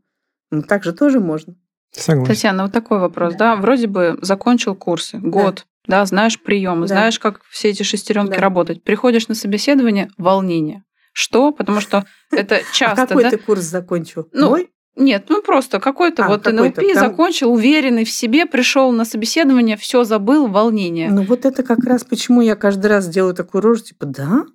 Ну, 0.50 0.62
так 0.62 0.86
же 0.86 0.94
тоже 0.94 1.20
можно. 1.20 1.56
Согласен. 1.92 2.34
Татьяна, 2.34 2.64
вот 2.64 2.72
такой 2.72 3.00
вопрос, 3.00 3.34
да? 3.34 3.56
да? 3.56 3.62
Вроде 3.62 3.88
бы 3.88 4.18
закончил 4.22 4.76
курсы, 4.76 5.18
год, 5.18 5.66
да, 5.86 6.00
да 6.00 6.06
знаешь 6.06 6.40
приемы, 6.42 6.88
да. 6.88 6.96
знаешь, 6.96 7.20
как 7.20 7.42
все 7.50 7.68
эти 7.68 7.84
шестеренки 7.84 8.36
да. 8.36 8.40
работать. 8.40 8.82
Приходишь 8.82 9.28
на 9.28 9.36
собеседование, 9.36 10.10
волнение. 10.18 10.86
Что? 11.12 11.52
Потому 11.52 11.82
что 11.82 12.06
это 12.32 12.62
часто. 12.74 13.04
А 13.04 13.08
какой 13.08 13.24
да? 13.24 13.32
ты 13.32 13.38
курс 13.38 13.64
закончил? 13.64 14.30
Ну, 14.32 14.52
Мой? 14.52 14.70
Нет, 14.96 15.26
ну 15.30 15.42
просто 15.42 15.80
какой-то 15.80 16.26
а, 16.26 16.28
вот 16.28 16.44
какой 16.44 16.70
НЛП 16.70 16.76
там... 16.76 17.10
закончил, 17.10 17.54
уверенный 17.54 18.04
в 18.04 18.12
себе, 18.12 18.46
пришел 18.46 18.92
на 18.92 19.06
собеседование, 19.06 19.78
все 19.78 20.04
забыл, 20.04 20.48
волнение. 20.48 21.10
Ну 21.10 21.24
вот 21.24 21.46
это 21.46 21.64
как 21.64 21.84
раз 21.86 22.04
почему 22.04 22.42
я 22.42 22.56
каждый 22.56 22.88
раз 22.88 23.08
делаю 23.08 23.34
такую 23.34 23.62
рожу, 23.62 23.84
типа, 23.84 24.06
да, 24.06 24.46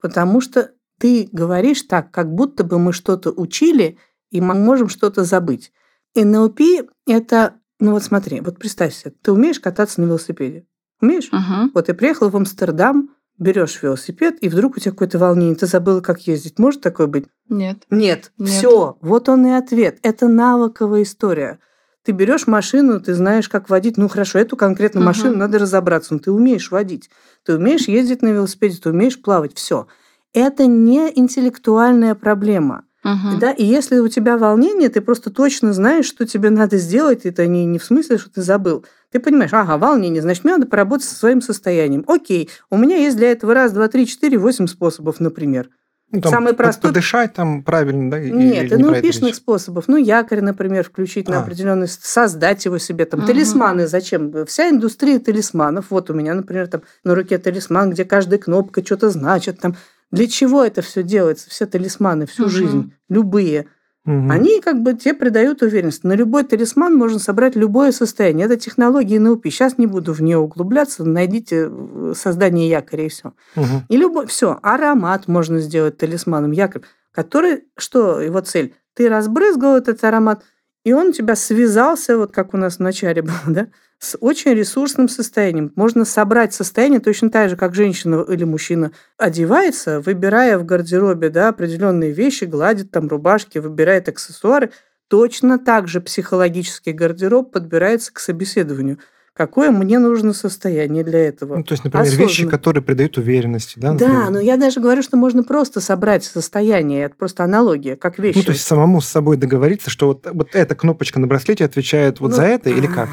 потому 0.00 0.40
что 0.40 0.70
ты 0.98 1.28
говоришь 1.32 1.82
так, 1.82 2.10
как 2.10 2.32
будто 2.32 2.62
бы 2.62 2.78
мы 2.78 2.92
что-то 2.92 3.30
учили, 3.30 3.98
и 4.30 4.40
мы 4.40 4.54
можем 4.54 4.88
что-то 4.88 5.24
забыть. 5.24 5.72
НЛП– 6.14 6.60
это, 7.06 7.54
ну 7.78 7.92
вот 7.92 8.02
смотри, 8.02 8.40
вот 8.40 8.58
представь 8.58 8.94
себе, 8.94 9.14
ты 9.22 9.32
умеешь 9.32 9.60
кататься 9.60 10.00
на 10.00 10.06
велосипеде? 10.06 10.66
Умеешь? 11.00 11.28
Угу. 11.28 11.70
Вот 11.74 11.86
ты 11.86 11.94
приехал 11.94 12.28
в 12.28 12.36
Амстердам, 12.36 13.10
берешь 13.40 13.82
велосипед, 13.82 14.36
и 14.40 14.48
вдруг 14.48 14.76
у 14.76 14.80
тебя 14.80 14.92
какое-то 14.92 15.18
волнение, 15.18 15.56
ты 15.56 15.66
забыла, 15.66 16.00
как 16.00 16.20
ездить. 16.20 16.58
Может 16.58 16.82
такое 16.82 17.08
быть? 17.08 17.24
Нет. 17.48 17.78
Нет. 17.90 18.30
Нет. 18.38 18.50
Все, 18.50 18.96
вот 19.00 19.28
он 19.28 19.46
и 19.46 19.50
ответ. 19.50 19.98
Это 20.02 20.28
навыковая 20.28 21.02
история. 21.02 21.58
Ты 22.04 22.12
берешь 22.12 22.46
машину, 22.46 23.00
ты 23.00 23.14
знаешь, 23.14 23.48
как 23.48 23.68
водить. 23.68 23.96
Ну 23.96 24.08
хорошо, 24.08 24.38
эту 24.38 24.56
конкретно 24.56 25.00
машину 25.00 25.32
угу. 25.32 25.38
надо 25.38 25.58
разобраться, 25.58 26.14
но 26.14 26.20
ты 26.20 26.30
умеешь 26.30 26.70
водить. 26.70 27.10
Ты 27.44 27.56
умеешь 27.56 27.88
ездить 27.88 28.22
на 28.22 28.28
велосипеде, 28.28 28.78
ты 28.80 28.90
умеешь 28.90 29.20
плавать. 29.20 29.54
Все. 29.54 29.86
Это 30.32 30.66
не 30.66 31.10
интеллектуальная 31.14 32.14
проблема. 32.14 32.84
Угу. 33.04 33.38
Да, 33.40 33.50
и 33.50 33.64
если 33.64 33.98
у 33.98 34.08
тебя 34.08 34.36
волнение, 34.36 34.88
ты 34.90 35.00
просто 35.00 35.30
точно 35.30 35.72
знаешь, 35.72 36.06
что 36.06 36.26
тебе 36.26 36.50
надо 36.50 36.76
сделать. 36.76 37.24
Это 37.24 37.46
не, 37.46 37.64
не 37.64 37.78
в 37.78 37.84
смысле, 37.84 38.18
что 38.18 38.30
ты 38.30 38.42
забыл. 38.42 38.84
Ты 39.10 39.20
понимаешь, 39.20 39.52
ага, 39.52 39.78
волнение, 39.78 40.22
значит, 40.22 40.44
мне 40.44 40.54
надо 40.54 40.66
поработать 40.66 41.06
со 41.06 41.14
своим 41.14 41.40
состоянием. 41.40 42.04
Окей, 42.06 42.50
у 42.70 42.76
меня 42.76 42.96
есть 42.96 43.16
для 43.16 43.32
этого 43.32 43.54
раз, 43.54 43.72
два, 43.72 43.88
три, 43.88 44.06
четыре, 44.06 44.38
восемь 44.38 44.66
способов, 44.66 45.18
например. 45.18 45.70
Ну, 46.12 46.20
там, 46.20 46.32
Самый 46.32 46.54
простой. 46.54 46.90
Подышать 46.90 47.34
там 47.34 47.62
правильно, 47.62 48.10
да? 48.10 48.18
Нет, 48.18 48.72
ну 48.76 49.00
пишных 49.00 49.36
способов. 49.36 49.84
Ну, 49.86 49.96
якорь, 49.96 50.40
например, 50.40 50.84
включить 50.84 51.28
а. 51.28 51.32
на 51.32 51.40
определенный, 51.40 51.86
создать 51.86 52.64
его 52.64 52.78
себе. 52.78 53.04
Там 53.04 53.20
угу. 53.20 53.28
талисманы 53.28 53.86
зачем? 53.86 54.44
Вся 54.46 54.70
индустрия 54.70 55.20
талисманов. 55.20 55.86
Вот 55.90 56.10
у 56.10 56.14
меня, 56.14 56.34
например, 56.34 56.66
там 56.66 56.82
на 57.04 57.14
руке 57.14 57.38
талисман, 57.38 57.90
где 57.90 58.04
каждая 58.04 58.40
кнопка 58.40 58.84
что-то 58.84 59.10
значит. 59.10 59.60
Там 59.60 59.76
для 60.10 60.26
чего 60.26 60.64
это 60.64 60.82
все 60.82 61.02
делается? 61.02 61.48
Все 61.50 61.66
талисманы, 61.66 62.26
всю 62.26 62.44
угу. 62.44 62.50
жизнь, 62.50 62.92
любые. 63.08 63.66
Угу. 64.06 64.30
Они 64.30 64.60
как 64.60 64.82
бы 64.82 64.94
тебе 64.94 65.14
придают 65.14 65.62
уверенность. 65.62 66.04
На 66.04 66.14
любой 66.14 66.44
талисман 66.44 66.96
можно 66.96 67.18
собрать 67.18 67.54
любое 67.54 67.92
состояние. 67.92 68.46
Это 68.46 68.56
технологии 68.56 69.18
НЛП. 69.18 69.46
Сейчас 69.46 69.78
не 69.78 69.86
буду 69.86 70.12
в 70.12 70.20
нее 70.20 70.38
углубляться. 70.38 71.04
Найдите 71.04 71.68
э, 71.70 72.12
создание 72.16 72.68
якоря 72.68 73.06
и 73.06 73.08
все. 73.08 73.34
Угу. 73.56 73.84
И 73.88 73.96
любой, 73.96 74.26
все, 74.26 74.58
аромат 74.62 75.28
можно 75.28 75.60
сделать 75.60 75.98
талисманом, 75.98 76.52
якорь, 76.52 76.82
который, 77.12 77.64
что 77.76 78.20
его 78.20 78.40
цель? 78.40 78.74
Ты 78.94 79.08
разбрызгал 79.08 79.76
этот 79.76 80.02
аромат, 80.02 80.42
и 80.84 80.92
он 80.92 81.08
у 81.08 81.12
тебя 81.12 81.36
связался, 81.36 82.16
вот 82.16 82.32
как 82.32 82.54
у 82.54 82.56
нас 82.56 82.76
в 82.76 82.80
начале 82.80 83.22
было, 83.22 83.34
да, 83.46 83.68
с 84.00 84.16
очень 84.18 84.54
ресурсным 84.54 85.08
состоянием. 85.08 85.72
Можно 85.76 86.06
собрать 86.06 86.54
состояние 86.54 87.00
точно 87.00 87.30
так 87.30 87.50
же, 87.50 87.56
как 87.56 87.74
женщина 87.74 88.24
или 88.26 88.44
мужчина 88.44 88.92
одевается, 89.18 90.00
выбирая 90.00 90.58
в 90.58 90.64
гардеробе 90.64 91.28
да, 91.28 91.48
определенные 91.48 92.10
вещи, 92.10 92.44
гладит 92.44 92.90
там 92.90 93.08
рубашки, 93.08 93.58
выбирает 93.58 94.08
аксессуары. 94.08 94.70
Точно 95.08 95.58
так 95.58 95.86
же 95.86 96.00
психологический 96.00 96.92
гардероб 96.92 97.52
подбирается 97.52 98.12
к 98.12 98.20
собеседованию. 98.20 98.98
Какое 99.34 99.70
мне 99.70 99.98
нужно 99.98 100.32
состояние 100.32 101.04
для 101.04 101.18
этого? 101.20 101.56
Ну, 101.56 101.62
то 101.64 101.72
есть, 101.72 101.84
например, 101.84 102.06
Осознанно. 102.06 102.28
вещи, 102.28 102.46
которые 102.46 102.82
придают 102.82 103.16
уверенности, 103.16 103.78
да? 103.78 103.92
Например? 103.92 104.14
Да, 104.14 104.30
но 104.30 104.40
я 104.40 104.56
даже 104.56 104.80
говорю, 104.80 105.02
что 105.02 105.16
можно 105.16 105.42
просто 105.42 105.80
собрать 105.80 106.24
состояние, 106.24 107.04
это 107.04 107.14
просто 107.16 107.44
аналогия, 107.44 107.96
как 107.96 108.18
вещи. 108.18 108.38
Ну, 108.38 108.44
то 108.44 108.52
есть 108.52 108.66
самому 108.66 109.00
с 109.00 109.08
собой 109.08 109.36
договориться, 109.36 109.88
что 109.88 110.08
вот, 110.08 110.26
вот 110.30 110.54
эта 110.54 110.74
кнопочка 110.74 111.20
на 111.20 111.26
браслете 111.26 111.64
отвечает 111.64 112.20
вот 112.20 112.30
ну, 112.30 112.36
за 112.36 112.42
это 112.44 112.70
или 112.70 112.86
как? 112.86 113.08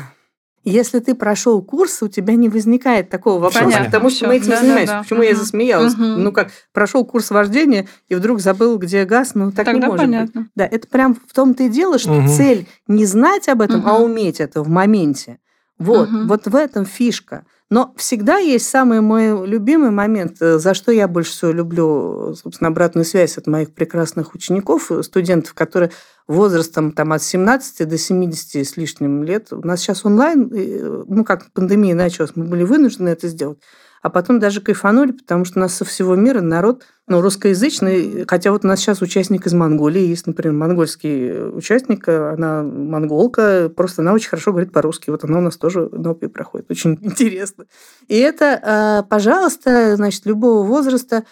Если 0.70 1.00
ты 1.00 1.16
прошел 1.16 1.62
курс, 1.62 2.04
у 2.04 2.10
тебя 2.10 2.36
не 2.36 2.50
возникает 2.50 3.10
такого 3.10 3.40
вопроса, 3.40 3.64
Понятно, 3.64 3.86
потому 3.86 4.10
что 4.10 4.28
мы 4.28 4.36
этим 4.36 4.50
да, 4.50 4.60
занимаемся. 4.60 4.88
Да, 4.88 4.98
да. 4.98 5.04
Почему 5.04 5.20
угу. 5.20 5.28
я 5.30 5.36
засмеялась? 5.36 5.94
Угу. 5.94 6.04
Ну 6.04 6.32
как, 6.34 6.50
прошел 6.74 7.06
курс 7.06 7.32
вождения 7.32 7.88
и 8.10 8.16
вдруг 8.16 8.42
забыл, 8.42 8.78
где 8.78 9.06
газ, 9.06 9.32
ну 9.34 9.54
так 9.54 9.66
Тогда 9.66 9.80
не 9.80 9.86
может 9.88 10.06
понятно. 10.06 10.42
быть. 10.42 10.52
Да, 10.56 10.66
это 10.66 10.86
прям 10.90 11.16
в 11.16 11.34
том-то 11.34 11.64
и 11.64 11.70
дело, 11.70 11.98
что 11.98 12.12
угу. 12.12 12.28
цель 12.28 12.68
не 12.86 13.06
знать 13.06 13.48
об 13.48 13.62
этом, 13.62 13.80
угу. 13.80 13.88
а 13.88 13.98
уметь 14.00 14.42
это 14.42 14.62
в 14.62 14.68
моменте. 14.68 15.40
Вот, 15.80 16.10
угу. 16.10 16.28
вот 16.28 16.48
в 16.48 16.56
этом 16.56 16.86
фишка. 16.86 17.46
Но 17.70 17.94
всегда 17.96 18.38
есть 18.38 18.68
самый 18.68 19.00
мой 19.00 19.48
любимый 19.48 19.92
момент, 19.92 20.42
э, 20.42 20.58
за 20.58 20.74
что 20.74 20.92
я 20.92 21.08
больше 21.08 21.32
всего 21.32 21.52
люблю, 21.52 22.34
собственно, 22.36 22.70
обратную 22.70 23.06
связь 23.06 23.38
от 23.38 23.48
моих 23.48 23.74
прекрасных 23.74 24.36
учеников, 24.36 24.92
студентов, 25.02 25.54
которые 25.54 25.92
возрастом 26.28 26.92
там, 26.92 27.14
от 27.14 27.24
17 27.24 27.88
до 27.88 27.98
70 27.98 28.68
с 28.68 28.78
лишним 28.78 29.24
лет. 29.24 29.52
У 29.52 29.66
нас 29.66 29.80
сейчас 29.80 30.06
онлайн, 30.06 30.52
э, 30.54 31.04
ну, 31.08 31.24
как 31.24 31.52
пандемия 31.54 31.96
началась, 31.96 32.36
мы 32.36 32.46
были 32.46 32.64
вынуждены 32.64 33.10
это 33.10 33.28
сделать. 33.28 33.60
А 34.02 34.10
потом 34.10 34.40
даже 34.40 34.62
кайфанули, 34.62 35.12
потому 35.12 35.44
что 35.44 35.60
у 35.60 35.62
нас 35.62 35.74
со 35.74 35.84
всего 35.84 36.16
мира 36.16 36.42
народ 36.42 36.84
ну, 37.08 37.22
русскоязычный, 37.22 38.26
хотя 38.28 38.52
вот 38.52 38.64
у 38.64 38.68
нас 38.68 38.80
сейчас 38.80 39.02
участник 39.02 39.48
из 39.48 39.54
Монголии, 39.54 40.06
есть, 40.06 40.28
например, 40.28 40.54
монгольский 40.54 41.50
участник, 41.50 42.08
она 42.08 42.64
монголка, 42.64 43.72
просто 43.76 44.02
она 44.02 44.14
очень 44.14 44.30
хорошо 44.30 44.52
говорит 44.52 44.72
по-русски, 44.72 45.10
вот 45.10 45.24
она 45.24 45.40
у 45.40 45.42
нас 45.42 45.58
тоже 45.58 45.90
НОПИ 45.92 46.28
проходит, 46.28 46.70
очень 46.70 47.00
интересно. 47.02 47.66
И 48.08 48.18
это, 48.18 49.06
пожалуйста, 49.10 49.96
значит, 49.96 50.26
любого 50.26 50.66
возраста, 50.66 51.24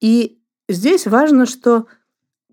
и 0.00 0.38
здесь 0.68 1.06
важно, 1.06 1.46
что 1.46 1.86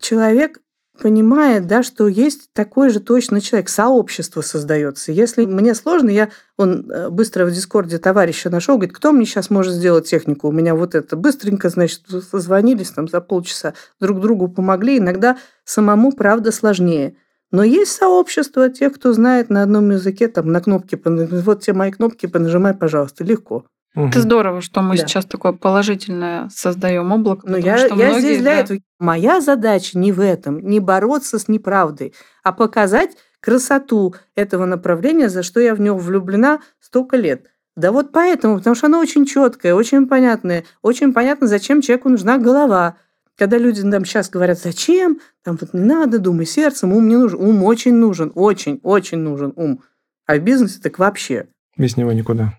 человек 0.00 0.60
понимает, 1.00 1.66
да, 1.66 1.82
что 1.82 2.06
есть 2.06 2.52
такой 2.52 2.90
же 2.90 3.00
точно 3.00 3.40
человек, 3.40 3.68
сообщество 3.68 4.40
создается. 4.40 5.12
Если 5.12 5.46
мне 5.46 5.74
сложно, 5.74 6.10
я 6.10 6.30
он 6.56 6.90
э, 6.90 7.08
быстро 7.08 7.44
в 7.44 7.50
Дискорде 7.50 7.98
товарища 7.98 8.50
нашел, 8.50 8.76
говорит, 8.76 8.94
кто 8.94 9.12
мне 9.12 9.24
сейчас 9.24 9.50
может 9.50 9.72
сделать 9.72 10.08
технику? 10.08 10.48
У 10.48 10.52
меня 10.52 10.74
вот 10.74 10.94
это. 10.94 11.16
Быстренько, 11.16 11.70
значит, 11.70 12.02
созвонились 12.30 12.90
там 12.90 13.08
за 13.08 13.20
полчаса, 13.20 13.74
друг 14.00 14.20
другу 14.20 14.48
помогли. 14.48 14.98
Иногда 14.98 15.38
самому, 15.64 16.12
правда, 16.12 16.52
сложнее. 16.52 17.16
Но 17.50 17.62
есть 17.62 17.92
сообщество 17.92 18.68
тех, 18.70 18.94
кто 18.94 19.12
знает 19.12 19.50
на 19.50 19.62
одном 19.62 19.90
языке, 19.90 20.28
там, 20.28 20.52
на 20.52 20.60
кнопки, 20.60 21.00
вот 21.04 21.62
те 21.62 21.72
мои 21.72 21.90
кнопки, 21.90 22.26
понажимай, 22.26 22.74
пожалуйста, 22.74 23.24
легко. 23.24 23.66
Угу. 23.94 24.06
Это 24.06 24.20
здорово, 24.20 24.60
что 24.62 24.80
мы 24.80 24.96
да. 24.96 25.06
сейчас 25.06 25.26
такое 25.26 25.52
положительное 25.52 26.48
создаем 26.48 27.12
облако. 27.12 27.46
Но 27.48 27.58
я, 27.58 27.76
я 27.76 27.94
многие, 27.94 28.20
здесь 28.20 28.38
для 28.38 28.52
да... 28.52 28.60
этого. 28.60 28.78
Моя 28.98 29.40
задача 29.40 29.98
не 29.98 30.12
в 30.12 30.20
этом, 30.20 30.60
не 30.60 30.80
бороться 30.80 31.38
с 31.38 31.48
неправдой, 31.48 32.14
а 32.42 32.52
показать 32.52 33.16
красоту 33.40 34.14
этого 34.34 34.64
направления, 34.64 35.28
за 35.28 35.42
что 35.42 35.60
я 35.60 35.74
в 35.74 35.80
него 35.80 35.98
влюблена 35.98 36.60
столько 36.80 37.16
лет. 37.16 37.48
Да 37.76 37.90
вот 37.90 38.12
поэтому, 38.12 38.58
потому 38.58 38.76
что 38.76 38.86
оно 38.86 38.98
очень 38.98 39.26
четкое, 39.26 39.74
очень 39.74 40.06
понятное, 40.06 40.64
очень 40.82 41.12
понятно, 41.12 41.46
зачем 41.46 41.80
человеку 41.80 42.08
нужна 42.08 42.38
голова. 42.38 42.96
Когда 43.36 43.56
люди 43.58 43.80
нам 43.80 44.04
сейчас 44.04 44.28
говорят, 44.28 44.58
зачем, 44.58 45.20
там 45.42 45.58
вот 45.60 45.72
не 45.72 45.80
надо, 45.80 46.18
думай 46.18 46.46
сердцем, 46.46 46.92
ум 46.92 47.08
не 47.08 47.16
нужен. 47.16 47.40
Ум 47.40 47.62
очень 47.64 47.94
нужен, 47.94 48.30
очень, 48.34 48.78
очень 48.82 49.18
нужен 49.18 49.52
ум. 49.56 49.82
А 50.26 50.36
в 50.36 50.40
бизнесе 50.40 50.80
так 50.80 50.98
вообще. 50.98 51.48
Без 51.76 51.96
него 51.96 52.12
никуда. 52.12 52.52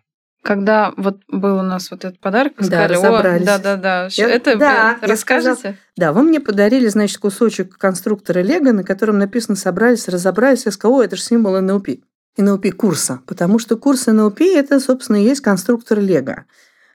Когда 0.44 0.94
вот 0.98 1.22
был 1.30 1.60
у 1.60 1.62
нас 1.62 1.89
вот 1.89 2.04
этот 2.04 2.20
подарок, 2.20 2.54
вы 2.58 2.68
да, 2.68 2.86
сказали, 2.89 3.39
о, 3.39 3.46
да, 3.46 3.58
да, 3.58 3.78
да, 3.78 4.08
я, 4.12 4.30
это 4.30 4.58
да, 4.58 4.98
расскажете? 5.02 5.56
Сказала, 5.56 5.78
да, 5.96 6.12
вы 6.12 6.24
мне 6.24 6.41
подарили, 6.41 6.88
значит, 6.88 7.18
кусочек 7.18 7.78
конструктора 7.78 8.41
Лего, 8.41 8.74
на 8.74 8.84
котором 8.84 9.18
написано 9.18 9.56
«собрались, 9.56 10.10
разобрались». 10.10 10.66
Я 10.66 10.72
сказала, 10.74 10.98
о, 10.98 11.04
это 11.04 11.16
же 11.16 11.22
символ 11.22 11.62
НЛП. 11.62 11.89
НЛП 12.36 12.72
курса, 12.76 13.22
потому 13.26 13.58
что 13.58 13.78
курс 13.78 14.08
НЛП– 14.08 14.41
это, 14.41 14.82
собственно, 14.82 15.16
и 15.18 15.26
есть 15.26 15.41
конструктор 15.41 16.00
Лего. 16.00 16.46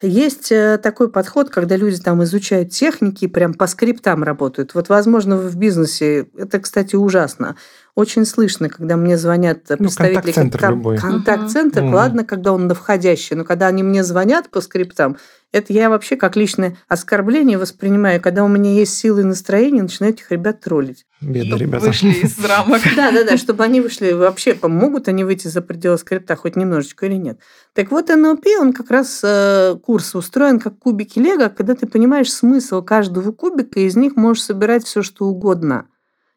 Есть 0.00 0.52
э, 0.52 0.78
такой 0.78 1.10
подход, 1.10 1.50
когда 1.50 1.76
люди 1.76 1.98
там 1.98 2.22
изучают 2.22 2.70
техники 2.70 3.24
и 3.24 3.28
прям 3.28 3.54
по 3.54 3.66
скриптам 3.66 4.22
работают. 4.22 4.74
Вот, 4.74 4.88
возможно, 4.88 5.36
в 5.36 5.56
бизнесе 5.56 6.28
это, 6.36 6.60
кстати, 6.60 6.94
ужасно. 6.94 7.56
Очень 7.96 8.24
слышно, 8.24 8.68
когда 8.68 8.96
мне 8.96 9.18
звонят 9.18 9.64
ну, 9.70 9.76
представители 9.76 10.30
контакт-центр 10.30 10.60
кон- 10.60 10.70
любой. 10.70 10.98
контакт-центр. 10.98 11.82
Угу. 11.82 11.90
Ладно, 11.90 12.24
когда 12.24 12.52
он 12.52 12.68
на 12.68 12.74
входящий, 12.74 13.34
но 13.34 13.44
когда 13.44 13.66
они 13.66 13.82
мне 13.82 14.04
звонят 14.04 14.50
по 14.50 14.60
скриптам, 14.60 15.16
это 15.50 15.72
я 15.72 15.88
вообще 15.88 16.16
как 16.16 16.36
личное 16.36 16.76
оскорбление 16.88 17.56
воспринимаю. 17.56 18.20
Когда 18.20 18.44
у 18.44 18.48
меня 18.48 18.72
есть 18.72 18.94
силы 18.98 19.22
и 19.22 19.24
настроение, 19.24 19.82
начинаю 19.82 20.12
этих 20.12 20.30
ребят 20.30 20.60
троллить. 20.60 21.06
Бедные 21.22 21.58
ребята. 21.58 21.86
Вышли 21.86 22.10
из 22.10 22.38
рамок. 22.44 22.82
Да, 22.94 23.10
да, 23.10 23.24
да, 23.24 23.36
чтобы 23.38 23.64
они 23.64 23.80
вышли 23.80 24.12
вообще, 24.12 24.58
могут 24.62 25.08
они 25.08 25.24
выйти 25.24 25.48
за 25.48 25.62
пределы 25.62 25.96
скрипта 25.96 26.36
хоть 26.36 26.56
немножечко 26.56 27.06
или 27.06 27.14
нет. 27.14 27.40
Так 27.72 27.90
вот, 27.90 28.08
НЛП, 28.08 28.46
он 28.60 28.72
как 28.74 28.90
раз 28.90 29.20
э, 29.24 29.76
курс 29.82 30.14
устроен 30.14 30.60
как 30.60 30.78
кубики 30.78 31.18
Лего, 31.18 31.48
когда 31.48 31.74
ты 31.74 31.86
понимаешь 31.86 32.30
смысл 32.30 32.82
каждого 32.82 33.32
кубика, 33.32 33.80
и 33.80 33.86
из 33.86 33.96
них 33.96 34.16
можешь 34.16 34.42
собирать 34.42 34.84
все, 34.84 35.02
что 35.02 35.24
угодно. 35.26 35.86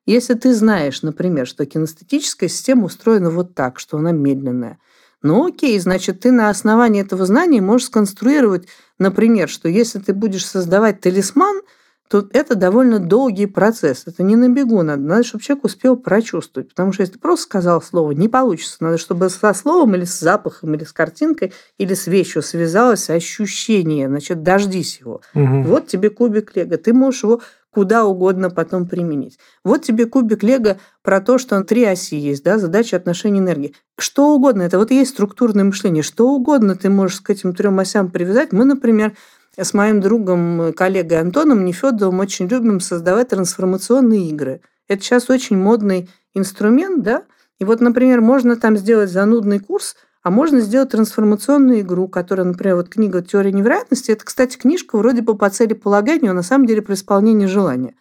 Если 0.06 0.34
ты 0.34 0.54
знаешь, 0.54 1.04
например, 1.04 1.46
что 1.46 1.66
кинестетическая 1.66 2.50
система 2.50 2.86
устроена 2.86 3.30
вот 3.30 3.54
так, 3.54 3.78
что 3.80 3.98
она 3.98 4.12
медленная, 4.12 4.80
ну 5.22 5.48
окей, 5.48 5.78
значит, 5.80 6.22
ты 6.22 6.32
на 6.32 6.50
основании 6.50 7.02
этого 7.02 7.26
знания 7.26 7.62
можешь 7.62 7.88
сконструировать, 7.88 8.68
например, 9.00 9.50
что 9.50 9.70
если 9.70 10.00
ты 10.00 10.14
будешь 10.14 10.46
создавать 10.46 11.02
талисман, 11.02 11.62
то 12.12 12.28
это 12.34 12.56
довольно 12.56 13.00
долгий 13.00 13.46
процесс. 13.46 14.04
Это 14.06 14.22
не 14.22 14.36
на 14.36 14.50
бегу 14.50 14.82
надо. 14.82 15.02
Надо, 15.02 15.24
чтобы 15.24 15.46
человек 15.46 15.64
успел 15.64 15.96
прочувствовать. 15.96 16.68
Потому 16.68 16.92
что 16.92 17.04
если 17.04 17.14
ты 17.14 17.20
просто 17.20 17.46
сказал 17.46 17.82
слово, 17.82 18.12
не 18.12 18.28
получится. 18.28 18.76
Надо, 18.82 18.98
чтобы 18.98 19.30
со 19.30 19.54
словом 19.54 19.96
или 19.96 20.04
с 20.04 20.20
запахом, 20.20 20.76
или 20.76 20.84
с 20.84 20.92
картинкой, 20.92 21.54
или 21.78 21.94
с 21.94 22.08
вещью 22.08 22.42
связалось 22.42 23.10
ощущение. 23.10 24.10
Значит, 24.10 24.44
дождись 24.44 25.00
его. 25.00 25.22
Угу. 25.34 25.62
Вот 25.62 25.88
тебе 25.88 26.10
кубик 26.10 26.54
Лего. 26.54 26.76
Ты 26.76 26.92
можешь 26.92 27.24
его 27.24 27.42
куда 27.72 28.06
угодно 28.06 28.50
потом 28.50 28.88
применить. 28.88 29.40
Вот 29.64 29.84
тебе 29.84 30.06
кубик 30.06 30.44
Лего 30.44 30.78
про 31.02 31.22
то, 31.22 31.38
что 31.38 31.64
три 31.64 31.84
оси 31.86 32.16
есть, 32.16 32.44
да, 32.44 32.58
задача 32.58 32.98
отношения 32.98 33.40
энергии. 33.40 33.74
Что 33.98 34.34
угодно, 34.36 34.64
это 34.64 34.78
вот 34.78 34.92
и 34.92 34.96
есть 34.96 35.12
структурное 35.12 35.64
мышление, 35.64 36.04
что 36.04 36.30
угодно 36.30 36.76
ты 36.76 36.90
можешь 36.90 37.22
к 37.22 37.30
этим 37.30 37.54
трем 37.54 37.80
осям 37.80 38.12
привязать. 38.12 38.52
Мы, 38.52 38.66
например, 38.66 39.14
с 39.58 39.74
моим 39.74 40.02
другом, 40.02 40.74
коллегой 40.74 41.20
Антоном 41.20 41.66
Нефедовым 41.66 42.20
очень 42.20 42.48
любим 42.48 42.80
создавать 42.80 43.30
трансформационные 43.30 44.30
игры. 44.30 44.62
Это 44.88 45.02
сейчас 45.02 45.30
очень 45.30 45.58
модный 45.58 46.10
инструмент, 46.34 47.04
да, 47.04 47.24
и 47.60 47.66
вот, 47.66 47.80
например, 47.80 48.22
можно 48.22 48.56
там 48.56 48.78
сделать 48.78 49.10
занудный 49.10 49.60
курс– 49.60 49.96
а 50.24 50.30
можно 50.30 50.62
сделать 50.62 50.90
трансформационную 50.90 51.82
игру, 51.82 52.08
которая, 52.08 52.46
например, 52.46 52.76
вот 52.76 52.90
книга 52.90 53.22
«Теория 53.22 53.52
невероятности». 53.52 54.12
Это, 54.12 54.26
кстати, 54.26 54.58
книжка 54.58 54.98
вроде 54.98 55.22
бы 55.22 55.36
по 55.36 55.50
целеполаганию, 55.50 56.32
а 56.32 56.36
на 56.36 56.44
самом 56.44 56.68
деле 56.68 56.82
про 56.82 56.94
исполнение 56.94 57.48
желания. 57.48 57.96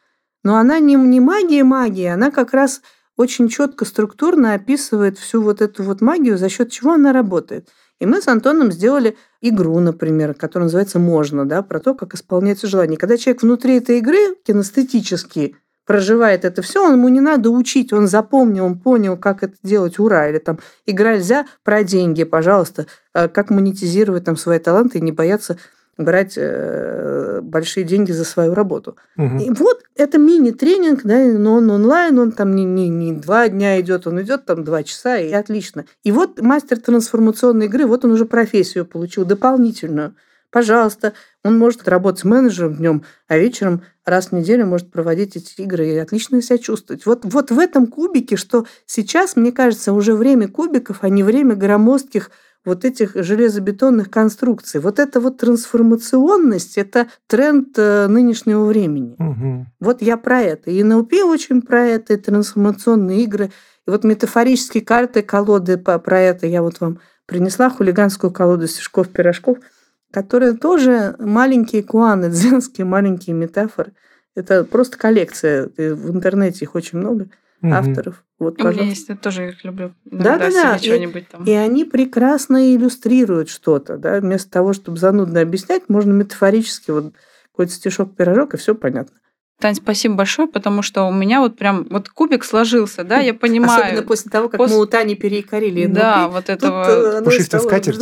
Но 0.44 0.56
она 0.56 0.78
не, 0.78 0.94
не 0.94 1.20
магия 1.20 1.64
магия, 1.64 2.14
она 2.14 2.30
как 2.30 2.52
раз 2.52 2.82
очень 3.16 3.48
четко, 3.48 3.84
структурно 3.84 4.54
описывает 4.54 5.18
всю 5.18 5.42
вот 5.42 5.60
эту 5.60 5.82
вот 5.82 6.00
магию, 6.00 6.38
за 6.38 6.48
счет 6.48 6.70
чего 6.70 6.92
она 6.92 7.12
работает. 7.12 7.68
И 8.00 8.06
мы 8.06 8.22
с 8.22 8.28
Антоном 8.28 8.72
сделали 8.72 9.16
игру, 9.42 9.78
например, 9.78 10.32
которая 10.32 10.66
называется 10.66 10.98
«Можно», 10.98 11.46
да, 11.46 11.62
про 11.62 11.80
то, 11.80 11.94
как 11.94 12.14
исполняется 12.14 12.66
желание. 12.66 12.96
Когда 12.96 13.18
человек 13.18 13.42
внутри 13.42 13.76
этой 13.76 13.98
игры 13.98 14.36
кинестетически 14.46 15.56
проживает 15.90 16.44
это 16.44 16.62
все, 16.62 16.92
ему 16.92 17.08
не 17.08 17.20
надо 17.20 17.50
учить, 17.50 17.92
он 17.92 18.06
запомнил, 18.06 18.64
он 18.64 18.78
понял, 18.78 19.16
как 19.16 19.42
это 19.42 19.56
делать, 19.64 19.98
ура, 19.98 20.28
или 20.28 20.38
там 20.38 20.60
игра 20.86 21.16
нельзя 21.16 21.46
про 21.64 21.82
деньги, 21.82 22.22
пожалуйста, 22.22 22.86
а 23.12 23.26
как 23.26 23.50
монетизировать 23.50 24.22
там 24.22 24.36
свои 24.36 24.60
таланты 24.60 24.98
и 24.98 25.00
не 25.00 25.10
бояться 25.10 25.58
брать 25.98 26.34
э, 26.36 27.40
большие 27.42 27.82
деньги 27.82 28.12
за 28.12 28.24
свою 28.24 28.54
работу. 28.54 28.98
Угу. 29.16 29.38
И 29.38 29.50
вот 29.50 29.82
это 29.96 30.16
мини-тренинг, 30.16 31.00
да, 31.02 31.24
но 31.24 31.54
он 31.54 31.68
онлайн, 31.68 32.20
он 32.20 32.30
там 32.30 32.54
не, 32.54 32.64
не, 32.64 32.88
не 32.88 33.12
два 33.14 33.48
дня 33.48 33.80
идет, 33.80 34.06
он 34.06 34.22
идет 34.22 34.44
там 34.44 34.62
два 34.62 34.84
часа, 34.84 35.18
и 35.18 35.32
отлично. 35.32 35.86
И 36.04 36.12
вот 36.12 36.40
мастер 36.40 36.78
трансформационной 36.78 37.66
игры, 37.66 37.86
вот 37.86 38.04
он 38.04 38.12
уже 38.12 38.26
профессию 38.26 38.86
получил 38.86 39.24
дополнительную. 39.24 40.14
Пожалуйста, 40.50 41.12
он 41.44 41.58
может 41.58 41.88
работать 41.88 42.24
менеджером 42.24 42.74
днем, 42.74 43.04
а 43.28 43.38
вечером 43.38 43.82
раз 44.04 44.26
в 44.26 44.32
неделю 44.32 44.66
может 44.66 44.90
проводить 44.90 45.36
эти 45.36 45.60
игры 45.60 45.86
и 45.88 45.96
отлично 45.96 46.42
себя 46.42 46.58
чувствовать. 46.58 47.06
Вот, 47.06 47.20
вот 47.24 47.50
в 47.50 47.58
этом 47.58 47.86
кубике, 47.86 48.36
что 48.36 48.66
сейчас, 48.84 49.36
мне 49.36 49.52
кажется, 49.52 49.92
уже 49.92 50.14
время 50.14 50.48
кубиков, 50.48 50.98
а 51.02 51.08
не 51.08 51.22
время 51.22 51.54
громоздких 51.54 52.30
вот 52.64 52.84
этих 52.84 53.12
железобетонных 53.14 54.10
конструкций. 54.10 54.80
Вот 54.80 54.98
эта 54.98 55.20
вот 55.20 55.38
трансформационность– 55.38 56.76
это 56.76 57.06
тренд 57.26 57.68
э, 57.78 58.06
нынешнего 58.06 58.66
времени. 58.66 59.16
Угу. 59.18 59.66
Вот 59.80 60.02
я 60.02 60.18
про 60.18 60.42
это. 60.42 60.70
И 60.70 60.82
НЛП 60.82 61.14
очень 61.24 61.62
про 61.62 61.86
это, 61.86 62.14
и 62.14 62.16
трансформационные 62.18 63.22
игры. 63.22 63.50
И 63.86 63.90
вот 63.90 64.04
метафорические 64.04 64.84
карты, 64.84 65.22
колоды 65.22 65.78
про 65.78 66.20
это 66.20 66.46
я 66.46 66.60
вот 66.60 66.80
вам 66.80 66.98
принесла, 67.24 67.70
хулиганскую 67.70 68.30
колоду 68.30 68.66
стишков-пирожков– 68.66 69.58
которые 70.12 70.54
тоже 70.54 71.16
маленькие 71.18 71.82
куаны, 71.82 72.28
дзенские 72.30 72.84
маленькие 72.84 73.34
метафоры. 73.34 73.92
Это 74.34 74.64
просто 74.64 74.96
коллекция. 74.98 75.68
В 75.76 76.10
интернете 76.14 76.64
их 76.64 76.74
очень 76.74 76.98
много 76.98 77.28
Мгм. 77.60 77.74
авторов. 77.74 78.24
Вот, 78.38 78.54
У 78.54 78.62
меня 78.62 78.70
пожалуйста. 78.70 78.90
есть, 78.90 79.08
я 79.10 79.16
тоже 79.16 79.48
их 79.50 79.64
люблю. 79.64 79.92
Да-да-да, 80.06 80.48
Иногда 80.50 80.78
себе 80.78 81.04
и- 81.04 81.20
там. 81.24 81.44
И 81.44 81.52
они 81.52 81.84
прекрасно 81.84 82.74
иллюстрируют 82.74 83.50
что-то. 83.50 83.98
Да? 83.98 84.18
Вместо 84.20 84.50
того, 84.50 84.72
чтобы 84.72 84.96
занудно 84.98 85.42
объяснять, 85.42 85.88
можно 85.88 86.12
метафорически 86.12 86.90
вот 86.90 87.12
какой-то 87.52 87.72
стишок-пирожок, 87.72 88.54
и 88.54 88.56
все 88.56 88.74
понятно. 88.74 89.14
Тань, 89.60 89.74
спасибо 89.74 90.14
большое, 90.14 90.48
потому 90.48 90.82
что 90.82 91.04
у 91.04 91.12
меня 91.12 91.40
вот 91.40 91.56
прям 91.56 91.86
вот 91.90 92.08
кубик 92.08 92.44
сложился, 92.44 93.04
да, 93.04 93.18
я 93.20 93.34
понимаю. 93.34 93.82
Особенно 93.84 94.02
после 94.02 94.30
того, 94.30 94.48
как 94.48 94.58
Пос- 94.60 94.70
мы 94.70 94.80
у 94.80 94.86
Тани 94.86 95.14
переикорили 95.14 95.86
Да, 95.86 96.24
NLP. 96.26 96.32
вот 96.32 96.48
этого... 96.48 97.20
э, 97.28 97.40
стало 97.42 97.62
скатерть. 97.62 98.00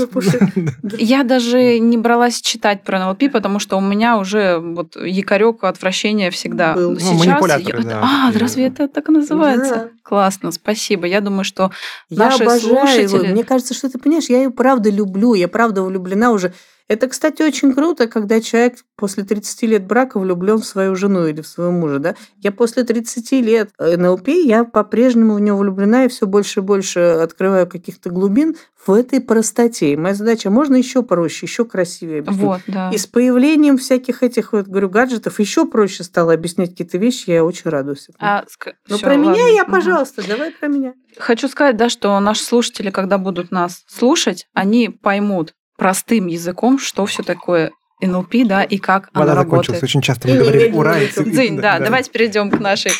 Я 0.98 1.24
даже 1.24 1.78
не 1.78 1.98
бралась 1.98 2.40
читать 2.40 2.84
про 2.84 2.98
НЛП, 3.04 3.24
потому 3.32 3.58
что 3.58 3.76
у 3.76 3.80
меня 3.80 4.18
уже 4.18 4.58
вот 4.58 4.96
якорек 4.96 5.64
отвращения 5.64 6.30
всегда. 6.30 6.74
Был. 6.74 6.92
Ну, 6.92 6.98
Сейчас 7.00 7.42
я- 7.60 7.82
да, 7.82 8.00
А, 8.02 8.32
разве 8.38 8.66
это 8.66 8.86
так 8.88 9.08
и 9.08 9.12
называется? 9.12 9.74
Да. 9.74 9.88
Классно, 10.02 10.52
спасибо. 10.52 11.06
Я 11.06 11.20
думаю, 11.20 11.44
что 11.44 11.70
Я 12.08 12.26
Наши 12.26 12.42
обожаю 12.44 12.62
его. 12.62 12.86
слушатели- 12.86 13.32
Мне 13.32 13.44
кажется, 13.44 13.74
что 13.74 13.90
ты 13.90 13.98
понимаешь, 13.98 14.28
я 14.28 14.38
ее 14.38 14.50
правда 14.50 14.90
люблю, 14.90 15.34
я 15.34 15.48
правда 15.48 15.82
влюблена 15.82 16.30
уже. 16.30 16.52
Это, 16.88 17.06
кстати, 17.08 17.42
очень 17.42 17.74
круто, 17.74 18.08
когда 18.08 18.40
человек 18.40 18.78
после 18.96 19.22
30 19.22 19.62
лет 19.64 19.86
брака 19.86 20.18
влюблен 20.18 20.58
в 20.58 20.64
свою 20.64 20.96
жену 20.96 21.26
или 21.26 21.42
в 21.42 21.46
своего 21.46 21.70
мужа. 21.70 21.98
Да? 21.98 22.14
Я 22.38 22.50
после 22.50 22.82
30 22.82 23.32
лет 23.42 23.70
НЛП, 23.78 24.28
я 24.28 24.64
по-прежнему 24.64 25.34
в 25.34 25.40
него 25.40 25.58
влюблена 25.58 26.06
и 26.06 26.08
все 26.08 26.26
больше 26.26 26.60
и 26.60 26.62
больше 26.62 27.00
открываю 27.00 27.66
каких-то 27.68 28.08
глубин 28.08 28.56
в 28.86 28.92
этой 28.92 29.20
простоте. 29.20 29.92
И 29.92 29.96
моя 29.96 30.14
задача, 30.14 30.48
можно 30.48 30.76
еще 30.76 31.02
проще, 31.02 31.44
еще 31.44 31.66
красивее 31.66 32.20
объяснить. 32.20 32.42
вот, 32.42 32.60
да. 32.66 32.90
И 32.90 32.96
с 32.96 33.06
появлением 33.06 33.76
всяких 33.76 34.22
этих, 34.22 34.54
вот, 34.54 34.66
говорю, 34.66 34.88
гаджетов 34.88 35.38
еще 35.40 35.66
проще 35.66 36.04
стало 36.04 36.32
объяснять 36.32 36.70
какие-то 36.70 36.96
вещи, 36.96 37.30
я 37.30 37.44
очень 37.44 37.70
радуюсь. 37.70 38.08
А, 38.18 38.44
Но 38.88 38.96
всё, 38.96 39.06
про 39.06 39.16
меня 39.16 39.28
ладно. 39.32 39.54
я, 39.54 39.62
Мгм. 39.64 39.72
пожалуйста, 39.72 40.26
давай 40.26 40.52
про 40.52 40.68
меня. 40.68 40.94
Хочу 41.18 41.48
сказать, 41.48 41.76
да, 41.76 41.90
что 41.90 42.18
наши 42.18 42.42
слушатели, 42.42 42.90
когда 42.90 43.18
будут 43.18 43.50
нас 43.50 43.84
слушать, 43.88 44.46
они 44.54 44.88
поймут 44.88 45.52
простым 45.78 46.26
языком, 46.26 46.78
что 46.78 47.06
все 47.06 47.22
такое 47.22 47.70
НЛП, 48.02 48.34
да, 48.44 48.62
и 48.64 48.76
как 48.78 49.08
Вода 49.14 49.32
оно 49.32 49.42
закончилась. 49.42 49.66
работает. 49.80 49.82
Очень 49.84 50.02
часто 50.02 50.28
И 50.28 50.32
мы 50.32 50.36
не 50.36 50.42
говорим 50.42 50.76
«Ура!» 50.76 50.98
и 50.98 51.08
Дзынь, 51.08 51.56
да, 51.56 51.78
давайте 51.78 52.10
перейдем 52.10 52.50
к 52.50 52.58
нашей, 52.60 52.92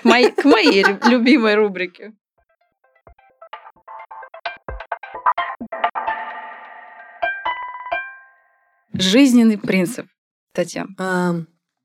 к 0.00 0.04
моей, 0.04 0.30
к 0.30 0.44
моей 0.44 0.82
лю- 0.84 0.98
любимой 1.10 1.54
рубрике. 1.56 2.12
Жизненный 8.92 9.58
принцип. 9.58 10.06
Татьяна, 10.52 10.88
А, 10.98 11.34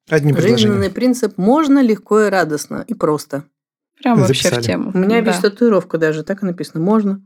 Одни 0.10 0.34
предложения. 0.34 0.58
Жизненный 0.58 0.89
принцип 0.89 1.38
можно 1.38 1.82
легко 1.84 2.22
и 2.22 2.30
радостно, 2.30 2.84
и 2.88 2.93
просто. 2.93 3.46
прям 4.02 4.20
вообще 4.20 4.50
в 4.50 4.62
тему. 4.62 4.91
У 4.93 4.98
меня 4.98 5.22
Да. 5.22 5.30
есть 5.32 5.41
татуировка 5.41 5.98
даже, 5.98 6.24
так 6.24 6.41
и 6.43 6.46
написано. 6.46 6.84
Можно. 6.84 7.22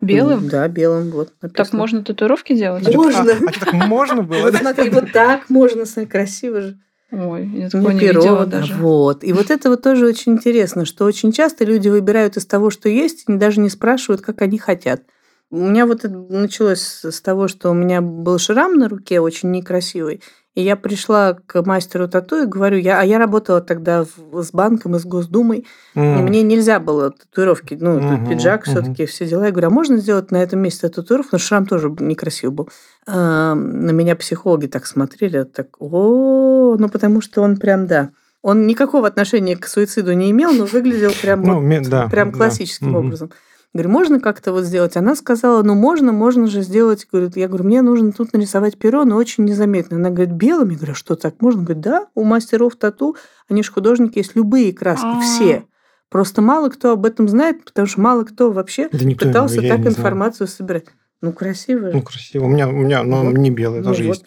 Белым? 0.00 0.48
Да, 0.48 0.66
белым, 0.68 1.10
вот. 1.10 1.32
Так 1.54 1.72
можно 1.72 2.02
татуировки 2.02 2.54
делать? 2.54 2.86
А 2.88 2.92
Можно. 2.92 3.32
А 3.32 3.52
что 3.52 3.66
так 3.66 3.72
можно 3.74 4.22
было? 4.22 4.42
Вот 4.42 4.52
да? 4.52 4.58
смотри, 4.58 4.90
вот 4.90 5.12
так 5.12 5.50
можно, 5.50 5.84
красиво 6.06 6.60
же. 6.60 6.78
Ой, 7.12 7.46
я 7.48 7.68
такого 7.68 7.90
не 7.90 8.00
видела 8.00 8.46
да, 8.46 8.60
даже. 8.60 8.74
Вот. 8.74 9.24
И 9.24 9.32
вот 9.32 9.50
это 9.50 9.68
вот 9.68 9.82
тоже 9.82 10.06
очень 10.06 10.32
интересно, 10.32 10.84
что 10.84 11.04
очень 11.04 11.32
часто 11.32 11.64
люди 11.64 11.88
выбирают 11.88 12.36
из 12.36 12.46
того, 12.46 12.70
что 12.70 12.88
есть, 12.88 13.24
и 13.28 13.32
даже 13.34 13.60
не 13.60 13.68
спрашивают, 13.68 14.22
как 14.22 14.42
они 14.42 14.58
хотят. 14.58 15.02
У 15.50 15.58
меня 15.58 15.86
вот 15.86 16.04
это 16.04 16.16
началось 16.16 16.80
с 16.80 17.20
того, 17.20 17.48
что 17.48 17.70
у 17.70 17.74
меня 17.74 18.00
был 18.00 18.38
шрам 18.38 18.74
на 18.74 18.88
руке 18.88 19.18
очень 19.18 19.50
некрасивый. 19.50 20.22
И 20.54 20.62
я 20.62 20.74
пришла 20.74 21.34
к 21.34 21.62
мастеру 21.62 22.08
тату 22.08 22.42
и 22.42 22.46
говорю, 22.46 22.78
я, 22.78 23.00
а 23.00 23.04
я 23.04 23.18
работала 23.18 23.60
тогда 23.60 24.04
в, 24.04 24.42
с 24.42 24.50
банком 24.50 24.96
и 24.96 24.98
с 24.98 25.04
Госдумой, 25.04 25.64
mm. 25.94 26.18
и 26.18 26.22
мне 26.22 26.42
нельзя 26.42 26.80
было 26.80 27.12
татуировки, 27.12 27.78
ну, 27.80 27.98
mm-hmm, 27.98 28.28
пиджак 28.28 28.66
mm-hmm. 28.66 28.70
все-таки, 28.70 29.06
все 29.06 29.26
дела. 29.26 29.44
Я 29.44 29.52
говорю, 29.52 29.68
а 29.68 29.70
можно 29.70 29.96
сделать 29.98 30.32
на 30.32 30.38
этом 30.42 30.58
месте 30.58 30.88
татуировку? 30.88 31.30
Но 31.32 31.38
шрам 31.38 31.66
тоже 31.66 31.94
некрасивый 32.00 32.52
был. 32.54 32.68
А, 33.06 33.54
на 33.54 33.92
меня 33.92 34.16
психологи 34.16 34.66
так 34.66 34.86
смотрели, 34.86 35.44
так, 35.44 35.68
о, 35.78 36.76
ну, 36.76 36.88
потому 36.88 37.20
что 37.20 37.42
он 37.42 37.56
прям, 37.56 37.86
да. 37.86 38.10
Он 38.42 38.66
никакого 38.66 39.06
отношения 39.06 39.56
к 39.56 39.68
суициду 39.68 40.14
не 40.14 40.32
имел, 40.32 40.52
но 40.52 40.64
выглядел 40.64 41.12
прям, 41.22 41.42
ну, 41.42 41.60
вот, 41.60 41.88
да, 41.88 42.08
прям 42.08 42.32
классическим 42.32 42.92
да. 42.92 42.98
образом. 42.98 43.30
Говорю, 43.72 43.90
можно 43.90 44.20
как-то 44.20 44.52
вот 44.52 44.64
сделать? 44.64 44.96
Она 44.96 45.14
сказала, 45.14 45.62
ну 45.62 45.74
можно, 45.74 46.10
можно 46.12 46.48
же 46.48 46.62
сделать. 46.62 47.06
Говорит, 47.10 47.36
я 47.36 47.46
говорю, 47.46 47.64
мне 47.64 47.82
нужно 47.82 48.10
тут 48.10 48.32
нарисовать 48.32 48.76
перо, 48.76 49.04
но 49.04 49.16
очень 49.16 49.44
незаметно. 49.44 49.96
Она 49.96 50.10
говорит, 50.10 50.34
белым? 50.34 50.70
Я 50.70 50.76
говорю, 50.76 50.92
«А 50.92 50.96
что 50.96 51.14
так 51.14 51.40
можно? 51.40 51.62
Говорит, 51.62 51.80
да, 51.80 52.06
у 52.16 52.24
мастеров 52.24 52.74
тату, 52.74 53.16
они 53.48 53.62
же 53.62 53.70
художники, 53.70 54.18
есть 54.18 54.34
любые 54.34 54.72
краски, 54.72 55.04
А-а-а. 55.04 55.20
все. 55.20 55.64
Просто 56.08 56.42
мало 56.42 56.68
кто 56.70 56.90
об 56.90 57.06
этом 57.06 57.28
знает, 57.28 57.64
потому 57.64 57.86
что 57.86 58.00
мало 58.00 58.24
кто 58.24 58.50
вообще 58.50 58.88
да 58.90 59.04
никто, 59.04 59.28
пытался 59.28 59.62
так 59.62 59.86
информацию 59.86 60.48
знаю. 60.48 60.56
собирать. 60.56 60.84
Ну, 61.22 61.32
красиво. 61.32 61.90
Ну, 61.92 62.02
красиво. 62.02 62.46
У 62.46 62.48
меня, 62.48 62.66
у 62.68 62.72
меня 62.72 63.04
но 63.04 63.22
вот. 63.22 63.36
не 63.36 63.50
белый 63.50 63.80
ну, 63.80 63.90
тоже 63.90 64.04
вот. 64.04 64.16
есть. 64.16 64.24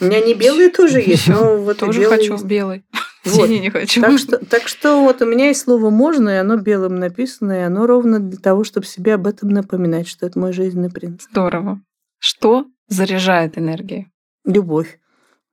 У 0.00 0.04
меня 0.04 0.20
не 0.20 0.32
белые 0.32 0.70
тоже 0.70 1.00
есть, 1.06 1.28
но 1.28 1.58
вот 1.58 1.78
Тоже 1.78 2.04
хочу 2.04 2.38
белый. 2.42 2.84
Вот. 3.36 3.48
не 3.48 3.70
хочу. 3.70 4.00
Так 4.00 4.18
что, 4.18 4.38
так 4.44 4.68
что 4.68 5.02
вот 5.02 5.22
у 5.22 5.26
меня 5.26 5.48
есть 5.48 5.62
слово 5.62 5.90
«можно», 5.90 6.30
и 6.30 6.34
оно 6.34 6.56
белым 6.56 6.96
написано, 6.96 7.52
и 7.52 7.62
оно 7.62 7.86
ровно 7.86 8.20
для 8.20 8.38
того, 8.38 8.64
чтобы 8.64 8.86
себе 8.86 9.14
об 9.14 9.26
этом 9.26 9.50
напоминать, 9.50 10.08
что 10.08 10.26
это 10.26 10.38
мой 10.38 10.52
жизненный 10.52 10.90
принцип. 10.90 11.30
Здорово. 11.30 11.80
Что 12.18 12.66
заряжает 12.88 13.58
энергией? 13.58 14.08
Любовь. 14.44 14.98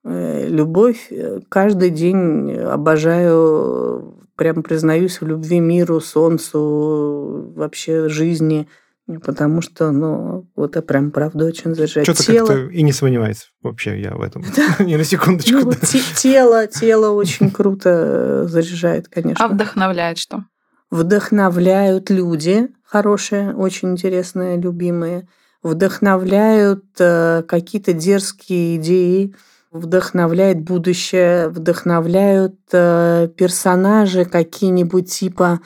Э, 0.03 0.47
любовь. 0.47 1.11
Каждый 1.49 1.89
день 1.89 2.53
обожаю, 2.53 4.27
прям 4.35 4.63
признаюсь 4.63 5.21
в 5.21 5.27
любви 5.27 5.59
миру, 5.59 5.99
солнцу, 5.99 7.51
вообще 7.55 8.09
жизни– 8.09 8.67
Потому 9.23 9.61
что, 9.61 9.91
ну, 9.91 10.47
вот 10.55 10.71
это 10.71 10.81
прям 10.81 11.11
правда 11.11 11.45
очень 11.45 11.75
заряжает. 11.75 12.07
Что-то 12.07 12.23
тело... 12.23 12.47
как-то 12.47 12.69
и 12.71 12.81
не 12.81 12.91
сомневается 12.91 13.47
вообще 13.61 14.01
я 14.01 14.15
в 14.15 14.21
этом. 14.21 14.43
Не 14.79 14.97
на 14.97 15.03
секундочку. 15.03 15.59
Ну, 15.59 15.73
тело, 16.15 16.65
тело 16.65 17.11
очень 17.11 17.51
круто 17.51 17.89
э, 17.89 18.47
заряжает, 18.47 19.07
конечно. 19.07 19.45
А 19.45 19.47
вдохновляет 19.47 20.17
что? 20.17 20.45
Вдохновляют 20.89 22.09
люди 22.09 22.69
хорошие, 22.83 23.53
очень 23.55 23.91
интересные, 23.91 24.59
любимые. 24.59 25.27
Вдохновляют 25.61 26.85
э, 26.99 27.43
какие-то 27.47 27.93
дерзкие 27.93 28.77
идеи, 28.77 29.35
вдохновляет 29.71 30.61
будущее, 30.61 31.49
вдохновляют 31.49 32.55
э, 32.71 33.29
персонажи 33.37 34.25
какие-нибудь 34.25 35.11
типа 35.11 35.59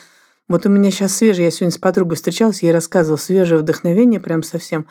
вот 0.49 0.65
у 0.65 0.69
меня 0.69 0.89
сейчас 0.89 1.15
свежее, 1.15 1.45
я 1.45 1.51
сегодня 1.51 1.71
с 1.71 1.77
подругой 1.77 2.15
встречалась, 2.15 2.63
я 2.63 2.69
ей 2.69 2.73
рассказывала 2.73 3.17
свежее 3.17 3.59
вдохновение, 3.59 4.19
прям 4.19 4.41
совсем 4.41 4.87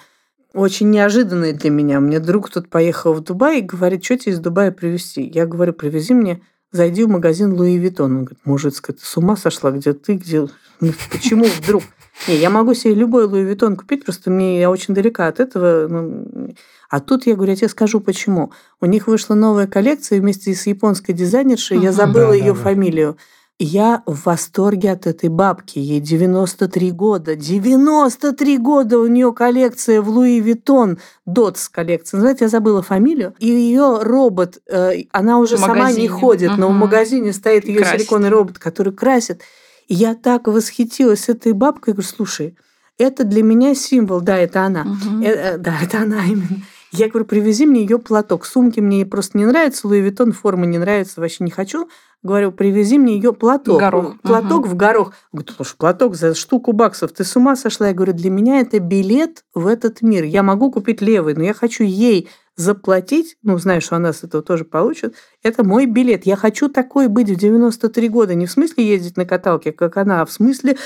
очень 0.55 0.89
неожиданное 0.89 1.53
для 1.53 1.71
меня. 1.71 2.01
Мне 2.01 2.21
друг 2.21 2.49
тут 2.49 2.71
поехал 2.71 3.13
в 3.13 3.21
Дубай 3.21 3.59
и 3.59 3.63
говорит, 3.63 4.05
что 4.05 4.17
тебе 4.17 4.33
из 4.33 4.39
Дубая 4.39 4.71
привезти? 4.71 5.23
Я 5.23 5.47
говорю, 5.47 5.73
привези 5.73 6.15
мне, 6.15 6.43
зайди 6.71 7.05
в 7.05 7.09
магазин 7.09 7.53
Louis 7.53 7.76
Vuitton. 7.76 8.12
Он 8.13 8.25
говорит, 8.25 8.39
Мужицкая, 8.45 8.97
ты 8.97 9.05
с 9.05 9.17
ума 9.17 9.37
сошла, 9.37 9.73
где 9.73 9.93
ты, 9.93 10.15
где... 10.15 10.47
Ну, 10.81 10.93
почему 11.11 11.45
вдруг? 11.45 11.83
Не, 12.29 12.37
я 12.37 12.51
могу 12.51 12.73
себе 12.73 12.95
любой 12.95 13.25
Louis 13.24 13.43
Vuitton 13.43 13.74
купить, 13.75 14.05
просто 14.05 14.31
мне 14.31 14.61
я 14.61 14.71
очень 14.71 14.95
далека 14.95 15.27
от 15.27 15.41
этого. 15.41 15.89
Ну, 15.89 16.55
а 16.89 17.01
тут 17.01 17.27
я 17.27 17.35
говорю, 17.35 17.51
я 17.51 17.57
тебе 17.57 17.69
скажу 17.69 17.99
почему. 17.99 18.53
У 18.81 18.87
них 18.87 19.09
вышла 19.09 19.35
новая 19.35 19.67
коллекция 19.67 20.21
вместе 20.21 20.55
с 20.55 20.69
японской 20.69 21.15
дизайнершей, 21.15 21.81
я 21.81 21.91
забыла 21.91 22.29
да, 22.29 22.35
ее 22.35 22.53
да, 22.55 22.61
фамилию. 22.61 23.17
Да. 23.19 23.23
Я 23.61 24.05
в 24.07 24.27
восторге 24.27 24.93
от 24.93 25.09
этой 25.09 25.29
бабки. 25.29 25.81
Ей 25.81 26.01
93 26.01 26.93
года. 26.93 27.35
93 27.35 28.59
года 28.59 29.01
у 29.01 29.07
нее 29.09 29.33
коллекция 29.33 30.01
в 30.01 30.09
Louis 30.09 30.39
Vuitton. 30.39 30.99
Dots 31.26 31.68
коллекция. 31.69 32.21
Знаете, 32.21 32.45
я 32.45 32.49
забыла 32.49 32.83
фамилию. 32.83 33.35
И 33.41 33.49
ее 33.49 33.99
робот, 34.03 34.59
э, 34.69 35.03
она 35.11 35.39
уже 35.41 35.59
сама 35.59 35.91
не 35.91 36.07
ходит, 36.07 36.53
угу. 36.53 36.61
но 36.61 36.69
в 36.69 36.73
магазине 36.73 37.33
стоит 37.33 37.67
ее 37.67 37.85
силиконный 37.85 38.29
робот, 38.29 38.61
который 38.61 38.93
красит. 38.93 39.43
И 39.89 39.95
я 39.95 40.15
так 40.15 40.47
восхитилась 40.47 41.29
этой 41.29 41.53
бабкой. 41.53 41.91
Я 41.91 41.95
говорю, 41.95 42.09
слушай, 42.09 42.57
это 42.97 43.25
для 43.25 43.43
меня 43.43 43.75
символ. 43.75 44.21
Да, 44.21 44.39
это 44.39 44.63
она. 44.63 44.83
Угу. 44.83 45.25
Э, 45.25 45.59
да, 45.59 45.75
это 45.83 46.03
она 46.03 46.25
именно. 46.25 46.63
Я 46.93 47.09
говорю, 47.09 47.26
привези 47.26 47.66
мне 47.66 47.82
ее 47.82 47.99
платок. 47.99 48.47
Сумки 48.47 48.80
мне 48.80 49.05
просто 49.05 49.36
не 49.36 49.47
нравятся, 49.47 49.86
Louis 49.87 50.01
Vuitton 50.01 50.33
форма 50.32 50.66
не 50.66 50.78
нравится, 50.78 51.20
вообще 51.20 51.45
не 51.45 51.51
хочу. 51.51 51.89
Говорю, 52.22 52.51
привези 52.51 52.99
мне 52.99 53.14
ее 53.14 53.32
платок. 53.32 53.78
Горох. 53.78 54.20
Платок 54.22 54.61
угу. 54.61 54.68
в 54.70 54.74
горох. 54.74 55.12
Говорит, 55.32 55.53
слушай, 55.55 55.76
платок 55.76 56.16
за 56.16 56.34
штуку 56.34 56.72
баксов. 56.72 57.12
Ты 57.12 57.22
с 57.22 57.36
ума 57.36 57.55
сошла? 57.55 57.89
Я 57.89 57.95
говорю, 57.95 58.12
для 58.12 58.30
меня 58.30 58.61
это 58.61 58.80
билет 58.80 59.45
в 59.55 59.66
этот 59.66 60.03
мир. 60.03 60.24
Я 60.24 60.43
могу 60.43 60.72
купить 60.72 61.01
левый, 61.01 61.34
но 61.34 61.45
я 61.45 61.55
хочу 61.55 61.84
ей 61.84 62.28
заплатить, 62.57 63.36
ну, 63.45 63.57
знаешь, 63.59 63.84
что 63.84 63.95
она 63.95 64.12
с 64.12 64.24
этого 64.24 64.43
тоже 64.43 64.64
получит, 64.64 65.14
это 65.45 65.62
мой 65.62 65.86
билет. 65.86 66.26
Я 66.26 66.34
хочу 66.34 66.68
такой 66.68 67.07
быть 67.07 67.30
в 67.30 67.36
93 67.36 68.09
года. 68.09 68.34
Не 68.34 68.47
в 68.47 68.51
смысле 68.51 68.84
ездить 68.84 69.16
на 69.16 69.24
каталке, 69.24 69.70
как 69.70 69.97
она, 69.97 70.22
а 70.22 70.26
в 70.26 70.32
смысле 70.32 70.76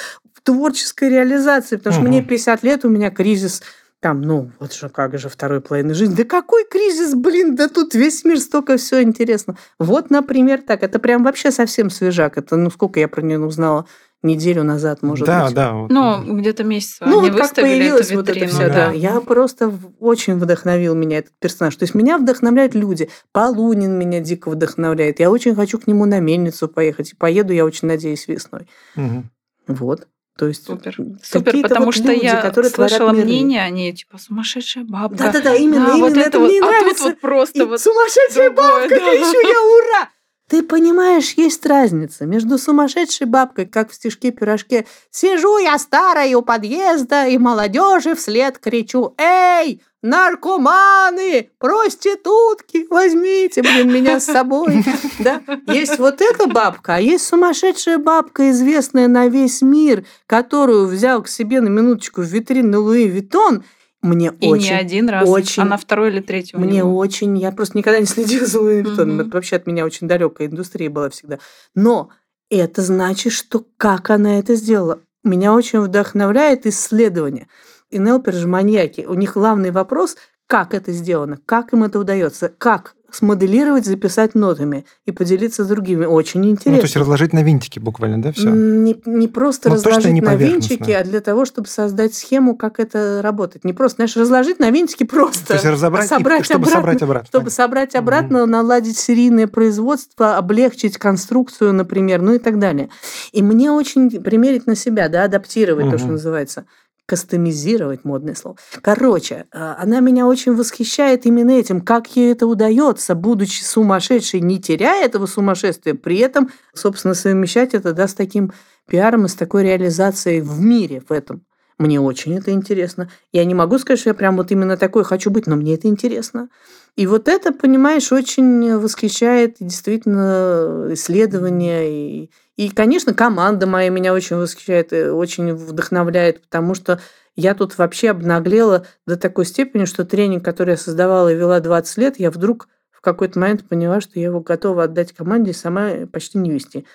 творческой 0.43 1.09
реализации. 1.09 1.77
Потому 1.77 1.97
угу. 1.97 2.03
что 2.03 2.09
мне 2.11 2.23
50 2.23 2.63
лет, 2.63 2.85
у 2.85 2.91
меня 2.91 3.11
кризис 3.11 3.63
там, 4.03 4.21
ну, 4.21 4.51
вот 4.59 4.73
же 4.73 4.89
как 4.89 5.17
же 5.17 5.29
второй 5.29 5.61
половины 5.61 5.95
жизни. 5.95 6.17
Да 6.17 6.25
какой 6.25 6.65
кризис, 6.69 7.15
блин, 7.15 7.55
да 7.55 7.69
тут 7.69 7.95
весь 7.95 8.25
мир 8.25 8.41
столько 8.41 8.77
все 8.77 9.01
интересно. 9.01 9.57
Вот, 9.79 10.11
например, 10.11 10.61
так. 10.61 10.83
Это 10.83 10.99
прям 10.99 11.23
вообще 11.23 11.53
совсем 11.53 11.89
свежак. 11.89 12.37
Это, 12.37 12.57
ну, 12.57 12.69
сколько 12.69 12.99
я 12.99 13.07
про 13.07 13.23
нее 13.23 13.39
узнала? 13.39 13.87
неделю 14.25 14.63
назад, 14.63 15.03
может 15.03 15.27
да, 15.27 15.47
быть. 15.47 15.55
Да, 15.55 15.71
да. 15.71 15.75
Вот. 15.75 15.91
Ну, 15.91 16.39
где-то 16.39 16.63
месяц 16.63 16.99
ну, 17.01 17.19
они 17.19 17.31
вот 17.31 17.41
как 17.41 17.55
появилось 17.57 18.13
вот 18.13 18.29
это 18.29 18.47
все, 18.47 18.69
да. 18.69 18.75
да. 18.75 18.93
Я 18.93 19.21
просто 19.21 19.73
очень 19.99 20.37
вдохновил 20.37 20.95
меня 20.95 21.19
этот 21.19 21.33
персонаж. 21.41 21.75
То 21.75 21.83
есть 21.83 21.97
меня 21.97 22.19
вдохновляют 22.19 22.77
люди. 22.77 23.11
Полунин 23.33 23.99
меня 23.99 24.21
дико 24.21 24.49
вдохновляет. 24.49 25.19
Я 25.19 25.29
очень 25.29 25.57
хочу 25.57 25.77
к 25.81 25.89
нему 25.89 26.05
на 26.05 26.21
мельницу 26.21 26.69
поехать. 26.69 27.13
И 27.13 27.17
поеду, 27.17 27.53
я 27.53 27.65
очень 27.65 27.89
надеюсь, 27.89 28.29
весной. 28.29 28.69
Угу. 28.95 29.25
Вот. 29.67 30.07
То 30.39 30.47
есть 30.47 30.65
супер, 30.65 30.97
супер, 31.23 31.61
потому 31.61 31.87
вот 31.87 31.95
что 31.95 32.11
люди, 32.13 32.25
я 32.25 32.53
слышала 32.71 33.13
мнение, 33.13 33.63
они 33.63 33.93
типа 33.93 34.17
сумасшедшая 34.19 34.85
бабка. 34.85 35.19
Да-да-да, 35.19 35.55
именно, 35.55 35.87
да, 35.87 35.93
именно 35.93 36.09
вот 36.09 36.17
это, 36.17 36.39
вот, 36.39 36.49
мне 36.49 36.61
а 36.61 36.67
нравится. 36.67 37.05
тут 37.05 37.13
вот 37.13 37.21
просто 37.21 37.63
и 37.63 37.67
вот 37.67 37.81
сумасшедшая 37.81 38.51
другое, 38.51 38.89
бабка, 38.89 38.99
да. 38.99 39.13
еще 39.13 39.49
я 39.49 39.63
ура! 39.63 40.11
Ты 40.49 40.63
понимаешь, 40.63 41.33
есть 41.33 41.65
разница 41.65 42.27
между 42.27 42.59
сумасшедшей 42.59 43.27
бабкой, 43.27 43.67
как 43.67 43.91
в 43.91 43.95
стишке-пирожке 43.95 44.87
«Сижу 45.11 45.59
я 45.59 45.79
старая 45.79 46.37
у 46.37 46.43
подъезда 46.43 47.27
и 47.27 47.39
молодежи 47.39 48.15
вслед 48.15 48.59
кричу 48.59 49.15
«Эй, 49.17 49.81
наркоманы, 50.03 51.51
проститутки, 51.59 52.87
возьмите, 52.91 53.63
блин, 53.63 53.93
меня 53.93 54.21
с 54.21 54.27
собой. 54.27 54.85
Да? 55.21 55.41
Есть 55.69 55.99
вот 55.99 56.21
эта 56.21 56.49
бабка, 56.49 56.97
а 56.97 57.01
есть 57.01 57.27
сумасшедшая 57.27 57.99
бабка, 57.99 58.51
известная 58.51 59.09
на 59.09 59.29
весь 59.29 59.63
мир, 59.63 60.05
которую 60.27 60.87
взял 60.87 61.23
к 61.23 61.29
себе 61.29 61.61
на 61.61 61.69
минуточку 61.69 62.23
в 62.23 62.27
витрину 62.27 62.83
Louis 62.83 63.07
Vuitton – 63.07 63.75
мне 64.03 64.33
и 64.41 64.49
очень, 64.49 64.65
не 64.65 64.79
один 64.79 65.09
раз, 65.09 65.29
очень, 65.29 65.63
а 65.63 65.67
на 65.67 65.77
второй 65.77 66.11
или 66.11 66.21
третий 66.21 66.57
Мне 66.57 66.79
него. 66.79 66.97
очень, 66.97 67.39
я 67.39 67.53
просто 67.53 67.79
никогда 67.79 68.01
не 68.01 68.07
следила 68.07 68.47
за 68.47 68.61
Луи 68.61 68.83
Виттоном. 68.83 69.21
Это 69.21 69.31
вообще 69.31 69.57
от 69.57 69.67
меня 69.67 69.85
очень 69.85 70.09
далекая 70.09 70.49
индустрия 70.49 70.91
была 70.91 71.09
всегда. 71.09 71.39
Но 71.75 72.11
это 72.51 72.83
значит, 72.83 73.33
что 73.33 73.65
как 73.77 74.11
она 74.11 74.39
это 74.39 74.57
сделала. 74.57 75.01
Меня 75.23 75.55
очень 75.55 75.81
вдохновляет 75.81 76.67
исследование. 76.67 77.47
И 77.91 77.99
НЛПеры 77.99 78.35
же 78.35 78.49
маньяки. 78.49 79.03
У 79.03 79.15
них 79.15 79.35
главный 79.35 79.71
вопрос, 79.71 80.17
как 80.49 80.75
это 80.75 80.91
сделано, 80.91 81.39
как 81.47 81.73
им 81.73 81.85
это 81.85 82.01
удается, 82.01 82.53
как 82.59 82.97
смоделировать, 83.15 83.87
записать 83.87 84.35
нотами 84.35 84.85
и 85.07 85.13
поделиться 85.13 85.65
с 85.65 85.69
другими. 85.69 86.05
Очень 86.05 86.45
интересно. 86.45 86.73
Ну, 86.73 86.79
то 86.79 86.85
есть 86.85 86.97
разложить 86.97 87.33
на 87.33 87.43
винтики 87.43 87.79
буквально, 87.79 88.23
да, 88.23 88.33
все? 88.33 88.51
Не, 88.51 88.97
не 89.05 89.29
просто 89.29 89.69
Но 89.69 89.77
разложить 89.77 90.13
не 90.13 90.21
на 90.21 90.35
винтики, 90.35 90.91
а 90.91 91.05
для 91.05 91.21
того, 91.21 91.45
чтобы 91.45 91.69
создать 91.69 92.15
схему, 92.15 92.57
как 92.57 92.81
это 92.81 93.21
работает. 93.23 93.65
Не 93.65 93.73
просто, 93.73 93.97
знаешь, 93.97 94.17
разложить 94.17 94.59
на 94.59 94.71
винтики 94.71 95.05
просто. 95.13 95.47
То 95.47 95.55
есть 95.55 95.65
разобрать, 95.67 96.07
а 96.07 96.09
собрать 96.09 96.41
и, 96.41 96.45
чтобы 96.45 96.67
обратно, 96.67 96.81
собрать 96.81 97.03
обратно. 97.03 97.29
Чтобы 97.29 97.51
собрать 97.51 97.95
обратно, 97.95 98.47
наладить 98.47 98.99
серийное 98.99 99.47
производство, 99.47 100.37
облегчить 100.37 100.99
конструкцию, 100.99 101.73
например, 101.73 102.23
ну 102.23 102.35
и 102.35 102.39
так 102.39 102.59
далее. 102.59 102.89
И 103.33 103.43
мне 103.43 103.71
очень 103.71 104.11
примерить 104.23 104.67
на 104.67 104.75
себя, 104.75 105.09
да, 105.09 105.25
адаптировать 105.25 105.87
угу. 105.87 105.93
то, 105.93 105.99
что 105.99 106.09
называется 106.09 106.65
кастомизировать, 107.07 108.05
модное 108.05 108.35
слово. 108.35 108.57
Короче, 108.81 109.47
э, 109.53 109.75
она 109.79 110.01
меня 110.01 110.27
очень 110.27 110.55
восхищает 110.55 111.27
именно 111.27 111.51
этим, 111.51 111.81
как 111.81 112.17
ей 112.17 112.33
это 112.33 112.47
удается, 112.47 113.15
будучи 113.15 113.63
сумасшедшей, 113.63 114.41
не 114.41 114.61
теряя 114.61 115.05
этого 115.05 115.27
сумасшествия, 115.27 115.95
при 115.95 116.19
этом, 116.19 116.51
собственно, 116.75 117.15
совмещать 117.15 117.75
это 117.75 117.93
да, 117.93 118.09
с 118.09 118.15
таким 118.15 118.53
пиаром 118.89 119.27
и 119.27 119.29
с 119.29 119.35
такой 119.35 119.65
реализацией 119.65 120.41
в 120.41 120.61
мире 120.61 121.03
в 121.07 121.13
этом. 121.13 121.45
Мне 121.79 122.01
очень 122.01 122.37
это 122.37 122.53
интересно. 122.53 123.11
Я 123.33 123.45
не 123.45 123.55
могу 123.55 123.79
сказать, 123.79 123.99
что 123.99 124.11
я 124.11 124.15
прям 124.15 124.37
вот 124.37 124.53
именно 124.53 124.77
такой 124.77 125.05
хочу 125.05 125.31
быть, 125.31 125.47
но 125.47 125.57
мне 125.57 125.75
это 125.75 125.89
интересно. 125.89 126.49
И 126.95 127.07
вот 127.07 127.27
это, 127.27 127.53
понимаешь, 127.53 128.13
очень 128.13 128.77
восхищает 128.79 129.57
действительно 129.59 130.91
исследования. 130.91 131.91
И, 131.91 132.31
и, 132.57 132.71
конечно, 132.71 133.15
команда 133.15 133.67
моя 133.67 133.89
меня 133.89 134.13
очень 134.13 134.37
восхищает, 134.37 134.93
и 134.93 135.05
очень 135.05 135.55
вдохновляет, 135.55 136.43
потому 136.43 136.75
что 136.75 137.01
я 137.35 137.55
тут 137.55 137.79
вообще 137.79 138.11
обнаглела 138.11 138.87
до 139.07 139.17
такой 139.17 139.47
степени, 139.47 139.87
что 139.87 140.05
тренинг, 140.05 140.45
который 140.45 140.71
я 140.71 140.77
создавала 140.77 141.33
и 141.33 141.37
вела 141.37 141.61
20 141.61 141.97
лет, 141.99 142.21
я 142.21 142.31
вдруг 142.31 142.69
в 142.91 143.01
какой-то 143.01 143.39
момент 143.39 143.67
поняла, 143.69 144.01
что 144.01 144.21
я 144.21 144.27
его 144.27 144.41
готова 144.41 144.85
отдать 144.85 145.13
команде 145.13 145.53
и 145.53 145.55
сама 145.55 146.07
почти 146.13 146.39
не 146.39 146.51
вести. 146.51 146.87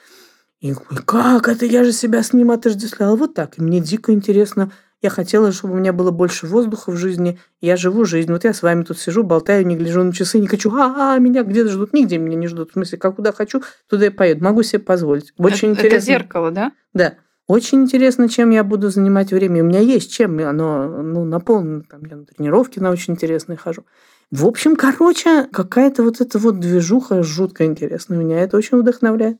И 0.59 0.73
как 1.05 1.47
это? 1.47 1.65
Я 1.65 1.83
же 1.83 1.91
себя 1.91 2.23
с 2.23 2.33
ним 2.33 2.51
отождествляла. 2.51 3.15
Вот 3.15 3.33
так. 3.33 3.57
И 3.57 3.61
мне 3.61 3.79
дико 3.79 4.11
интересно. 4.11 4.71
Я 5.01 5.11
хотела, 5.11 5.51
чтобы 5.51 5.75
у 5.75 5.77
меня 5.77 5.93
было 5.93 6.09
больше 6.09 6.47
воздуха 6.47 6.91
в 6.91 6.95
жизни. 6.95 7.39
Я 7.61 7.77
живу 7.77 8.03
жизнь. 8.03 8.31
Вот 8.31 8.43
я 8.45 8.53
с 8.53 8.63
вами 8.63 8.83
тут 8.83 8.97
сижу, 8.97 9.23
болтаю, 9.23 9.65
не 9.65 9.75
гляжу 9.75 10.03
на 10.03 10.11
часы, 10.11 10.39
не 10.39 10.47
хочу. 10.47 10.71
А, 10.75 11.17
-а, 11.17 11.19
меня 11.19 11.43
где-то 11.43 11.69
ждут. 11.69 11.93
Нигде 11.93 12.17
меня 12.17 12.35
не 12.35 12.47
ждут. 12.47 12.71
В 12.71 12.73
смысле, 12.73 12.97
как 12.97 13.15
куда 13.15 13.31
хочу, 13.31 13.61
туда 13.87 14.05
я 14.05 14.11
поеду. 14.11 14.43
Могу 14.43 14.63
себе 14.63 14.79
позволить. 14.79 15.33
Очень 15.37 15.73
это, 15.73 15.81
интересно. 15.81 15.95
Это 15.97 16.05
зеркало, 16.05 16.51
да? 16.51 16.71
Да. 16.93 17.13
Очень 17.47 17.83
интересно, 17.83 18.27
чем 18.27 18.49
я 18.49 18.63
буду 18.63 18.89
занимать 18.89 19.31
время. 19.31 19.63
У 19.63 19.67
меня 19.67 19.79
есть 19.79 20.11
чем. 20.11 20.39
Оно 20.39 20.87
ну, 20.87 21.25
наполнено. 21.25 21.83
Там, 21.83 22.03
я 22.05 22.15
на 22.15 22.25
тренировки 22.25 22.79
на 22.79 22.89
очень 22.89 23.13
интересные 23.13 23.55
хожу. 23.55 23.85
В 24.31 24.47
общем, 24.47 24.75
короче, 24.75 25.45
какая-то 25.53 26.01
вот 26.03 26.21
эта 26.21 26.39
вот 26.39 26.59
движуха 26.59 27.21
жутко 27.21 27.65
интересная. 27.65 28.17
Меня 28.17 28.39
это 28.39 28.57
очень 28.57 28.77
вдохновляет. 28.79 29.37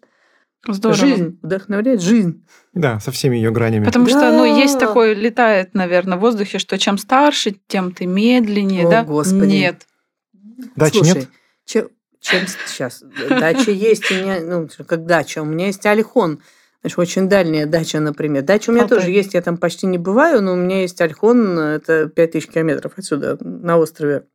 Здорово. 0.74 0.98
Жизнь 1.00 1.40
вдохновляет 1.42 2.02
жизнь. 2.02 2.44
Да, 2.74 3.00
со 3.00 3.12
всеми 3.12 3.36
ее 3.38 3.52
гранями. 3.52 3.86
Потому 3.86 4.06
Да. 4.06 4.12
что, 4.12 4.32
ну, 4.32 4.46
есть 4.46 4.78
такое, 4.80 5.14
летает, 5.14 5.74
наверное, 5.74 6.18
в 6.18 6.22
воздухе, 6.22 6.60
что 6.60 6.78
чем 6.78 6.98
старше, 6.98 7.56
тем 7.68 7.92
ты 7.92 8.06
медленнее, 8.06 8.88
О, 8.88 8.90
да? 8.92 9.04
Господи. 9.04 9.46
Нет. 9.52 9.88
Дачи 10.76 10.96
Слушай, 10.98 11.16
нет? 11.16 11.30
че- 11.66 11.88
чем 12.20 12.42
сейчас? 12.48 13.04
Дача 13.30 13.72
есть, 13.72 14.10
у 14.12 14.16
меня, 14.16 14.40
ну, 14.42 14.68
как 14.86 15.06
дача. 15.06 15.42
У 15.42 15.46
меня 15.46 15.68
есть 15.68 15.86
Альхон. 15.86 16.42
Значит, 16.82 17.00
очень 17.00 17.28
дальняя 17.30 17.66
дача, 17.66 18.00
например. 18.00 18.44
Дача 18.44 18.70
у 18.70 18.74
меня 18.74 18.84
Алтай. 18.84 19.00
тоже 19.00 19.12
есть, 19.12 19.34
я 19.34 19.42
там 19.42 19.58
почти 19.58 19.88
не 19.88 19.98
бываю, 19.98 20.42
но 20.42 20.54
у 20.54 20.56
меня 20.56 20.82
есть 20.82 21.00
Альхон, 21.02 21.58
это 21.60 22.08
5000 22.08 22.48
километров 22.48 22.94
отсюда, 22.98 23.38
на 23.42 23.78
острове. 23.78 24.26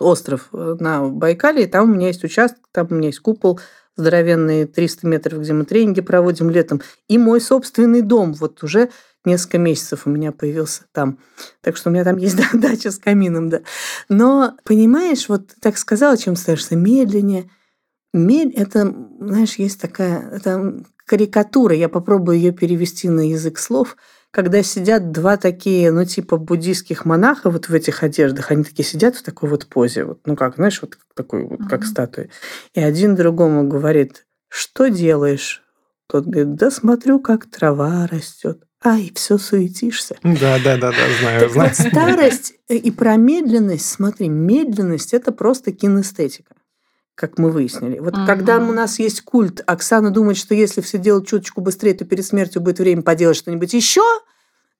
Остров 0.00 0.48
э, 0.52 0.76
на 0.80 1.08
Байкале, 1.08 1.62
и 1.62 1.66
там 1.66 1.90
у 1.90 1.94
меня 1.94 2.08
есть 2.08 2.24
участок, 2.24 2.58
там 2.72 2.88
у 2.90 2.94
меня 2.94 3.06
есть 3.06 3.20
купол 3.20 3.60
здоровенный, 3.96 4.66
300 4.66 5.06
метров, 5.06 5.40
где 5.40 5.52
мы 5.52 5.64
тренинги 5.64 6.00
проводим 6.00 6.50
летом. 6.50 6.80
И 7.08 7.18
мой 7.18 7.40
собственный 7.40 8.02
дом, 8.02 8.32
вот 8.34 8.62
уже 8.62 8.90
несколько 9.24 9.58
месяцев 9.58 10.06
у 10.06 10.10
меня 10.10 10.32
появился 10.32 10.84
там. 10.92 11.18
Так 11.60 11.76
что 11.76 11.90
у 11.90 11.92
меня 11.92 12.04
там 12.04 12.16
есть 12.16 12.36
да, 12.52 12.58
дача 12.58 12.90
с 12.90 12.98
камином, 12.98 13.48
да. 13.48 13.60
Но, 14.08 14.56
понимаешь, 14.64 15.28
вот 15.28 15.50
так 15.60 15.78
сказала, 15.78 16.16
чем 16.16 16.36
становишься 16.36 16.76
медленнее. 16.76 17.50
Медь– 18.12 18.54
это, 18.56 18.92
знаешь, 19.20 19.54
есть 19.54 19.80
такая 19.80 20.30
это 20.32 20.82
карикатура, 21.06 21.74
я 21.74 21.88
попробую 21.88 22.38
ее 22.38 22.52
перевести 22.52 23.08
на 23.08 23.28
язык 23.28 23.58
слов, 23.58 23.96
когда 24.30 24.62
сидят 24.62 25.10
два 25.10 25.36
такие, 25.36 25.90
ну, 25.90 26.04
типа 26.04 26.36
буддийских 26.36 27.04
монаха 27.04 27.50
вот 27.50 27.68
в 27.68 27.74
этих 27.74 28.02
одеждах, 28.02 28.50
они 28.50 28.64
такие 28.64 28.84
сидят 28.84 29.16
в 29.16 29.22
такой 29.22 29.48
вот 29.48 29.66
позе, 29.66 30.04
вот, 30.04 30.20
ну, 30.26 30.36
как, 30.36 30.56
знаешь, 30.56 30.80
вот 30.82 30.98
такой 31.14 31.44
вот, 31.46 31.60
как 31.68 31.80
Мгм. 31.80 31.88
статуи. 31.88 32.30
И 32.74 32.80
один 32.80 33.16
другому 33.16 33.66
говорит, 33.66 34.26
что 34.48 34.88
делаешь? 34.88 35.62
Тот 36.08 36.26
говорит, 36.26 36.54
да 36.54 36.70
смотрю, 36.70 37.20
как 37.20 37.50
трава 37.50 38.06
растет. 38.06 38.62
Ай, 38.82 39.12
все 39.14 39.36
суетишься. 39.36 40.16
Да, 40.22 40.58
да, 40.64 40.76
да, 40.76 40.90
да, 40.92 40.96
знаю, 41.20 41.40
Так 41.40 41.50
знаю. 41.50 41.70
вот, 41.70 41.76
старость 41.76 42.54
и 42.68 42.90
про 42.90 43.16
медленность, 43.16 43.86
смотри, 43.86 44.28
медленность– 44.28 45.12
это 45.14 45.32
просто 45.32 45.70
кинестетика, 45.72 46.54
как 47.14 47.38
мы 47.38 47.50
выяснили. 47.50 47.98
Вот 47.98 48.16
Мгм. 48.16 48.26
когда 48.26 48.58
у 48.58 48.72
нас 48.72 48.98
есть 48.98 49.22
культ, 49.22 49.62
Оксана 49.66 50.10
думает, 50.10 50.36
что 50.38 50.54
если 50.54 50.80
все 50.80 50.98
делать 50.98 51.26
чуточку 51.26 51.60
быстрее, 51.60 51.94
то 51.94 52.04
перед 52.04 52.24
смертью 52.24 52.62
будет 52.62 52.78
время 52.78 53.02
поделать 53.02 53.36
что-нибудь 53.36 53.74
еще, 53.74 54.02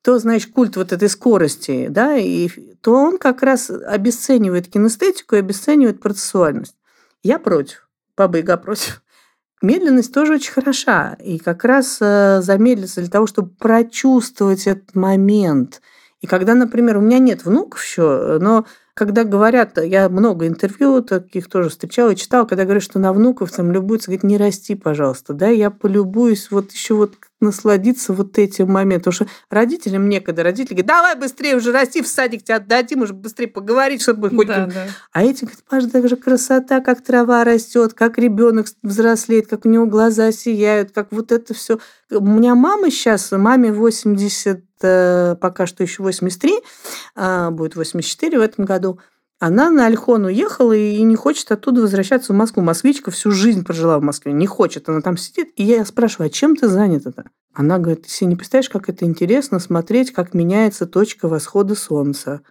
то, 0.03 0.19
значит, 0.19 0.53
культ 0.53 0.77
вот 0.77 0.93
этой 0.93 1.11
скорости, 1.11 1.89
да, 1.91 2.17
и 2.17 2.49
то 2.81 2.95
он 2.95 3.19
как 3.19 3.43
раз 3.43 3.71
обесценивает 3.71 4.69
кинестетику 4.69 5.37
и 5.37 5.41
обесценивает 5.41 6.01
процессуальность. 6.01 6.75
Я 7.23 7.39
против, 7.39 7.89
Баба 8.17 8.39
Яга 8.39 8.57
против. 8.57 9.03
Медленность 9.63 10.15
тоже 10.15 10.35
очень 10.35 10.53
хороша. 10.53 11.19
И 11.23 11.39
как 11.39 11.65
раз 11.65 11.99
э, 12.01 12.41
замедлиться 12.41 13.03
для 13.03 13.11
того, 13.11 13.27
чтобы 13.27 13.51
прочувствовать 13.51 14.67
этот 14.67 14.95
момент. 14.95 15.83
И 16.23 16.27
когда, 16.27 16.55
например, 16.55 16.97
у 16.97 17.03
меня 17.03 17.19
нет 17.19 17.45
внуков 17.45 17.83
еще, 17.83 18.39
но 18.41 18.65
когда 18.95 19.25
говорят, 19.25 19.79
я 19.79 20.09
много 20.09 20.47
интервью 20.47 21.03
таких 21.03 21.49
тоже 21.49 21.71
встречала 21.71 22.15
читала, 22.15 22.45
когда 22.45 22.65
говорят, 22.65 22.83
что 22.83 22.99
на 22.99 23.13
внуков 23.13 23.51
там 23.53 23.73
любуются, 23.73 24.09
говорят, 24.09 24.25
не 24.25 24.37
расти, 24.37 24.75
пожалуйста, 24.75 25.33
да, 25.33 25.49
я 25.49 25.71
полюбуюсь 25.71 26.51
вот 26.51 26.73
еще 26.73 26.95
вот 26.95 27.15
насладиться 27.41 28.13
вот 28.13 28.39
этим 28.39 28.71
моментом, 28.71 29.13
потому 29.13 29.29
что 29.29 29.37
родителям 29.49 30.09
некогда, 30.09 30.43
родители 30.43 30.75
говорят, 30.75 30.87
давай 30.87 31.17
быстрее 31.17 31.57
уже 31.57 31.73
расти, 31.73 32.03
в 32.03 32.07
садик 32.07 32.45
тебя 32.45 32.57
отдадим, 32.57 33.03
уже 33.03 33.15
быстрее 33.15 33.49
поговорить, 33.49 34.03
чтобы 34.03 34.31
хоть 34.31 34.47
Да, 34.47 34.67
да. 34.67 34.87
а 35.13 35.23
эти 35.23 35.45
говорят, 35.45 35.65
Паш, 35.69 35.85
так 35.91 36.09
же 36.09 36.17
красота, 36.17 36.81
как 36.81 37.03
трава 37.03 37.45
растет, 37.45 37.95
как 37.95 38.19
ребенок 38.19 38.67
взрослеет, 38.83 39.47
как 39.47 39.65
у 39.65 39.69
него 39.69 39.87
глаза 39.87 40.33
сияют, 40.33 40.93
как 40.93 41.09
вот 41.13 41.33
это 41.33 41.55
все. 41.55 41.79
У 42.11 42.25
меня 42.25 42.55
мама 42.55 42.91
сейчас, 42.91 43.31
маме 43.33 43.73
80, 43.73 44.59
э, 44.59 44.63
пока 44.81 45.67
что 45.67 45.83
еще 45.83 46.03
83, 46.03 46.61
а, 47.15 47.51
будет 47.51 47.77
84 47.77 48.39
в 48.39 48.43
этом 48.43 48.65
году. 48.65 49.01
Она 49.39 49.71
на 49.71 49.87
Альхон 49.87 50.27
уехала 50.27 50.75
и 50.75 51.01
не 51.03 51.17
хочет 51.17 51.51
оттуда 51.51 51.81
возвращаться 51.81 52.35
в 52.35 52.37
Москву. 52.37 52.63
Москвичка 52.63 53.11
всю 53.11 53.31
жизнь 53.31 53.65
прожила 53.65 53.99
в 53.99 54.03
Москве. 54.03 54.33
Не 54.33 54.47
хочет. 54.47 54.87
Она 54.91 55.01
там 55.01 55.17
сидит. 55.17 55.49
И 55.57 55.65
я 55.65 55.85
спрашиваю, 55.87 56.27
а 56.27 56.31
чем 56.31 56.57
ты 56.57 56.69
занята-то? 56.69 57.25
Она 57.55 57.79
говорит, 57.79 58.03
ты 58.03 58.11
себе 58.11 58.29
не 58.29 58.37
представляешь, 58.37 58.69
как 58.69 58.91
это 58.91 59.07
интересно 59.07 59.59
смотреть, 59.59 60.13
как 60.13 60.35
меняется 60.35 60.87
точка 60.87 61.27
восхода 61.27 61.75
солнца. 61.75 62.43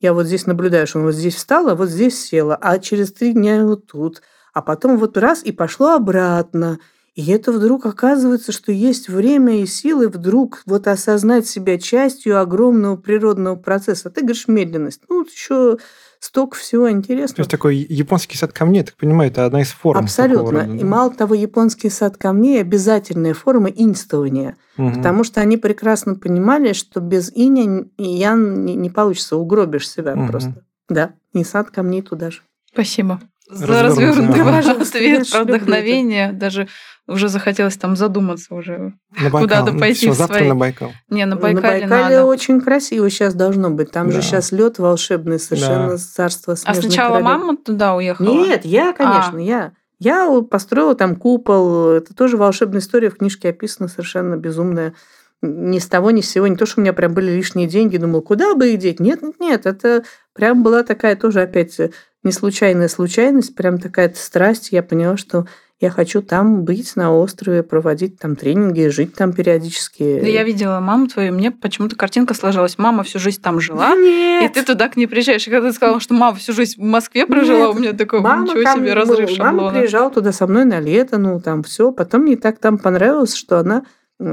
Я 0.00 0.14
вот 0.14 0.26
здесь 0.26 0.46
наблюдаю, 0.46 0.86
что 0.86 1.00
он 1.00 1.06
вот 1.06 1.14
здесь 1.14 1.34
встала, 1.34 1.74
вот 1.74 1.90
здесь 1.90 2.24
села, 2.24 2.56
а 2.60 2.78
через 2.78 3.12
три 3.12 3.32
дня 3.32 3.66
вот 3.66 3.86
тут. 3.86 4.22
А 4.54 4.62
потом 4.62 4.98
вот 4.98 5.16
раз 5.18 5.42
и 5.42 5.50
пошло 5.50 5.94
обратно. 5.94 6.78
И 7.14 7.26
это 7.32 7.50
вдруг 7.52 7.86
оказывается, 7.86 8.52
что 8.52 8.70
есть 8.70 9.08
время 9.08 9.60
и 9.62 9.66
силы 9.66 10.08
вдруг 10.08 10.62
вот 10.64 10.86
осознать 10.86 11.46
себя 11.46 11.78
частью 11.78 12.40
огромного 12.40 12.96
природного 12.96 13.56
процесса. 13.56 14.08
А 14.08 14.12
ты 14.12 14.20
говоришь 14.20 14.46
медленность. 14.46 15.02
Ну, 15.08 15.24
еще 15.24 15.78
столько 16.20 16.56
всего 16.56 16.84
То 16.88 16.92
интересного. 16.92 17.40
есть 17.40 17.50
такой 17.50 17.76
японский 17.76 18.36
сад 18.36 18.52
камней, 18.52 18.78
я 18.78 18.84
так 18.84 18.96
понимаю, 18.96 19.30
это 19.30 19.44
одна 19.46 19.62
из 19.62 19.70
форм. 19.70 20.04
Абсолютно. 20.04 20.60
рода, 20.62 20.72
И 20.72 20.78
да? 20.80 20.86
мало 20.86 21.10
того, 21.12 21.34
японский 21.34 21.90
сад 21.90 22.16
камней 22.16 22.60
обязательная 22.60 23.34
форма 23.34 23.70
инствования. 23.70 24.56
Мгм. 24.76 24.94
Потому 24.94 25.24
что 25.24 25.40
они 25.40 25.56
прекрасно 25.56 26.14
понимали, 26.14 26.74
что 26.74 27.00
без 27.00 27.32
иня 27.34 27.86
и 27.96 28.04
ян 28.04 28.64
не, 28.64 28.74
не 28.76 28.90
получится, 28.90 29.36
угробишь 29.36 29.88
себя 29.90 30.14
Мгм. 30.14 30.28
просто. 30.28 30.64
Да, 30.88 31.14
и 31.32 31.42
сад 31.42 31.70
камней 31.70 32.02
туда 32.02 32.30
же. 32.30 32.42
Спасибо 32.72 33.20
за 33.50 33.82
Развернутый, 33.82 34.42
ваш 34.42 34.66
ответ 34.66 35.30
про 35.30 35.42
вдохновение. 35.44 36.32
Даже 36.32 36.68
уже 37.08 37.28
захотелось 37.28 37.76
там 37.76 37.96
задуматься 37.96 38.54
уже. 38.54 38.92
На 39.18 39.24
Байкал. 39.30 39.40
Куда-то 39.40 39.72
Ну, 39.72 39.80
пойти 39.80 40.06
всё, 40.06 40.12
в 40.12 40.14
завтра 40.14 40.44
на 40.44 40.54
Байкал. 40.54 40.92
Не, 41.08 41.24
на 41.26 41.34
На 41.34 41.40
Байкале, 41.40 41.80
Байкале 41.80 42.16
надо. 42.16 42.24
очень 42.26 42.60
красиво 42.60 43.10
сейчас 43.10 43.34
должно 43.34 43.70
быть. 43.70 43.90
Там 43.90 44.10
же 44.10 44.18
Да. 44.18 44.22
сейчас 44.22 44.52
лед 44.52 44.78
волшебный, 44.78 45.40
совершенно 45.40 45.90
Да. 45.92 45.96
царство 45.98 46.54
А 46.64 46.74
сначала 46.74 47.18
королев. 47.18 47.24
мама 47.24 47.56
туда 47.56 47.94
уехала? 47.96 48.26
Нет, 48.32 48.64
я, 48.64 48.92
конечно, 48.92 49.38
А. 49.38 49.42
я. 49.42 49.72
Я 49.98 50.40
построила 50.48 50.94
там 50.94 51.16
купол. 51.16 51.90
Это 51.90 52.14
тоже 52.14 52.36
волшебная 52.36 52.80
история 52.80 53.10
в 53.10 53.16
книжке 53.18 53.48
описана, 53.50 53.88
совершенно 53.88 54.36
безумная. 54.36 54.94
Ни 55.42 55.78
с 55.78 55.86
того, 55.86 56.10
ни 56.10 56.20
с 56.20 56.30
сего. 56.30 56.46
Не 56.46 56.56
то, 56.56 56.64
что 56.66 56.80
у 56.80 56.82
меня 56.82 56.92
прям 56.92 57.12
были 57.14 57.30
лишние 57.32 57.66
деньги, 57.66 57.96
думал, 57.96 58.20
куда 58.22 58.54
бы 58.54 58.68
их 58.72 58.78
деть. 58.78 59.00
Нет, 59.00 59.20
нет, 59.22 59.40
нет. 59.40 59.66
Это 59.66 60.04
прям 60.40 60.62
была 60.62 60.82
такая 60.82 61.16
тоже 61.16 61.42
опять 61.42 61.78
не 62.22 62.32
случайная 62.32 62.88
случайность, 62.88 63.54
прям 63.54 63.78
такая 63.78 64.10
страсть. 64.16 64.70
Я 64.72 64.82
поняла, 64.82 65.18
что 65.18 65.44
я 65.80 65.90
хочу 65.90 66.22
там 66.22 66.64
быть 66.64 66.96
на 66.96 67.14
острове, 67.14 67.62
проводить 67.62 68.18
там 68.18 68.36
тренинги, 68.36 68.88
жить 68.88 69.14
там 69.14 69.34
периодически. 69.34 70.20
Да 70.20 70.26
я 70.26 70.42
видела 70.42 70.80
маму 70.80 71.08
твою, 71.08 71.34
мне 71.34 71.50
почему-то 71.50 71.94
картинка 71.94 72.32
сложилась. 72.32 72.78
Мама 72.78 73.02
всю 73.02 73.18
жизнь 73.18 73.42
там 73.42 73.60
жила, 73.60 73.94
и 73.94 74.40
Нет. 74.40 74.54
ты 74.54 74.62
туда 74.62 74.88
к 74.88 74.96
ней 74.96 75.06
приезжаешь. 75.06 75.46
И 75.46 75.50
когда 75.50 75.68
ты 75.68 75.74
сказала, 75.74 76.00
что 76.00 76.14
мама 76.14 76.36
всю 76.36 76.54
жизнь 76.54 76.80
в 76.80 76.84
Москве 76.84 77.26
прожила, 77.26 77.66
Нет. 77.66 77.76
у 77.76 77.78
меня 77.78 77.92
такой, 77.92 78.20
Мама 78.20 78.44
ничего 78.44 78.62
там, 78.62 78.78
себе, 78.78 78.94
разрыв 78.94 79.38
Мама 79.38 79.50
шаблона. 79.50 79.78
приезжала 79.78 80.10
туда 80.10 80.32
со 80.32 80.46
мной 80.46 80.64
на 80.64 80.80
лето, 80.80 81.18
ну, 81.18 81.38
там 81.38 81.62
все. 81.62 81.92
Потом 81.92 82.22
мне 82.22 82.36
так 82.38 82.58
там 82.58 82.78
понравилось, 82.78 83.34
что 83.34 83.58
она... 83.58 83.84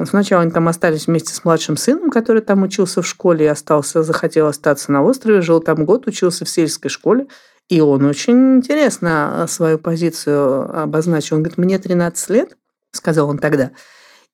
Сначала 0.05 0.41
они 0.41 0.51
там 0.51 0.67
остались 0.67 1.07
вместе 1.07 1.33
с 1.33 1.45
младшим 1.45 1.77
сыном, 1.77 2.09
который 2.09 2.41
там 2.41 2.63
учился 2.63 3.01
в 3.01 3.07
школе 3.07 3.45
и 3.45 3.49
остался, 3.49 4.03
захотел 4.03 4.47
остаться 4.47 4.91
на 4.91 5.01
острове, 5.01 5.39
жил 5.39 5.61
там 5.61 5.85
год, 5.85 6.07
учился 6.07 6.43
в 6.43 6.49
сельской 6.49 6.89
школе. 6.89 7.27
И 7.69 7.79
он 7.79 8.03
очень 8.03 8.57
интересно 8.57 9.43
а, 9.43 9.47
свою 9.47 9.79
позицию 9.79 10.83
обозначил. 10.83 11.37
Он 11.37 11.43
говорит, 11.43 11.57
мне 11.57 11.79
13 11.79 12.29
лет, 12.31 12.57
сказал 12.91 13.29
он 13.29 13.37
тогда, 13.37 13.71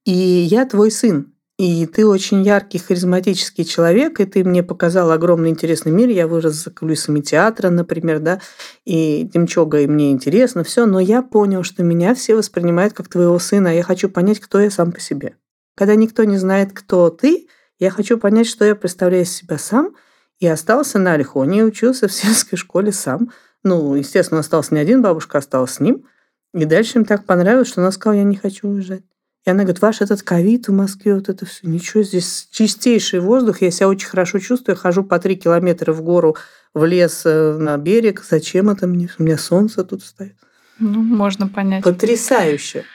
и 0.06 0.12
я 0.12 0.66
твой 0.66 0.89
сын. 0.89 1.30
И 1.60 1.86
ты 1.86 2.08
очень 2.08 2.41
яркий, 2.41 2.80
харизматический 2.80 3.64
человек, 3.64 4.20
и 4.20 4.26
ты 4.26 4.43
мне 4.43 4.64
показал 4.64 5.12
огромный 5.12 5.51
интересный 5.51 5.91
мир. 5.91 6.10
Я 6.10 6.28
вырос 6.28 6.56
за 6.56 6.72
кулисами 6.72 7.22
театра, 7.22 7.70
например, 7.70 8.20
да, 8.20 8.41
и 8.86 9.30
Демчога, 9.32 9.82
и 9.82 9.88
мне 9.88 10.12
интересно 10.12 10.64
все, 10.64 10.88
но 10.88 10.99
я 10.99 11.22
понял, 11.22 11.62
что 11.62 11.84
меня 11.84 12.16
все 12.16 12.36
воспринимают 12.36 12.93
как 12.93 13.08
твоего 13.08 13.38
сына, 13.38 13.70
а 13.70 13.74
я 13.74 13.84
хочу 13.84 14.10
понять, 14.10 14.39
кто 14.39 14.60
я 14.60 14.72
сам 14.72 14.91
по 14.91 14.99
себе. 14.99 15.36
Когда 15.76 15.95
никто 15.95 16.24
не 16.24 16.38
знает, 16.38 16.74
кто 16.74 17.09
ты, 17.09 17.47
я 17.80 17.89
хочу 17.89 18.17
понять, 18.17 18.47
что 18.47 18.65
я 18.65 18.76
представляю 18.76 19.24
из 19.24 19.32
себя 19.32 19.57
сам, 19.57 19.95
и 20.39 20.47
остался 20.47 20.99
на 20.99 21.13
Альхоне, 21.13 21.63
учился 21.63 22.07
в 22.07 22.11
сельской 22.13 22.57
школе 22.57 22.91
сам. 22.91 23.32
Ну, 23.63 23.95
естественно, 23.95 24.41
остался 24.41 24.74
не 24.74 24.82
один, 24.82 25.01
бабушка 25.01 25.38
осталась 25.38 25.74
с 25.74 25.80
ним. 25.80 26.05
И 26.53 26.65
дальше 26.65 26.99
им 26.99 27.05
так 27.05 27.26
понравилось, 27.26 27.69
что 27.69 27.82
она 27.82 27.91
сказала, 27.91 28.17
я 28.17 28.24
не 28.24 28.36
хочу 28.36 28.67
уезжать. 28.67 29.03
И 29.45 29.49
она 29.49 29.63
говорит, 29.63 29.82
ваш 29.82 30.01
этот 30.01 30.24
ковид 30.24 30.67
в 30.67 30.71
Москве, 30.71 31.15
вот 31.15 31.28
это 31.28 31.45
все, 31.45 31.67
ничего, 31.67 32.01
здесь 32.03 32.47
чистейший 32.51 33.19
воздух, 33.19 33.61
я 33.61 33.71
себя 33.71 33.89
очень 33.89 34.07
хорошо 34.07 34.39
чувствую, 34.39 34.78
хожу 34.78 35.03
по 35.03 35.19
три 35.19 35.36
километра 35.36 35.91
в 35.91 36.01
гору, 36.01 36.38
в 36.74 36.86
лес, 36.86 37.24
э, 37.26 37.57
на 37.57 37.78
берег, 37.78 38.24
зачем 38.24 38.69
это 38.69 38.88
мне? 38.88 39.09
У 39.19 39.24
меня 39.24 39.38
солнце 39.38 39.84
тут 39.84 40.03
стоит. 40.03 40.36
Ну, 40.80 41.01
можно 41.01 41.49
понять. 41.49 41.84
Потрясающе. 41.84 42.86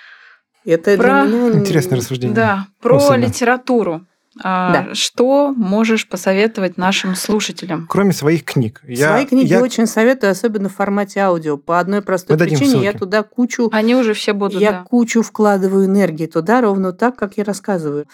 Это 0.64 0.96
про... 0.96 1.24
для 1.26 1.36
меня... 1.36 1.58
Интересное 1.58 1.98
рассуждение. 1.98 2.34
Да, 2.34 2.66
про 2.80 2.96
Особенно. 2.96 3.26
литературу. 3.26 4.06
А, 4.40 4.72
да. 4.72 4.94
Что 4.94 5.52
можешь 5.56 6.08
посоветовать 6.08 6.76
нашим 6.76 7.14
слушателям? 7.14 7.86
Кроме 7.88 8.12
своих 8.12 8.44
книг. 8.44 8.80
Я, 8.86 9.08
Свои 9.08 9.26
книги 9.26 9.48
я... 9.48 9.60
очень 9.60 9.86
советую, 9.86 10.30
особенно 10.30 10.68
в 10.68 10.74
формате 10.74 11.20
аудио. 11.20 11.56
По 11.56 11.80
одной 11.80 12.02
простой 12.02 12.36
Мы 12.36 12.44
причине 12.44 12.84
я 12.84 12.92
туда 12.92 13.22
кучу... 13.22 13.68
Они 13.72 13.96
уже 13.96 14.14
все 14.14 14.32
будут, 14.32 14.60
Я 14.60 14.72
да. 14.72 14.84
кучу 14.84 15.22
вкладываю 15.22 15.86
энергии 15.86 16.26
туда, 16.26 16.60
ровно 16.60 16.92
так, 16.92 17.16
как 17.16 17.36
я 17.36 17.44
рассказываю. 17.44 18.06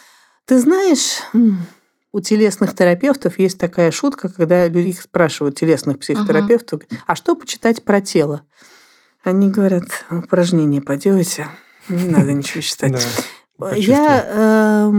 Ты 0.46 0.58
знаешь, 0.58 1.20
у 2.12 2.20
телесных 2.20 2.74
терапевтов 2.74 3.38
есть 3.38 3.58
такая 3.58 3.90
шутка, 3.90 4.28
когда 4.28 4.66
их 4.66 5.00
спрашивают, 5.02 5.56
телесных 5.56 5.98
психотерапевтов, 5.98 6.82
uh 6.82 6.96
а 7.06 7.16
что 7.16 7.34
почитать 7.34 7.84
про 7.84 8.00
тело? 8.00 8.42
Они 9.24 9.50
говорят, 9.50 9.84
упражнения 10.10 10.80
поделайте, 10.80 11.48
не 11.88 12.08
надо 12.08 12.32
ничего 12.32 12.60
читать. 12.60 13.06
Я 13.76 14.26
э, 14.26 14.92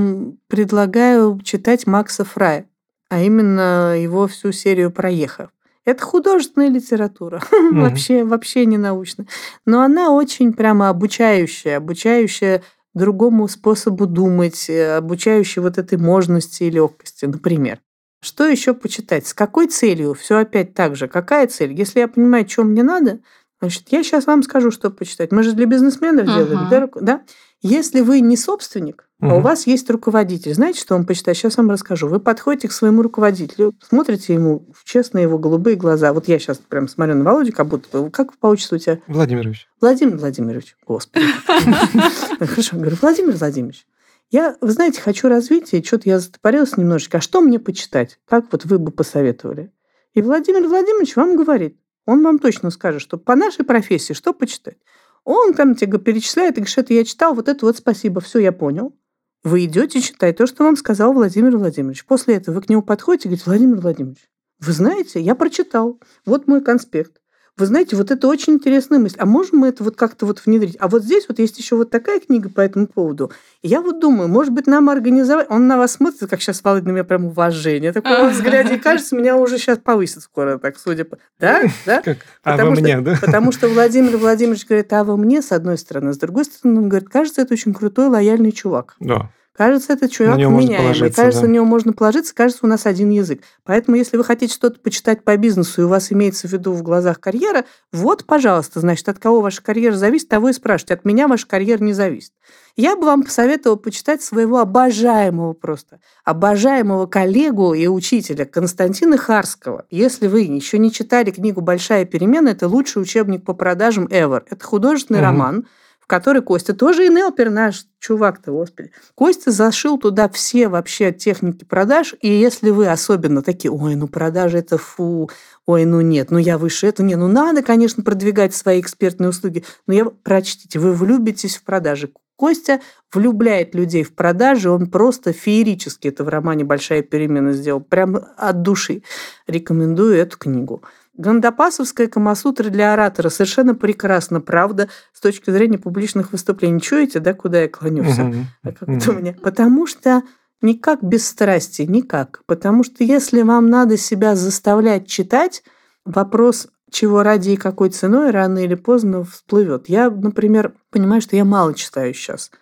предлагаю 0.47 1.39
читать 1.43 1.87
Макса 1.87 2.23
Фрая, 2.23 2.67
а 3.09 3.21
именно 3.21 3.95
его 3.99 4.27
всю 4.27 4.51
серию 4.51 4.91
проехав. 4.91 5.49
Это 5.83 6.03
художественная 6.03 6.69
литература, 6.69 7.41
mm-hmm. 7.51 7.81
вообще, 7.81 8.23
вообще 8.23 8.65
не 8.65 8.77
научная. 8.77 9.27
Но 9.65 9.81
она 9.81 10.11
очень 10.11 10.53
прямо 10.53 10.89
обучающая, 10.89 11.77
обучающая 11.77 12.63
другому 12.95 13.47
способу 13.47 14.07
думать, 14.07 14.69
э, 14.69 14.97
обучающая 14.97 15.61
вот 15.61 15.77
этой 15.77 15.97
можности 15.97 16.63
и 16.63 16.71
легкости, 16.71 17.25
например. 17.25 17.79
Что 18.21 18.47
еще 18.47 18.73
почитать? 18.73 19.27
С 19.27 19.35
какой 19.35 19.67
целью? 19.67 20.15
Все 20.15 20.37
опять 20.37 20.73
так 20.73 20.95
же. 20.95 21.07
Какая 21.07 21.45
цель? 21.45 21.73
Если 21.73 21.99
я 21.99 22.07
понимаю, 22.07 22.49
что 22.49 22.63
мне 22.63 22.81
надо, 22.81 23.19
значит, 23.59 23.85
я 23.89 24.03
сейчас 24.03 24.25
вам 24.27 24.43
скажу, 24.43 24.71
что 24.71 24.89
почитать. 24.89 25.31
Мы 25.31 25.43
же 25.43 25.53
для 25.53 25.65
бизнесменов 25.65 26.27
uh-huh. 26.27 26.69
делаем, 26.69 26.91
да? 27.01 27.21
Если 27.61 28.01
вы 28.01 28.19
не 28.19 28.37
собственник, 28.37 29.09
угу. 29.19 29.31
а 29.31 29.35
у 29.37 29.39
вас 29.39 29.65
есть 29.65 29.89
руководитель, 29.89 30.53
знаете, 30.53 30.79
что 30.79 30.93
он 30.93 31.03
почитает? 31.03 31.35
Сейчас 31.35 31.57
вам 31.57 31.71
расскажу. 31.71 32.07
Вы 32.07 32.19
подходите 32.19 32.67
к 32.67 32.71
своему 32.71 33.01
руководителю, 33.01 33.73
смотрите 33.81 34.35
ему 34.35 34.67
в 34.71 34.83
честные 34.83 35.23
его 35.23 35.39
голубые 35.39 35.75
глаза. 35.75 36.13
Вот 36.13 36.27
я 36.27 36.37
сейчас 36.37 36.57
прям 36.57 36.87
смотрю 36.87 37.15
на 37.15 37.23
Володю, 37.23 37.53
как 37.53 37.67
будто 37.67 38.03
бы. 38.03 38.11
Как 38.11 38.37
получится 38.37 38.75
у 38.75 38.77
тебя? 38.77 38.99
Владимирович. 39.07 39.67
Владимир 39.81 40.17
Владимирович. 40.17 40.75
Господи. 40.85 41.25
Хорошо. 42.39 42.77
Говорю, 42.77 42.97
Владимир 43.01 43.35
Владимирович, 43.35 43.87
я, 44.29 44.55
вы 44.61 44.71
знаете, 44.71 45.01
хочу 45.01 45.27
развития, 45.27 45.83
что-то 45.83 46.09
я 46.09 46.19
затопорилась 46.19 46.77
немножечко. 46.77 47.17
А 47.17 47.21
что 47.21 47.41
мне 47.41 47.57
почитать? 47.57 48.19
Как 48.25 48.45
вот 48.51 48.65
вы 48.65 48.77
бы 48.77 48.91
посоветовали? 48.91 49.71
И 50.13 50.21
Владимир 50.21 50.67
Владимирович 50.67 51.15
вам 51.15 51.35
говорит, 51.35 51.79
он 52.05 52.23
вам 52.23 52.39
точно 52.39 52.69
скажет, 52.69 53.01
что 53.01 53.17
по 53.17 53.35
нашей 53.35 53.65
профессии 53.65 54.13
что 54.13 54.33
почитать? 54.33 54.77
Он 55.23 55.53
там 55.53 55.75
тебе 55.75 55.97
перечисляет 55.97 56.57
и 56.57 56.61
говорит, 56.61 56.77
это 56.77 56.93
я 56.93 57.03
читал, 57.03 57.33
вот 57.33 57.49
это 57.49 57.65
вот 57.65 57.77
спасибо, 57.77 58.21
все, 58.21 58.39
я 58.39 58.51
понял. 58.51 58.95
Вы 59.43 59.65
идете 59.65 60.01
читать 60.01 60.37
то, 60.37 60.47
что 60.47 60.63
вам 60.63 60.75
сказал 60.75 61.13
Владимир 61.13 61.57
Владимирович. 61.57 62.05
После 62.05 62.35
этого 62.35 62.55
вы 62.55 62.61
к 62.61 62.69
нему 62.69 62.81
подходите 62.81 63.27
и 63.27 63.29
говорите, 63.29 63.45
Владимир 63.45 63.81
Владимирович, 63.81 64.29
вы 64.59 64.71
знаете, 64.71 65.19
я 65.19 65.35
прочитал, 65.35 65.99
вот 66.25 66.47
мой 66.47 66.63
конспект. 66.63 67.21
Вы 67.57 67.67
знаете, 67.67 67.95
вот 67.95 68.11
это 68.11 68.27
очень 68.27 68.55
интересная 68.55 68.99
мысль. 68.99 69.15
А 69.17 69.25
можем 69.25 69.59
мы 69.59 69.69
это 69.69 69.81
вот 69.83 69.95
как-то 69.95 70.25
вот 70.25 70.41
внедрить? 70.45 70.75
А 70.79 70.89
вот 70.89 71.03
здесь 71.03 71.25
вот 71.29 71.39
есть 71.39 71.57
еще 71.57 71.77
вот 71.77 71.89
такая 71.89 72.19
книга 72.19 72.49
по 72.49 72.59
этому 72.59 72.85
поводу. 72.85 73.31
И 73.61 73.69
я 73.69 73.79
вот 73.79 74.01
думаю, 74.01 74.27
может 74.27 74.51
быть, 74.51 74.67
нам 74.67 74.89
организовать... 74.89 75.47
Он 75.49 75.65
на 75.65 75.77
вас 75.77 75.93
смотрит, 75.93 76.29
как 76.29 76.41
сейчас 76.41 76.61
Володя 76.61 76.87
на 76.87 76.91
меня 76.91 77.05
прям 77.05 77.25
уважение. 77.25 77.93
Такое 77.93 78.29
взгляде. 78.29 78.75
И 78.75 78.77
кажется, 78.77 79.15
меня 79.15 79.37
уже 79.37 79.57
сейчас 79.57 79.77
повысит 79.77 80.23
скоро, 80.23 80.57
так 80.57 80.77
судя 80.77 81.05
по... 81.05 81.17
Да? 81.39 81.61
Да? 81.85 82.01
Как? 82.05 82.17
А 82.43 82.51
потому 82.51 82.71
во 82.71 82.81
мне, 82.81 82.99
да? 82.99 83.17
Потому 83.21 83.53
что 83.53 83.69
Владимир 83.69 84.17
Владимирович 84.17 84.65
говорит, 84.65 84.91
а 84.91 85.05
во 85.05 85.15
мне, 85.15 85.41
с 85.41 85.53
одной 85.53 85.77
стороны. 85.77 86.13
С 86.13 86.17
другой 86.17 86.43
стороны, 86.43 86.81
он 86.81 86.89
говорит, 86.89 87.07
кажется, 87.07 87.41
это 87.41 87.53
очень 87.53 87.73
крутой, 87.73 88.07
лояльный 88.07 88.51
чувак. 88.51 88.95
Да. 88.99 89.29
Кажется, 89.55 89.93
этот 89.93 90.11
человек 90.11 90.35
меняемый. 90.37 91.11
Кажется, 91.11 91.41
да. 91.41 91.47
на 91.47 91.51
него 91.51 91.65
можно 91.65 91.93
положиться. 91.93 92.35
Кажется, 92.35 92.65
у 92.65 92.69
нас 92.69 92.85
один 92.85 93.09
язык. 93.09 93.41
Поэтому, 93.63 93.95
если 93.95 94.17
вы 94.17 94.25
хотите 94.25 94.53
что-то 94.53 94.81
почитать 94.81 95.23
по 95.23 95.37
бизнесу, 95.37 95.81
и 95.81 95.85
у 95.85 95.87
вас 95.87 96.11
имеется 96.11 96.49
в 96.49 96.51
виду 96.51 96.73
в 96.73 96.83
глазах 96.83 97.21
карьера, 97.21 97.63
вот, 97.93 98.25
пожалуйста, 98.25 98.81
значит, 98.81 99.07
от 99.07 99.17
кого 99.17 99.39
ваша 99.39 99.63
карьера 99.63 99.95
зависит, 99.95 100.27
того 100.27 100.49
и 100.49 100.53
спрашивайте. 100.53 100.95
От 100.95 101.05
меня 101.05 101.29
ваша 101.29 101.47
карьера 101.47 101.81
не 101.81 101.93
зависит. 101.93 102.33
Я 102.75 102.97
бы 102.97 103.05
вам 103.05 103.23
посоветовала 103.23 103.77
почитать 103.77 104.21
своего 104.21 104.59
обожаемого 104.59 105.53
просто, 105.53 106.01
обожаемого 106.25 107.05
коллегу 107.05 107.73
и 107.73 107.87
учителя 107.87 108.43
Константина 108.43 109.17
Харского. 109.17 109.85
Если 109.89 110.27
вы 110.27 110.41
еще 110.41 110.77
не 110.79 110.91
читали 110.91 111.31
книгу 111.31 111.61
«Большая 111.61 112.03
перемена», 112.03 112.49
это 112.49 112.67
лучший 112.67 113.01
учебник 113.01 113.45
по 113.45 113.53
продажам 113.53 114.07
ever. 114.07 114.43
Это 114.49 114.65
художественный 114.65 115.21
угу. 115.21 115.25
роман, 115.25 115.67
в 116.05 116.07
который 116.07 116.43
Костя 116.43 116.75
тоже 116.75 117.07
и 117.07 117.09
Нелпер 117.09 117.49
наш 117.49 117.87
чувак-то, 117.97 118.51
господи. 118.51 118.91
Костя 119.15 119.49
зашил 119.49 119.97
туда 119.97 120.29
все 120.29 120.67
вообще 120.67 121.11
техники 121.11 121.65
продаж, 121.65 122.13
и 122.21 122.29
если 122.29 122.69
вы 122.69 122.87
особенно 122.87 123.41
такие, 123.41 123.71
ой, 123.71 123.95
ну 123.95 124.07
продажи 124.07 124.59
это 124.59 124.77
фу, 124.77 125.31
ой, 125.65 125.85
ну 125.85 126.01
нет, 126.01 126.29
ну 126.29 126.37
я 126.37 126.59
выше 126.59 126.85
это, 126.85 127.01
не, 127.01 127.15
ну 127.15 127.27
надо, 127.27 127.63
конечно, 127.63 128.03
продвигать 128.03 128.53
свои 128.53 128.79
экспертные 128.79 129.29
услуги, 129.29 129.65
но 129.87 129.95
я 129.95 130.05
прочтите, 130.05 130.77
вы 130.77 130.93
влюбитесь 130.93 131.57
в 131.57 131.63
продажи. 131.63 132.11
Костя 132.35 132.81
влюбляет 133.11 133.73
людей 133.73 134.03
в 134.03 134.13
продажи, 134.13 134.69
он 134.69 134.91
просто 134.91 135.33
феерически 135.33 136.09
это 136.09 136.23
в 136.23 136.29
романе 136.29 136.65
«Большая 136.65 137.01
перемена» 137.01 137.53
сделал, 137.53 137.81
прям 137.81 138.19
от 138.37 138.61
души. 138.61 139.01
Рекомендую 139.47 140.15
эту 140.15 140.37
книгу. 140.37 140.83
Гандапасовская 141.17 142.07
Камасутра 142.07 142.69
для 142.69 142.93
оратора 142.93 143.29
совершенно 143.29 143.75
прекрасно, 143.75 144.41
правда, 144.41 144.89
с 145.13 145.21
точки 145.21 145.49
зрения 145.49 145.77
публичных 145.77 146.31
выступлений. 146.31 146.81
Чуете, 146.81 147.19
да, 147.19 147.33
куда 147.33 147.61
я 147.61 147.69
клоню 147.69 148.03
все? 148.03 148.21
Uh-huh. 148.23 148.43
А 148.63 148.71
как 148.71 148.89
это 148.89 149.11
у 149.11 149.13
меня? 149.13 149.33
Потому 149.41 149.87
что 149.87 150.23
никак 150.61 151.03
без 151.03 151.27
страсти, 151.27 151.83
никак. 151.83 152.41
Потому 152.45 152.83
что 152.83 153.03
если 153.03 153.41
вам 153.41 153.69
надо 153.69 153.97
себя 153.97 154.35
заставлять 154.35 155.07
читать, 155.07 155.63
вопрос, 156.05 156.67
чего 156.91 157.23
ради 157.23 157.51
и 157.51 157.57
какой 157.57 157.89
ценой, 157.89 158.31
рано 158.31 158.59
или 158.59 158.75
поздно 158.75 159.23
всплывет. 159.23 159.89
Я, 159.89 160.09
например, 160.09 160.73
понимаю, 160.91 161.21
что 161.21 161.35
я 161.35 161.45
мало 161.45 161.73
читаю 161.73 162.13
сейчас– 162.13 162.51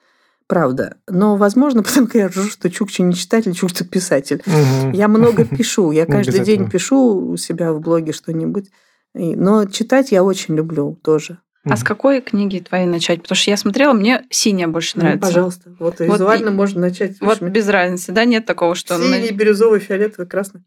правда. 0.53 0.97
Но, 1.09 1.35
возможно, 1.35 1.81
потому 1.83 2.07
что 2.07 2.17
я 2.17 2.27
ржу, 2.27 2.43
что 2.43 2.69
Чукча 2.69 3.03
не 3.03 3.15
читатель, 3.15 3.53
Чукча 3.53 3.85
писатель. 3.85 4.43
Угу. 4.45 4.91
Я 4.95 5.07
много 5.07 5.45
пишу, 5.45 5.91
я 5.91 6.05
каждый 6.07 6.41
день 6.41 6.69
пишу 6.69 7.31
у 7.31 7.37
себя 7.37 7.73
в 7.73 7.79
блоге 7.79 8.13
что-нибудь. 8.13 8.69
Но 9.15 9.65
читать 9.65 10.11
я 10.11 10.23
очень 10.23 10.55
люблю 10.55 10.99
тоже. 11.03 11.39
А 11.65 11.77
с 11.77 11.83
какой 11.83 12.19
книги 12.19 12.59
твоей 12.59 12.85
начать? 12.85 13.21
Потому 13.21 13.37
что 13.37 13.49
я 13.49 13.57
смотрела, 13.57 13.93
мне 13.93 14.25
синяя 14.29 14.67
больше 14.67 14.97
ну, 14.97 15.03
нравится. 15.03 15.25
Ну, 15.25 15.33
пожалуйста. 15.33 15.75
Вот, 15.79 15.99
вот 15.99 16.13
визуально 16.13 16.49
и... 16.49 16.53
можно 16.53 16.81
начать. 16.81 17.21
Вот 17.21 17.41
без 17.41 17.69
разницы, 17.69 18.11
да? 18.11 18.25
Нет 18.25 18.45
такого, 18.45 18.75
что... 18.75 18.97
Синий, 18.97 19.31
бирюзовый, 19.31 19.79
фиолетовый, 19.79 20.27
красный. 20.27 20.61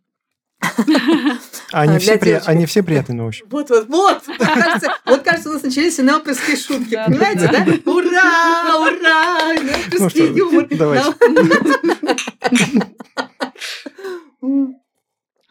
Они, 1.73 1.99
все, 1.99 2.17
при... 2.17 2.41
они 2.45 2.65
все 2.67 2.83
приятные 2.83 3.17
на 3.17 3.27
ощупь. 3.27 3.47
Вот, 3.51 3.71
вот, 3.71 3.89
вот. 3.89 4.23
Кажется, 4.39 4.95
вот, 5.05 5.23
кажется, 5.23 5.51
у 5.51 5.53
нас 5.55 5.63
начались 5.63 5.99
НЛПские 5.99 6.57
шутки. 6.57 6.99
Понимаете, 7.07 7.49
да? 7.53 7.67
Ура, 7.91 8.79
ура! 8.81 9.55
НЛПский 9.55 10.31
ну 10.31 10.37
юмор. 10.37 10.67
Давайте. 10.71 11.15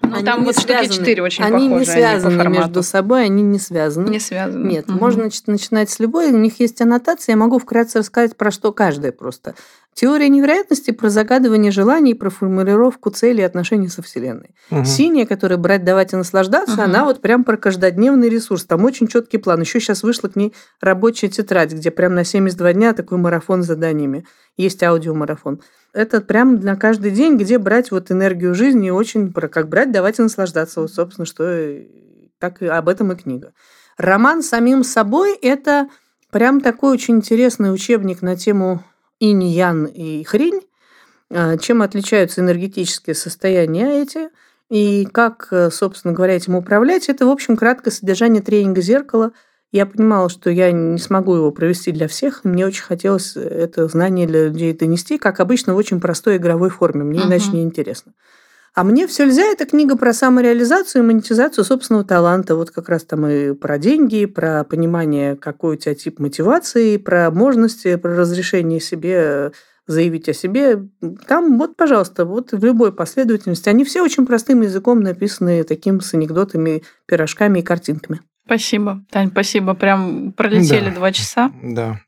Ну, 0.07 0.23
там 0.23 0.45
вот 0.45 0.57
штуки 0.57 0.87
четыре 0.87 1.23
очень 1.23 1.43
они 1.43 1.67
похожи. 1.67 1.79
Не 1.79 1.85
связаны 1.85 2.41
они 2.41 2.57
между 2.57 2.83
собой, 2.83 3.25
они 3.25 3.41
не 3.41 3.59
связаны. 3.59 4.09
Не 4.09 4.19
связаны. 4.19 4.67
Нет, 4.67 4.89
угу. 4.89 4.99
можно 4.99 5.29
начинать 5.47 5.89
с 5.89 5.99
любой. 5.99 6.31
У 6.31 6.37
них 6.37 6.59
есть 6.59 6.81
аннотация. 6.81 7.33
Я 7.33 7.37
могу 7.37 7.59
вкратце 7.59 7.99
рассказать 7.99 8.37
про 8.37 8.51
что 8.51 8.71
каждая 8.71 9.11
просто. 9.11 9.55
Теория 9.95 10.27
невероятности 10.27 10.91
про 10.91 11.09
загадывание 11.09 11.71
желаний, 11.71 12.13
про 12.15 12.29
формулировку 12.29 13.11
целей 13.11 13.43
и 13.43 13.45
отношений 13.45 13.87
со 13.87 14.01
Вселенной. 14.01 14.53
Угу. 14.69 14.83
Синяя, 14.83 15.25
которая 15.25 15.57
брать, 15.57 15.85
давать 15.85 16.11
и 16.11 16.17
наслаждаться, 16.17 16.73
угу. 16.75 16.81
она 16.81 17.05
вот 17.05 17.21
прям 17.21 17.45
про 17.45 17.55
каждодневный 17.55 18.27
ресурс. 18.27 18.65
Там 18.65 18.83
очень 18.83 19.07
четкий 19.07 19.37
план. 19.37 19.61
Еще 19.61 19.79
сейчас 19.79 20.03
вышла 20.03 20.27
к 20.27 20.35
ней 20.35 20.53
рабочая 20.81 21.29
тетрадь, 21.29 21.71
где 21.71 21.91
прям 21.91 22.13
на 22.13 22.25
72 22.25 22.73
дня 22.73 22.91
такой 22.91 23.17
марафон 23.19 23.63
с 23.63 23.67
заданиями. 23.67 24.25
Есть 24.57 24.83
аудиомарафон. 24.83 25.61
Это 25.93 26.19
прям 26.19 26.59
на 26.59 26.75
каждый 26.75 27.11
день, 27.11 27.37
где 27.37 27.57
брать 27.57 27.89
вот 27.91 28.11
энергию 28.11 28.53
жизни, 28.53 28.89
очень 28.89 29.31
про 29.31 29.47
как 29.47 29.69
брать, 29.69 29.93
давать 29.93 30.19
и 30.19 30.23
наслаждаться. 30.23 30.81
Вот, 30.81 30.91
собственно, 30.91 31.25
что 31.25 31.69
так 32.39 32.61
и 32.61 32.65
об 32.65 32.89
этом 32.89 33.13
и 33.13 33.15
книга. 33.15 33.53
Роман 33.97 34.43
самим 34.43 34.83
собой– 34.83 35.37
это 35.41 35.87
прям 36.31 36.59
такой 36.59 36.91
очень 36.91 37.15
интересный 37.15 37.73
учебник 37.73 38.21
на 38.21 38.35
тему 38.35 38.83
инь-ян 39.19 39.85
и 39.85 40.23
хрень, 40.23 40.61
а, 41.29 41.57
чем 41.57 41.81
отличаются 41.81 42.41
энергетические 42.41 43.15
состояния 43.15 44.01
эти, 44.01 44.29
и 44.69 45.05
как, 45.05 45.47
э, 45.51 45.69
собственно 45.69 46.13
говоря, 46.13 46.35
этим 46.35 46.55
управлять. 46.55 47.07
Это, 47.07 47.25
в 47.25 47.29
общем, 47.29 47.55
краткое 47.55 47.91
содержание 47.91 48.41
тренинга 48.41 48.81
зеркала. 48.81 49.31
Я 49.71 49.85
понимала, 49.85 50.29
что 50.29 50.49
я 50.49 50.71
не 50.71 50.97
смогу 50.97 51.35
его 51.35 51.51
провести 51.51 51.91
для 51.91 52.07
всех. 52.07 52.43
Мне 52.43 52.65
очень 52.65 52.83
хотелось 52.83 53.35
это 53.35 53.87
знание 53.87 54.25
для 54.25 54.47
людей 54.47 54.73
донести, 54.73 55.17
как 55.17 55.39
обычно, 55.39 55.73
в 55.73 55.77
очень 55.77 55.99
простой 55.99 56.37
игровой 56.37 56.69
форме. 56.69 57.03
Мне 57.03 57.19
uh-huh. 57.19 57.27
иначе 57.27 57.51
не 57.51 57.63
интересно. 57.63 58.13
А 58.75 58.83
мне 58.83 59.07
все 59.07 59.25
нельзя. 59.25 59.45
Это 59.45 59.65
книга 59.65 59.95
про 59.95 60.11
самореализацию 60.11 61.01
и 61.01 61.05
монетизацию 61.05 61.63
собственного 61.63 62.03
таланта. 62.03 62.55
Вот 62.55 62.71
как 62.71 62.89
раз 62.89 63.05
там 63.05 63.25
и 63.25 63.53
про 63.53 63.77
деньги, 63.77 64.25
про 64.25 64.65
понимание, 64.65 65.37
какой 65.37 65.75
у 65.75 65.79
тебя 65.79 65.95
тип 65.95 66.19
мотивации, 66.19 66.97
про 66.97 67.29
возможности, 67.29 67.95
про 67.95 68.17
разрешение 68.17 68.81
себе 68.81 69.53
заявить 69.87 70.27
о 70.27 70.33
себе. 70.33 70.87
Там 71.27 71.57
вот, 71.57 71.77
пожалуйста, 71.77 72.25
вот 72.25 72.51
в 72.51 72.65
любой 72.65 72.91
последовательности. 72.91 73.69
Они 73.69 73.85
все 73.85 74.01
очень 74.01 74.25
простым 74.25 74.61
языком 74.61 74.99
написаны, 74.99 75.63
таким 75.63 76.01
с 76.01 76.13
анекдотами, 76.13 76.83
пирожками 77.05 77.59
и 77.59 77.63
картинками. 77.63 78.21
Спасибо, 78.45 79.05
Тань, 79.09 79.29
спасибо. 79.31 79.73
Прям 79.73 80.33
пролетели 80.33 80.89
да. 80.89 80.95
два 80.95 81.11
часа. 81.11 81.51
Да. 81.63 82.01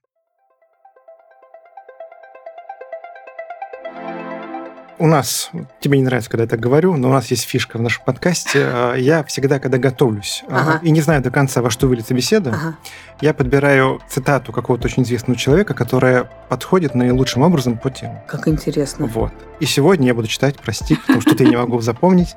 У 4.99 5.05
нас, 5.05 5.51
тебе 5.79 5.99
не 5.99 6.03
нравится, 6.03 6.29
когда 6.29 6.43
я 6.43 6.49
так 6.49 6.59
говорю, 6.59 6.97
но 6.97 7.09
у 7.09 7.11
нас 7.11 7.29
есть 7.29 7.43
фишка 7.43 7.77
в 7.77 7.81
нашем 7.81 8.03
подкасте. 8.03 8.63
А, 8.65 8.95
я 8.95 9.23
всегда, 9.23 9.59
когда 9.59 9.77
готовлюсь 9.77 10.43
а, 10.49 10.59
ага. 10.59 10.79
и 10.81 10.89
не 10.89 11.01
знаю 11.01 11.21
до 11.21 11.29
конца, 11.29 11.61
во 11.61 11.69
что 11.69 11.87
выльется 11.87 12.15
беседа, 12.15 12.49
ага. 12.49 12.77
я 13.21 13.35
подбираю 13.35 14.01
цитату 14.09 14.51
какого-то 14.51 14.87
очень 14.87 15.03
известного 15.03 15.37
человека, 15.37 15.75
которая 15.75 16.29
подходит 16.49 16.95
наилучшим 16.95 17.43
образом 17.43 17.77
по 17.77 17.91
теме. 17.91 18.23
Как 18.27 18.47
интересно. 18.47 19.05
Вот. 19.05 19.31
И 19.59 19.65
сегодня 19.65 20.07
я 20.07 20.15
буду 20.15 20.27
читать, 20.27 20.55
прости, 20.57 20.95
потому 20.95 21.21
что 21.21 21.35
я 21.43 21.49
не 21.49 21.57
могу 21.57 21.79
запомнить. 21.81 22.35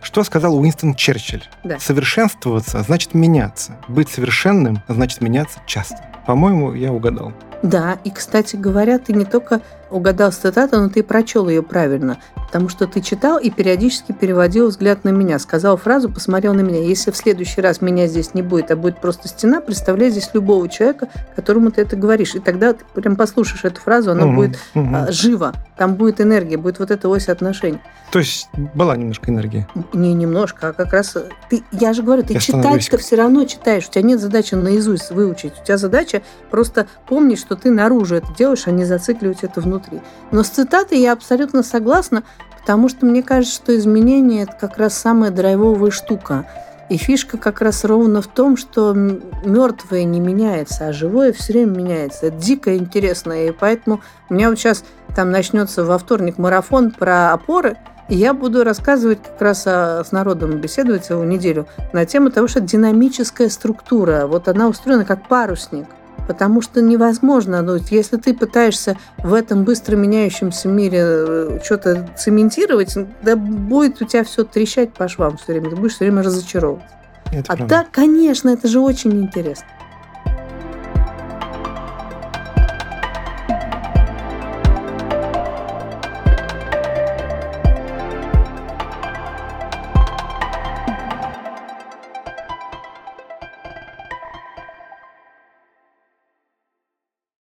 Что 0.00 0.24
сказал 0.24 0.56
Уинстон 0.58 0.94
Черчилль? 0.94 1.44
Да. 1.62 1.78
Совершенствоваться 1.78 2.82
значит 2.82 3.12
меняться. 3.12 3.76
Быть 3.88 4.08
совершенным 4.08 4.82
значит 4.88 5.20
меняться 5.20 5.60
часто. 5.66 5.98
По-моему, 6.26 6.72
я 6.72 6.92
угадал. 6.92 7.32
Да, 7.62 7.98
и, 8.04 8.10
кстати 8.10 8.56
говоря, 8.56 8.98
ты 8.98 9.12
не 9.12 9.24
только 9.24 9.60
угадал 9.90 10.32
цитату, 10.32 10.80
но 10.80 10.88
ты 10.88 11.02
прочел 11.02 11.48
ее 11.48 11.62
правильно, 11.62 12.18
потому 12.34 12.68
что 12.68 12.86
ты 12.86 13.00
читал 13.00 13.38
и 13.38 13.50
периодически 13.50 14.12
переводил 14.12 14.68
взгляд 14.68 15.04
на 15.04 15.10
меня, 15.10 15.38
сказал 15.38 15.76
фразу, 15.76 16.10
посмотрел 16.10 16.54
на 16.54 16.60
меня. 16.60 16.82
Если 16.82 17.10
в 17.10 17.16
следующий 17.16 17.60
раз 17.60 17.80
меня 17.80 18.06
здесь 18.06 18.34
не 18.34 18.42
будет, 18.42 18.70
а 18.70 18.76
будет 18.76 19.00
просто 19.00 19.28
стена, 19.28 19.60
представляй 19.60 20.10
здесь 20.10 20.30
любого 20.32 20.68
человека, 20.68 21.08
которому 21.34 21.70
ты 21.70 21.82
это 21.82 21.96
говоришь. 21.96 22.34
И 22.34 22.40
тогда 22.40 22.72
ты 22.72 22.84
прям 22.94 23.16
послушаешь 23.16 23.64
эту 23.64 23.80
фразу, 23.80 24.10
она 24.10 24.26
угу, 24.26 24.34
будет 24.34 24.58
угу. 24.74 24.88
А, 24.92 25.12
живо, 25.12 25.52
там 25.76 25.94
будет 25.94 26.20
энергия, 26.20 26.56
будет 26.56 26.78
вот 26.78 26.90
эта 26.90 27.08
ось 27.08 27.28
отношений. 27.28 27.80
То 28.10 28.20
есть 28.20 28.48
была 28.74 28.96
немножко 28.96 29.30
энергии? 29.30 29.66
Не 29.92 30.14
немножко, 30.14 30.68
а 30.68 30.72
как 30.72 30.92
раз 30.92 31.16
ты, 31.50 31.62
я 31.72 31.92
же 31.92 32.02
говорю, 32.02 32.22
ты 32.22 32.34
я 32.34 32.40
читать-то 32.40 32.98
все 32.98 33.16
равно 33.16 33.44
читаешь. 33.44 33.86
У 33.88 33.90
тебя 33.90 34.02
нет 34.02 34.20
задачи 34.20 34.54
наизусть 34.54 35.10
выучить. 35.10 35.52
У 35.60 35.64
тебя 35.64 35.76
задача 35.76 36.22
просто 36.50 36.86
помнить, 37.08 37.38
что 37.46 37.54
ты 37.54 37.70
наружу 37.70 38.16
это 38.16 38.26
делаешь, 38.36 38.66
а 38.66 38.72
не 38.72 38.84
зацикливать 38.84 39.44
это 39.44 39.60
внутри. 39.60 40.00
Но 40.32 40.42
с 40.42 40.48
цитатой 40.48 40.98
я 40.98 41.12
абсолютно 41.12 41.62
согласна, 41.62 42.24
потому 42.58 42.88
что 42.88 43.06
мне 43.06 43.22
кажется, 43.22 43.54
что 43.54 43.76
изменение– 43.76 44.42
это 44.44 44.52
как 44.52 44.78
раз 44.78 44.94
самая 44.94 45.30
драйвовая 45.30 45.92
штука. 45.92 46.44
И 46.88 46.96
фишка 46.96 47.36
как 47.38 47.60
раз 47.60 47.84
ровно 47.84 48.20
в 48.20 48.26
том, 48.26 48.56
что 48.56 48.92
мертвое 48.94 50.04
не 50.04 50.20
меняется, 50.20 50.88
а 50.88 50.92
живое 50.92 51.32
все 51.32 51.52
время 51.52 51.78
меняется. 51.78 52.26
Это 52.26 52.36
дико 52.36 52.76
интересно. 52.76 53.48
И 53.48 53.52
поэтому 53.52 54.00
у 54.28 54.34
меня 54.34 54.50
вот 54.50 54.58
сейчас 54.58 54.84
там 55.14 55.30
начнется 55.30 55.84
во 55.84 55.98
вторник 55.98 56.38
марафон 56.38 56.90
про 56.92 57.32
опоры, 57.32 57.76
и 58.08 58.14
я 58.14 58.34
буду 58.34 58.62
рассказывать 58.62 59.20
как 59.22 59.40
раз 59.40 59.66
о, 59.66 60.04
с 60.04 60.12
народом, 60.12 60.58
беседовать 60.58 61.06
целую 61.06 61.26
неделю 61.26 61.66
на 61.92 62.06
тему 62.06 62.30
того, 62.30 62.46
что 62.46 62.60
динамическая 62.60 63.48
структура, 63.48 64.26
вот 64.26 64.46
она 64.46 64.68
устроена 64.68 65.04
как 65.04 65.26
парусник 65.26 65.86
потому 66.26 66.62
что 66.62 66.80
невозможно. 66.80 67.62
Ну, 67.62 67.78
если 67.90 68.16
ты 68.16 68.34
пытаешься 68.34 68.96
в 69.18 69.34
этом 69.34 69.64
быстро 69.64 69.96
меняющемся 69.96 70.68
мире 70.68 71.00
э, 71.02 71.58
что-то 71.64 72.08
цементировать, 72.16 72.96
да 73.22 73.36
будет 73.36 74.02
у 74.02 74.04
тебя 74.04 74.24
все 74.24 74.44
трещать 74.44 74.92
по 74.92 75.08
швам 75.08 75.36
все 75.36 75.52
время, 75.52 75.70
ты 75.70 75.76
будешь 75.76 75.94
все 75.94 76.04
время 76.04 76.22
разочаровываться. 76.22 76.96
Это 77.32 77.52
а 77.52 77.56
правда. 77.56 77.68
так, 77.68 77.90
конечно, 77.90 78.48
это 78.50 78.68
же 78.68 78.80
очень 78.80 79.20
интересно. 79.22 79.66